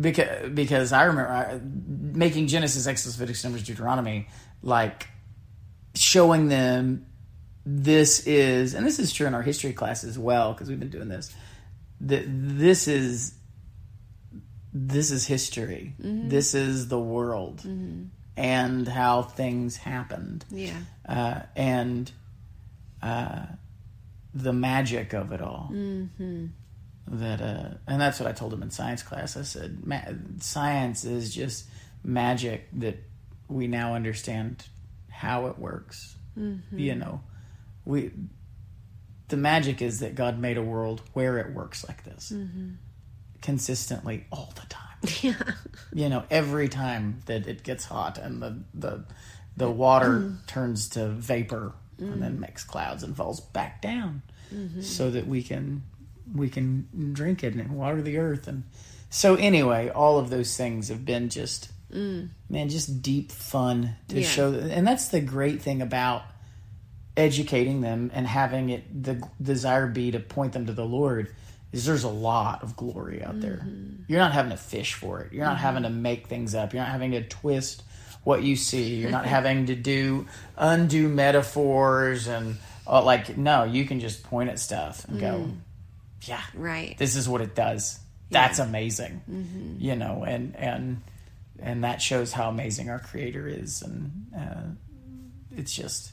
because 0.00 0.50
because 0.50 0.92
I 0.92 1.04
remember 1.04 1.30
I, 1.30 1.60
making 1.62 2.46
Genesis, 2.46 2.86
Exodus, 2.86 3.18
Leviticus, 3.18 3.44
Numbers, 3.44 3.64
Deuteronomy, 3.64 4.28
like 4.62 5.08
showing 5.94 6.48
them 6.48 7.06
this 7.66 8.26
is, 8.26 8.74
and 8.74 8.86
this 8.86 8.98
is 8.98 9.12
true 9.12 9.26
in 9.26 9.34
our 9.34 9.42
history 9.42 9.72
class 9.72 10.04
as 10.04 10.18
well 10.18 10.52
because 10.52 10.68
we've 10.68 10.80
been 10.80 10.90
doing 10.90 11.08
this. 11.08 11.34
That 12.02 12.24
this 12.26 12.88
is 12.88 13.34
this 14.74 15.12
is 15.12 15.26
history. 15.26 15.94
This 15.98 16.54
is 16.54 16.88
the 16.88 16.98
world. 16.98 17.62
And 18.36 18.88
how 18.88 19.22
things 19.22 19.76
happened 19.76 20.44
yeah, 20.50 20.74
uh, 21.08 21.42
and 21.54 22.10
uh, 23.00 23.46
the 24.34 24.52
magic 24.52 25.12
of 25.12 25.30
it 25.30 25.40
all. 25.40 25.70
Mm-hmm. 25.72 26.46
That 27.06 27.40
uh, 27.40 27.74
and 27.86 28.00
that's 28.00 28.18
what 28.18 28.28
I 28.28 28.32
told 28.32 28.52
him 28.52 28.62
in 28.64 28.72
science 28.72 29.04
class. 29.04 29.36
I 29.36 29.42
said, 29.42 29.86
Ma- 29.86 30.02
"Science 30.40 31.04
is 31.04 31.32
just 31.32 31.66
magic 32.02 32.66
that 32.72 32.96
we 33.46 33.68
now 33.68 33.94
understand 33.94 34.66
how 35.10 35.46
it 35.46 35.56
works. 35.56 36.16
You 36.72 36.96
know, 36.96 37.20
we 37.84 38.10
the 39.28 39.36
magic 39.36 39.80
is 39.80 40.00
that 40.00 40.16
God 40.16 40.40
made 40.40 40.56
a 40.56 40.62
world 40.62 41.02
where 41.12 41.38
it 41.38 41.54
works 41.54 41.86
like 41.86 42.02
this 42.02 42.32
consistently 43.44 44.26
all 44.32 44.52
the 44.56 44.66
time." 44.66 44.80
yeah, 45.22 45.54
you 45.92 46.08
know 46.08 46.24
every 46.30 46.68
time 46.68 47.20
that 47.26 47.46
it 47.46 47.62
gets 47.62 47.84
hot 47.84 48.18
and 48.18 48.42
the 48.42 48.58
the 48.74 49.04
the 49.56 49.70
water 49.70 50.10
mm-hmm. 50.10 50.46
turns 50.46 50.88
to 50.90 51.08
vapor 51.08 51.72
and 51.98 52.22
then 52.22 52.36
mm. 52.36 52.40
makes 52.40 52.64
clouds 52.64 53.02
and 53.02 53.16
falls 53.16 53.40
back 53.40 53.80
down 53.80 54.22
mm-hmm. 54.52 54.80
so 54.80 55.10
that 55.10 55.26
we 55.26 55.42
can 55.42 55.82
we 56.34 56.48
can 56.48 57.12
drink 57.12 57.44
it 57.44 57.54
and 57.54 57.70
water 57.70 58.02
the 58.02 58.18
earth. 58.18 58.48
And 58.48 58.64
so 59.10 59.34
anyway 59.36 59.90
all 59.90 60.18
of 60.18 60.30
those 60.30 60.56
things 60.56 60.88
have 60.88 61.04
been 61.04 61.28
just 61.28 61.70
mm. 61.92 62.28
man 62.48 62.68
just 62.68 63.02
deep 63.02 63.30
fun 63.30 63.96
to 64.08 64.20
Yeah. 64.20 64.26
show. 64.26 64.52
And 64.54 64.86
that's 64.86 65.08
the 65.08 65.20
great 65.20 65.62
thing 65.62 65.82
about 65.82 66.22
educating 67.16 67.80
them 67.80 68.10
and 68.12 68.26
having 68.26 68.70
it 68.70 69.04
the 69.04 69.22
desire 69.40 69.86
be 69.86 70.10
to 70.10 70.18
point 70.18 70.52
them 70.52 70.66
to 70.66 70.72
the 70.72 70.84
lord 70.84 71.32
is 71.74 71.84
there's 71.86 72.04
a 72.04 72.08
lot 72.08 72.62
of 72.62 72.76
glory 72.76 73.22
out 73.22 73.40
there. 73.40 73.66
You're 74.08 74.18
not 74.20 74.32
having 74.32 74.50
to 74.50 74.56
fish 74.56 74.94
for 74.94 75.20
it. 75.20 75.32
You're 75.32 75.44
not 75.44 75.58
having 75.58 75.82
to 75.84 75.90
make 75.90 76.26
things 76.28 76.54
up. 76.54 76.72
You're 76.72 76.82
not 76.82 76.92
having 76.92 77.12
to 77.12 77.22
twist 77.22 77.82
what 78.22 78.42
you 78.42 78.56
see. 78.56 78.94
You're 78.96 79.10
not 79.10 79.26
having 79.36 79.66
to 79.66 79.74
do 79.74 80.26
undo 80.56 81.08
metaphors 81.08 82.26
and 82.26 82.56
uh, 82.86 83.02
like 83.02 83.36
no 83.36 83.64
you 83.64 83.84
can 83.86 84.00
just 84.00 84.22
point 84.24 84.50
at 84.50 84.58
stuff 84.58 85.04
and 85.08 85.20
go 85.20 85.48
yeah 86.22 86.40
Right. 86.54 86.96
this 86.98 87.16
is 87.16 87.28
what 87.28 87.40
it 87.40 87.54
does. 87.54 87.98
That's 88.30 88.58
amazing. 88.58 89.76
You 89.78 89.94
know 89.96 90.24
and 90.26 90.56
and 90.56 91.02
and 91.60 91.84
that 91.84 92.02
shows 92.02 92.32
how 92.32 92.48
amazing 92.50 92.90
our 92.90 92.98
creator 92.98 93.46
is. 93.48 93.80
And 93.82 94.26
uh, 94.36 94.62
it's 95.56 95.72
just 95.74 96.12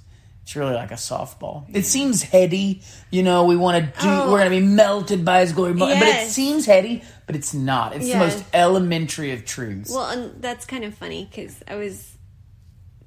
it's 0.52 0.58
really 0.58 0.74
like 0.74 0.92
a 0.92 0.96
softball 0.96 1.64
it 1.74 1.86
seems 1.86 2.24
heady 2.24 2.82
you 3.10 3.24
know 3.24 3.46
we 3.46 3.56
want 3.56 3.78
to 3.78 4.02
do 4.02 4.10
Oh. 4.10 4.30
we're 4.30 4.40
gonna 4.40 4.50
be 4.50 4.60
melted 4.60 5.24
by 5.24 5.40
his 5.40 5.54
glory 5.54 5.72
but 5.72 5.92
it 5.98 6.28
seems 6.28 6.66
heady 6.66 7.04
but 7.26 7.38
it's 7.38 7.54
not 7.54 7.96
it's 7.96 8.06
Yes. 8.06 8.14
the 8.14 8.20
most 8.20 8.46
elementary 8.54 9.32
of 9.32 9.46
truths 9.46 9.90
Well, 9.90 10.10
and 10.10 10.42
that's 10.42 10.66
kind 10.66 10.84
of 10.84 10.94
funny 10.94 11.26
because 11.32 11.64
I 11.70 11.76
was 11.76 12.18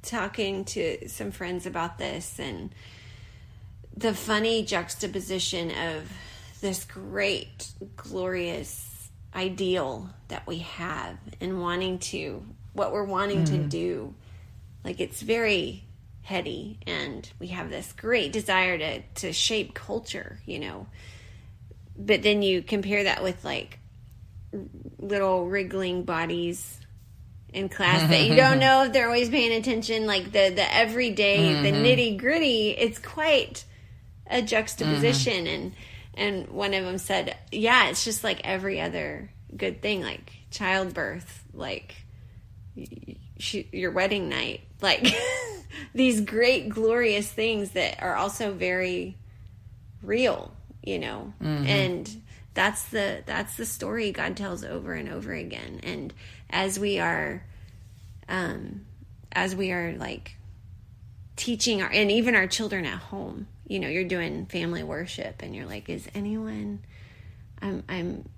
talking 0.01 0.65
to 0.65 1.07
some 1.11 1.33
friends 1.33 1.67
about 1.67 1.99
this 1.99 2.39
and 2.39 2.75
the 3.95 4.15
funny 4.15 4.65
juxtaposition 4.65 5.71
of 5.71 6.11
this 6.63 6.87
great, 6.87 7.69
glorious 7.97 9.11
ideal 9.35 10.09
that 10.29 10.47
we 10.47 10.59
have 10.61 11.19
and 11.43 11.61
wanting 11.61 11.99
to, 11.99 12.43
what 12.73 12.91
we're 12.93 13.05
wanting 13.05 13.45
to 13.45 13.53
mm. 13.53 13.69
do. 13.69 14.15
Like 14.83 14.99
it's 14.99 15.21
very 15.21 15.85
heady 16.25 16.79
and 16.87 17.31
we 17.39 17.49
have 17.49 17.71
this 17.71 17.93
great 17.93 18.33
desire 18.33 18.79
to, 18.79 19.03
to 19.15 19.33
shape 19.33 19.75
culture, 19.75 20.41
you 20.47 20.59
know. 20.59 20.87
But 21.97 22.23
then 22.23 22.43
you 22.43 22.63
compare 22.63 23.05
that 23.05 23.23
with 23.23 23.45
like 23.45 23.79
little 24.99 25.47
wriggling 25.47 26.05
bodies 26.05 26.81
in 27.53 27.69
class 27.69 28.09
that 28.09 28.25
you 28.25 28.35
don't 28.35 28.59
know 28.67 28.85
if 28.85 28.93
they're 28.93 29.07
always 29.07 29.29
paying 29.29 29.53
attention 29.53 30.07
like 30.07 30.25
the 30.25 30.51
the 30.51 30.75
everyday 30.75 31.53
the 31.63 31.71
mm-hmm. 31.71 31.85
nitty 31.85 32.19
gritty 32.19 32.71
it's 32.71 32.99
quite 32.99 33.65
a 34.27 34.43
juxtaposition. 34.43 35.45
Mm-hmm. 35.45 35.55
And 35.55 35.73
and 36.17 36.49
one 36.49 36.75
of 36.75 36.85
them 36.85 36.99
said 36.99 37.37
yeah 37.53 37.89
it's 37.89 38.05
just 38.05 38.25
like 38.25 38.41
every 38.45 38.81
other 38.81 39.31
good 39.57 39.83
thing 39.83 40.03
like 40.03 40.33
childbirth 40.51 41.45
like 41.53 41.95
sh- 43.39 43.65
your 43.73 43.91
wedding 43.91 44.29
night. 44.29 44.63
Like 44.81 45.07
these 45.95 46.21
great 46.21 46.69
glorious 46.69 47.31
things 47.31 47.71
that 47.73 48.03
are 48.03 48.15
also 48.15 48.53
very 48.53 49.17
real 50.03 50.55
you 50.85 50.99
know? 50.99 51.33
And 51.67 52.23
that's 52.53 52.85
the 52.85 53.23
that's 53.27 53.57
the 53.57 53.67
story 53.67 54.13
god 54.13 54.37
tells 54.37 54.65
over 54.65 54.93
and 54.93 55.09
over 55.09 55.33
again. 55.33 55.81
And 55.83 56.15
as 56.51 56.79
we 56.79 56.99
are 56.99 57.45
um 58.29 58.85
as 59.33 59.57
we 59.57 59.73
are 59.73 59.95
like 59.99 60.37
teaching 61.37 61.83
our 61.83 61.91
and 61.91 62.11
even 62.11 62.37
our 62.37 62.47
children 62.47 62.85
at 62.85 62.99
home 62.99 63.49
you 63.67 63.81
know 63.81 63.89
you're 63.89 64.05
doing 64.05 64.47
family 64.47 64.85
worship 64.85 65.43
and 65.43 65.55
you're 65.55 65.67
like 65.67 65.89
is 65.89 66.09
anyone 66.15 66.79
i'm 67.61 67.83
i'm 67.89 68.29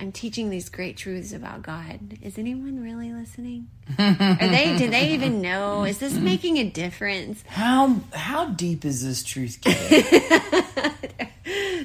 i'm 0.00 0.12
teaching 0.12 0.50
these 0.50 0.68
great 0.68 0.96
truths 0.96 1.32
about 1.32 1.62
god. 1.62 2.18
Is 2.22 2.38
anyone 2.38 2.82
really 2.82 3.12
listening? 3.12 3.68
Are 3.98 4.14
they 4.14 4.76
do 4.78 4.88
they 4.90 5.12
even 5.12 5.40
know? 5.40 5.84
Is 5.84 5.98
this 5.98 6.14
making 6.14 6.58
a 6.58 6.68
difference? 6.68 7.42
How 7.46 8.00
how 8.12 8.46
deep 8.46 8.84
is 8.84 9.04
this 9.04 9.22
truth 9.22 9.60
getting? 9.62 10.04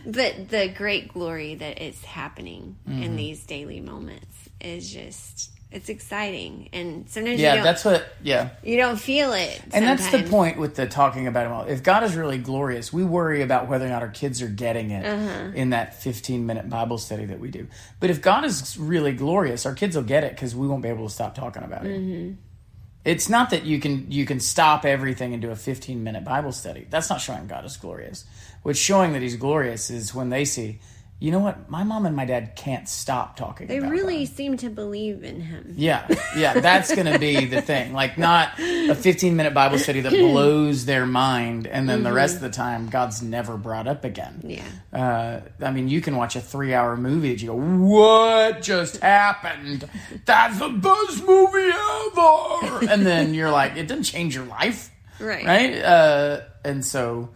But 0.05 0.49
the 0.49 0.67
great 0.67 1.13
glory 1.13 1.55
that 1.55 1.81
is 1.81 2.03
happening 2.03 2.75
in 2.85 2.93
mm-hmm. 2.93 3.15
these 3.15 3.45
daily 3.45 3.79
moments 3.79 4.49
is 4.59 4.91
just 4.91 5.52
it's 5.73 5.89
exciting 5.89 6.69
and 6.71 7.09
sometimes 7.09 7.39
you 7.39 7.45
yeah 7.45 7.55
don't 7.55 7.63
that's 7.63 7.83
what 7.83 8.05
yeah 8.21 8.49
you 8.63 8.77
don't 8.77 8.97
feel 8.99 9.33
it 9.33 9.61
And 9.73 9.85
that's 9.85 10.09
the 10.11 10.23
point 10.23 10.57
with 10.57 10.75
the 10.75 10.85
talking 10.87 11.27
about 11.27 11.45
him. 11.47 11.51
all. 11.51 11.63
If 11.65 11.81
God 11.83 12.03
is 12.03 12.15
really 12.15 12.37
glorious, 12.37 12.93
we 12.93 13.03
worry 13.03 13.41
about 13.41 13.67
whether 13.67 13.85
or 13.85 13.89
not 13.89 14.01
our 14.03 14.09
kids 14.09 14.41
are 14.41 14.47
getting 14.47 14.91
it 14.91 15.05
Uh-huh. 15.05 15.51
in 15.55 15.71
that 15.71 16.01
15 16.01 16.45
minute 16.45 16.69
Bible 16.69 16.97
study 16.97 17.25
that 17.25 17.39
we 17.39 17.49
do. 17.49 17.67
But 17.99 18.09
if 18.11 18.21
God 18.21 18.45
is 18.45 18.77
really 18.77 19.13
glorious, 19.13 19.65
our 19.65 19.73
kids 19.73 19.95
will 19.95 20.03
get 20.03 20.23
it 20.23 20.31
because 20.35 20.55
we 20.55 20.67
won't 20.67 20.83
be 20.83 20.89
able 20.89 21.07
to 21.07 21.13
stop 21.13 21.33
talking 21.35 21.63
about 21.63 21.85
it. 21.85 21.99
Mm-hmm. 21.99 22.33
It's 23.05 23.27
not 23.27 23.49
that 23.49 23.65
you 23.65 23.79
can 23.81 24.09
you 24.09 24.25
can 24.25 24.39
stop 24.39 24.85
everything 24.85 25.33
and 25.33 25.41
do 25.41 25.51
a 25.51 25.55
15 25.57 26.03
minute 26.03 26.23
Bible 26.23 26.51
study. 26.53 26.87
That's 26.89 27.09
not 27.09 27.19
showing 27.19 27.47
God 27.47 27.65
is 27.65 27.75
glorious. 27.77 28.23
What's 28.61 28.79
showing 28.79 29.11
that 29.13 29.21
He's 29.21 29.35
glorious 29.35 29.89
is 29.89 30.15
when 30.15 30.29
they 30.29 30.45
see, 30.45 30.79
you 31.19 31.31
know 31.31 31.39
what, 31.39 31.69
my 31.69 31.83
mom 31.83 32.05
and 32.05 32.15
my 32.15 32.25
dad 32.25 32.55
can't 32.57 32.89
stop 32.89 33.37
talking. 33.37 33.67
they 33.67 33.79
really 33.79 34.25
seem 34.25 34.57
to 34.57 34.69
believe 34.69 35.23
in 35.23 35.39
him 35.39 35.73
Yeah, 35.77 36.05
yeah, 36.35 36.59
that's 36.59 36.93
going 36.93 37.11
to 37.11 37.17
be 37.17 37.45
the 37.55 37.61
thing. 37.61 37.93
Like, 37.93 38.17
not 38.17 38.59
a 38.59 38.93
15 38.93 39.35
minute 39.35 39.53
Bible 39.53 39.77
study 39.79 40.01
that 40.01 40.11
blows 40.11 40.85
their 40.85 41.05
mind, 41.05 41.65
and 41.65 41.87
then 41.87 42.03
the 42.03 42.11
rest 42.11 42.35
of 42.35 42.41
the 42.41 42.49
time, 42.49 42.89
God's 42.89 43.21
never 43.21 43.55
brought 43.57 43.87
up 43.87 44.03
again. 44.03 44.41
yeah 44.43 44.63
Uh, 44.91 45.41
I 45.65 45.71
mean, 45.71 45.87
you 45.87 46.01
can 46.01 46.17
watch 46.17 46.35
a 46.35 46.41
three 46.41 46.73
hour 46.73 46.97
movie 46.97 47.29
that 47.33 47.41
you 47.41 47.47
go, 47.47 47.55
What 47.55 48.61
just 48.61 48.97
happened? 48.97 49.87
That's 50.25 50.59
the 50.59 50.69
best 50.69 51.25
movie 51.25 51.71
ever! 51.71 52.91
And 52.91 53.05
then 53.05 53.33
you're 53.33 53.51
like, 53.51 53.77
It 53.77 53.87
didn't 53.87 54.03
change 54.03 54.35
your 54.35 54.45
life. 54.45 54.89
Right. 55.19 55.45
Right? 55.45 55.75
Uh, 55.81 56.41
and 56.65 56.83
so, 56.83 57.29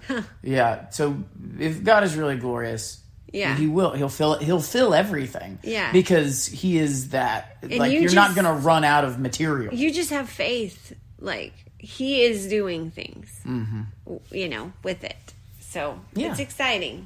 yeah. 0.43 0.89
So, 0.89 1.23
if 1.59 1.83
God 1.83 2.03
is 2.03 2.15
really 2.15 2.35
glorious, 2.37 3.01
Yeah. 3.33 3.55
he 3.57 3.67
will. 3.67 3.91
He'll 3.91 4.09
fill. 4.09 4.37
He'll 4.39 4.61
fill 4.61 4.93
everything. 4.93 5.59
Yeah. 5.63 5.91
because 5.91 6.45
he 6.47 6.77
is 6.77 7.09
that. 7.09 7.57
like 7.63 7.91
you 7.91 7.99
you're 8.01 8.13
not 8.13 8.35
going 8.35 8.45
to 8.45 8.53
run 8.53 8.83
out 8.83 9.03
of 9.03 9.19
material. 9.19 9.73
you 9.73 9.91
just 9.93 10.09
have 10.11 10.29
faith 10.29 10.93
like 11.19 11.53
he 11.79 12.23
is 12.23 12.47
doing 12.47 12.89
things 12.91 13.29
you 14.31 14.49
know 14.49 14.71
with 14.83 15.03
it 15.03 15.33
so 15.59 15.91
Mm-hmm. 15.91 16.19
Yeah. 16.19 16.31
it's 16.31 16.39
exciting 16.39 17.05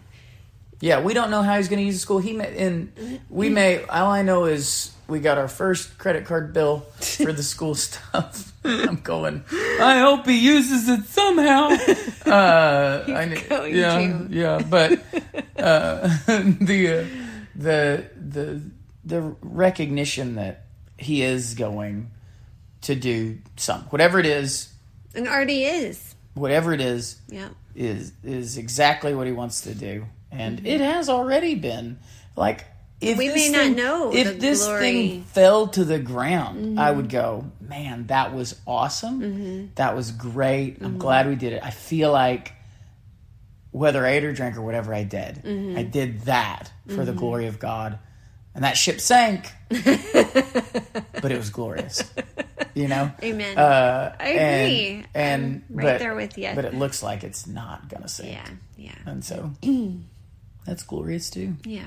Yeah, 0.80 1.02
we 1.02 1.14
don't 1.14 1.30
know 1.32 1.42
how 1.44 1.58
he's 1.58 1.68
going 1.70 1.80
to 1.80 1.86
use 1.86 1.96
the 1.96 2.00
school. 2.00 2.20
He 2.20 2.34
may, 2.34 2.58
and 2.58 2.92
we 3.30 3.50
may. 3.50 3.84
All 3.86 4.10
I 4.12 4.22
know 4.24 4.46
is 4.46 4.92
we 5.12 5.20
got 5.20 5.38
our 5.38 5.48
first 5.50 5.98
credit 5.98 6.26
card 6.26 6.54
bill 6.54 6.80
for 7.00 7.32
the 7.34 7.44
school 7.44 7.76
stuff. 7.88 8.54
I'm 8.64 8.96
going. 8.98 9.44
I 9.52 10.00
hope 10.00 10.26
he 10.26 10.40
uses 10.40 10.88
it 10.90 11.06
somehow. 11.06 11.70
Uh, 12.32 13.04
I, 13.08 13.28
kn- 13.28 13.50
going 13.50 13.76
yeah, 13.76 13.96
to. 13.98 14.28
yeah, 14.30 14.62
but 14.70 14.92
uh, 15.58 16.08
the 16.28 17.02
uh, 17.02 17.06
the 17.56 18.06
the 18.16 18.62
the 19.04 19.22
recognition 19.42 20.36
that 20.36 20.64
he 20.98 21.24
is 21.24 21.56
going 21.56 22.10
to 22.84 22.96
do 22.96 23.40
some 23.58 23.82
whatever 23.90 24.18
it 24.20 24.26
is, 24.26 24.72
and 25.14 25.28
already 25.28 25.66
is 25.66 26.16
whatever 26.36 26.72
it 26.72 26.80
is, 26.80 27.20
yeah 27.28 27.50
is 27.76 28.14
is 28.24 28.58
exactly 28.58 29.14
what 29.14 29.28
he 29.28 29.34
wants 29.34 29.62
to 29.62 29.74
do, 29.74 30.06
and 30.32 30.66
it 30.66 30.80
has 30.80 31.10
already 31.10 31.56
been. 31.56 32.00
Like 32.38 32.64
if 33.02 33.10
Mm-hmm. 33.10 33.18
We 33.18 33.30
may 33.30 33.50
not 33.50 33.62
thing- 33.62 33.76
know 33.76 34.14
if 34.14 34.40
this 34.40 34.64
glory. 34.66 34.80
thing 34.82 35.24
fell 35.24 35.68
to 35.70 35.84
the 35.84 36.00
ground, 36.00 36.80
I 36.80 36.88
Mm-hmm. 36.90 36.98
would 36.98 37.10
go, 37.10 37.46
man, 37.60 38.08
that 38.08 38.34
was 38.34 38.60
awesome. 38.68 39.72
That 39.76 39.96
was 39.96 40.12
great. 40.12 40.76
Mm-hmm. 40.76 40.86
I'm 40.86 40.98
glad 41.00 41.28
we 41.28 41.36
did 41.36 41.54
it. 41.54 41.64
I 41.64 41.72
feel 41.72 42.12
like 42.12 42.54
whether 43.72 44.06
I 44.06 44.12
ate 44.12 44.24
or 44.26 44.34
drank 44.34 44.58
or 44.58 44.62
whatever 44.62 44.94
I 44.94 45.04
did, 45.04 45.36
Mm-hmm. 45.44 45.78
I 45.78 45.84
did 45.84 46.22
that 46.22 46.72
for 46.88 47.04
the 47.06 47.14
glory 47.14 47.48
of 47.48 47.58
God, 47.58 47.98
and 48.54 48.64
that 48.66 48.76
ship 48.78 49.00
sank, 49.00 49.50
but 49.70 51.32
it 51.32 51.38
was 51.38 51.50
glorious. 51.50 52.04
You 52.74 52.88
know. 52.88 53.12
amen 53.24 53.58
Uh, 53.58 54.16
I 54.20 54.28
agree. 54.30 55.06
And, 55.14 55.16
and 55.16 55.64
I'm 55.70 55.76
right 55.76 55.84
but, 55.86 56.00
there 56.00 56.16
with 56.16 56.38
you. 56.38 56.52
But 56.56 56.66
it 56.66 56.74
looks 56.74 57.02
like 57.04 57.24
it's 57.24 57.48
not 57.48 57.88
gonna 57.90 58.08
sink. 58.08 58.32
yeah 58.34 58.50
yeah 58.78 58.96
And 59.06 59.24
so 59.26 59.52
that's 60.66 60.84
glorious 60.84 61.30
too. 61.30 61.56
yeah 61.66 61.86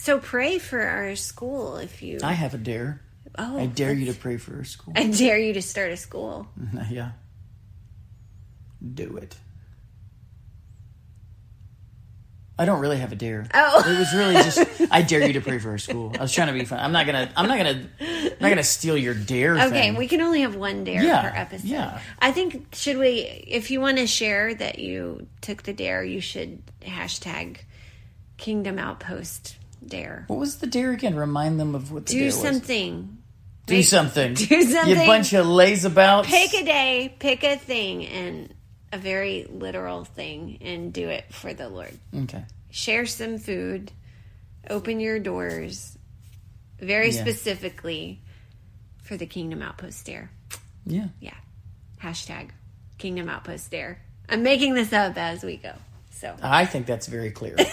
so 0.00 0.18
pray 0.18 0.58
for 0.58 0.80
our 0.80 1.14
school 1.16 1.76
if 1.76 2.02
you 2.02 2.18
I 2.22 2.32
have 2.32 2.54
a 2.54 2.58
dare. 2.58 3.00
oh 3.38 3.58
I 3.58 3.66
dare 3.66 3.92
you 3.92 4.06
to 4.12 4.18
pray 4.18 4.36
for 4.38 4.56
our 4.56 4.64
school. 4.64 4.94
i 4.96 5.04
dare 5.06 5.38
you 5.38 5.52
to 5.54 5.62
start 5.62 5.92
a 5.92 5.96
school 5.96 6.48
yeah. 6.90 7.12
Do 8.82 9.18
it. 9.18 9.36
I 12.58 12.66
don't 12.66 12.80
really 12.80 12.98
have 12.98 13.10
a 13.12 13.14
dare. 13.16 13.46
Oh. 13.54 13.82
it 13.86 13.98
was 13.98 14.12
really 14.14 14.34
just 14.34 14.58
I 14.90 15.00
dare 15.02 15.26
you 15.26 15.32
to 15.34 15.40
pray 15.40 15.58
for 15.58 15.70
our 15.70 15.78
school. 15.78 16.12
I 16.18 16.20
was 16.22 16.32
trying 16.32 16.48
to 16.48 16.52
be 16.52 16.64
fun. 16.66 16.78
I'm 16.78 16.92
not 16.92 17.06
gonna. 17.06 17.30
I'm 17.36 17.46
not 17.48 17.56
gonna. 17.56 17.86
I'm 18.00 18.32
not 18.40 18.48
gonna 18.50 18.62
steal 18.62 18.98
your 18.98 19.14
dare. 19.14 19.54
Okay, 19.54 19.70
thing. 19.70 19.96
we 19.96 20.06
can 20.08 20.20
only 20.20 20.42
have 20.42 20.56
one 20.56 20.84
dare 20.84 21.02
Yeah, 21.02 21.22
per 21.30 21.36
episode. 21.36 21.66
yeah. 21.68 22.00
I 22.18 22.32
think 22.32 22.74
should 22.74 22.98
we 22.98 23.20
if 23.46 23.70
you 23.70 23.80
want 23.80 23.96
to 23.96 24.06
share 24.06 24.54
that 24.54 24.78
you 24.78 25.26
took 25.40 25.62
the 25.62 25.72
dare, 25.72 26.04
you 26.04 26.20
should 26.20 26.62
hashtag 26.82 27.58
Kingdom 28.36 28.78
Outpost 28.78 29.56
dare. 29.86 30.24
What 30.28 30.38
was 30.38 30.56
the 30.56 30.66
dare 30.66 30.92
again? 30.92 31.14
Remind 31.16 31.58
them 31.60 31.74
of 31.74 31.92
what 31.92 32.06
the 32.06 32.12
Do 32.12 32.18
dare 32.20 32.26
was. 32.26 32.40
something. 32.40 33.18
Do 33.66 33.74
Make- 33.76 33.84
something. 33.86 34.34
do 34.34 34.62
something. 34.62 34.88
You 34.88 35.06
bunch 35.06 35.32
of 35.32 35.46
laysabouts. 35.46 36.24
Pick 36.26 36.54
a 36.54 36.64
day, 36.64 37.14
pick 37.18 37.44
a 37.44 37.56
thing 37.56 38.06
and 38.06 38.52
a 38.92 38.98
very 38.98 39.46
literal 39.48 40.04
thing 40.04 40.58
and 40.60 40.92
do 40.92 41.08
it 41.08 41.32
for 41.32 41.54
the 41.54 41.68
Lord. 41.68 41.96
Okay. 42.14 42.44
Share 42.70 43.06
some 43.06 43.38
food. 43.38 43.92
Open 44.68 44.98
your 45.00 45.18
doors 45.18 45.96
very 46.80 47.10
Yeah. 47.10 47.20
specifically 47.20 48.20
for 49.02 49.16
the 49.16 49.26
Kingdom 49.26 49.62
Outpost 49.62 50.04
dare. 50.06 50.30
Yeah. 50.86 51.08
Yeah. 51.20 51.34
Hashtag 52.02 52.50
Kingdom 52.98 53.28
Outpost 53.28 53.70
Dare. 53.70 54.00
I'm 54.28 54.42
making 54.42 54.74
this 54.74 54.92
up 54.92 55.16
as 55.16 55.42
we 55.44 55.56
go. 55.56 55.72
So 56.10 56.34
I 56.42 56.66
think 56.66 56.86
that's 56.86 57.06
very 57.06 57.30
clear. 57.30 57.56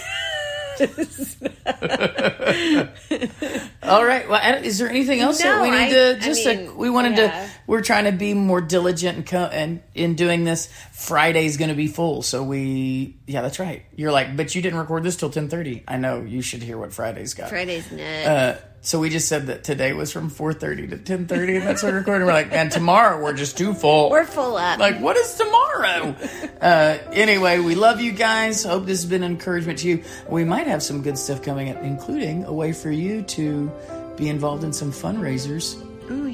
All 3.84 4.06
right. 4.06 4.30
Well, 4.30 4.64
is 4.64 4.78
there 4.78 4.90
anything 4.90 5.20
else 5.20 5.42
that 5.42 5.62
we 5.62 5.72
need 5.72 5.78
I- 5.78 5.90
to 5.90 6.16
I 6.18 6.20
just? 6.20 6.46
mean, 6.46 6.70
uh, 6.70 6.74
we 6.74 6.90
wanted 6.90 7.18
yeah. 7.18 7.48
to. 7.48 7.52
We're 7.68 7.82
trying 7.82 8.06
to 8.06 8.14
be 8.14 8.34
more 8.34 8.62
diligent 8.62 9.18
and 9.18 9.26
co- 9.26 9.50
and 9.52 9.82
in 9.94 10.16
doing 10.16 10.46
this. 10.46 10.70
Friday's 10.94 11.58
going 11.58 11.70
to 11.70 11.76
be 11.76 11.88
full, 11.88 12.22
so 12.22 12.42
we. 12.42 13.18
Yeah, 13.28 13.42
that's 13.42 13.60
right. 13.60 13.84
You're 13.96 14.14
like, 14.14 14.38
but 14.38 14.56
you 14.56 14.62
didn't 14.62 14.80
record 14.80 15.04
this 15.04 15.18
till 15.18 15.30
ten 15.30 15.50
thirty. 15.50 15.84
I 15.86 15.98
know. 15.98 16.22
You 16.22 16.42
should 16.42 16.64
hear 16.64 16.78
what 16.78 16.94
Friday's 16.94 17.34
got. 17.34 17.50
Friday's 17.50 17.92
net. 17.92 18.28
Uh, 18.28 18.62
so 18.80 19.00
we 19.00 19.10
just 19.10 19.28
said 19.28 19.48
that 19.48 19.66
today 19.66 19.92
was 19.92 20.14
from 20.14 20.30
four 20.30 20.54
thirty 20.54 20.88
to 20.88 20.98
ten 20.98 21.28
thirty, 21.28 21.58
and 21.58 21.68
that's 21.68 21.84
what 21.84 21.92
we're 21.92 22.00
recording. 22.00 22.26
We're 22.26 22.32
like, 22.34 22.54
and 22.54 22.72
tomorrow 22.72 23.22
we're 23.22 23.34
just 23.34 23.58
too 23.58 23.74
full. 23.74 24.12
We're 24.12 24.24
full 24.26 24.56
up. 24.56 24.80
Like, 24.80 25.02
what 25.02 25.18
is 25.18 25.34
tomorrow? 25.36 26.16
uh, 26.62 26.98
anyway, 27.12 27.60
we 27.60 27.76
love 27.76 28.00
you 28.00 28.14
guys. 28.14 28.64
Hope 28.64 28.86
this 28.86 29.02
has 29.02 29.10
been 29.10 29.24
an 29.24 29.32
encouragement 29.34 29.80
to 29.80 29.90
you. 29.90 30.04
We 30.30 30.46
might 30.46 30.68
have 30.68 30.82
some 30.82 31.02
good 31.02 31.18
stuff 31.18 31.44
coming 31.44 31.70
up, 31.70 31.84
including 31.84 32.46
a 32.46 32.54
way 32.54 32.72
for 32.72 32.92
you 32.92 33.24
to 33.24 33.70
be 34.16 34.30
involved 34.30 34.64
in 34.64 34.72
some 34.72 34.94
fundraisers 34.94 35.84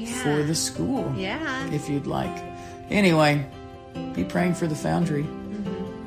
yeah. 0.04 0.22
for 0.22 0.42
the 0.42 0.54
school, 0.54 1.12
yeah. 1.16 1.66
if 1.72 1.88
you'd 1.88 2.06
like. 2.06 2.34
Anyway, 2.90 3.44
be 4.14 4.24
praying 4.24 4.54
for 4.54 4.66
the 4.66 4.74
Foundry, 4.76 5.24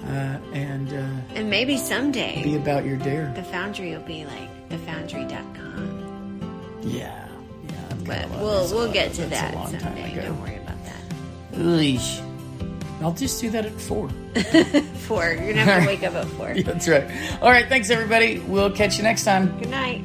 uh, 0.05 0.37
and 0.53 0.91
uh, 0.93 1.07
And 1.35 1.49
maybe 1.49 1.77
someday 1.77 2.41
be 2.43 2.55
about 2.55 2.85
your 2.85 2.97
dare. 2.97 3.31
the 3.35 3.43
Foundry 3.43 3.91
will 3.91 4.01
be 4.03 4.25
like 4.25 4.49
thefoundry.com. 4.69 6.81
Yeah, 6.83 7.27
yeah. 7.69 7.93
But 8.05 8.29
we'll 8.39 8.67
we'll 8.73 8.91
get 8.91 9.13
to 9.13 9.25
That's 9.25 9.41
that 9.41 9.53
a 9.53 9.57
long 9.57 9.71
time 9.71 9.81
someday. 9.81 10.11
ago. 10.13 10.21
Don't 10.23 10.41
worry 10.41 10.57
about 10.57 10.77
that. 10.85 11.01
Eesh. 11.59 12.23
I'll 13.01 13.13
just 13.13 13.39
do 13.41 13.49
that 13.51 13.65
at 13.65 13.79
four. 13.79 14.09
Four. 15.07 15.23
You're 15.25 15.53
gonna 15.53 15.63
have 15.65 15.83
to 15.83 15.87
wake 15.87 16.03
up 16.03 16.15
at 16.15 16.25
four. 16.29 16.53
That's 16.63 16.87
right. 16.87 17.03
All 17.41 17.49
right. 17.51 17.67
Thanks, 17.69 17.89
everybody. 17.91 18.39
We'll 18.39 18.71
catch 18.71 18.97
you 18.97 19.03
next 19.03 19.23
time. 19.23 19.55
Good 19.59 19.69
night. 19.69 20.01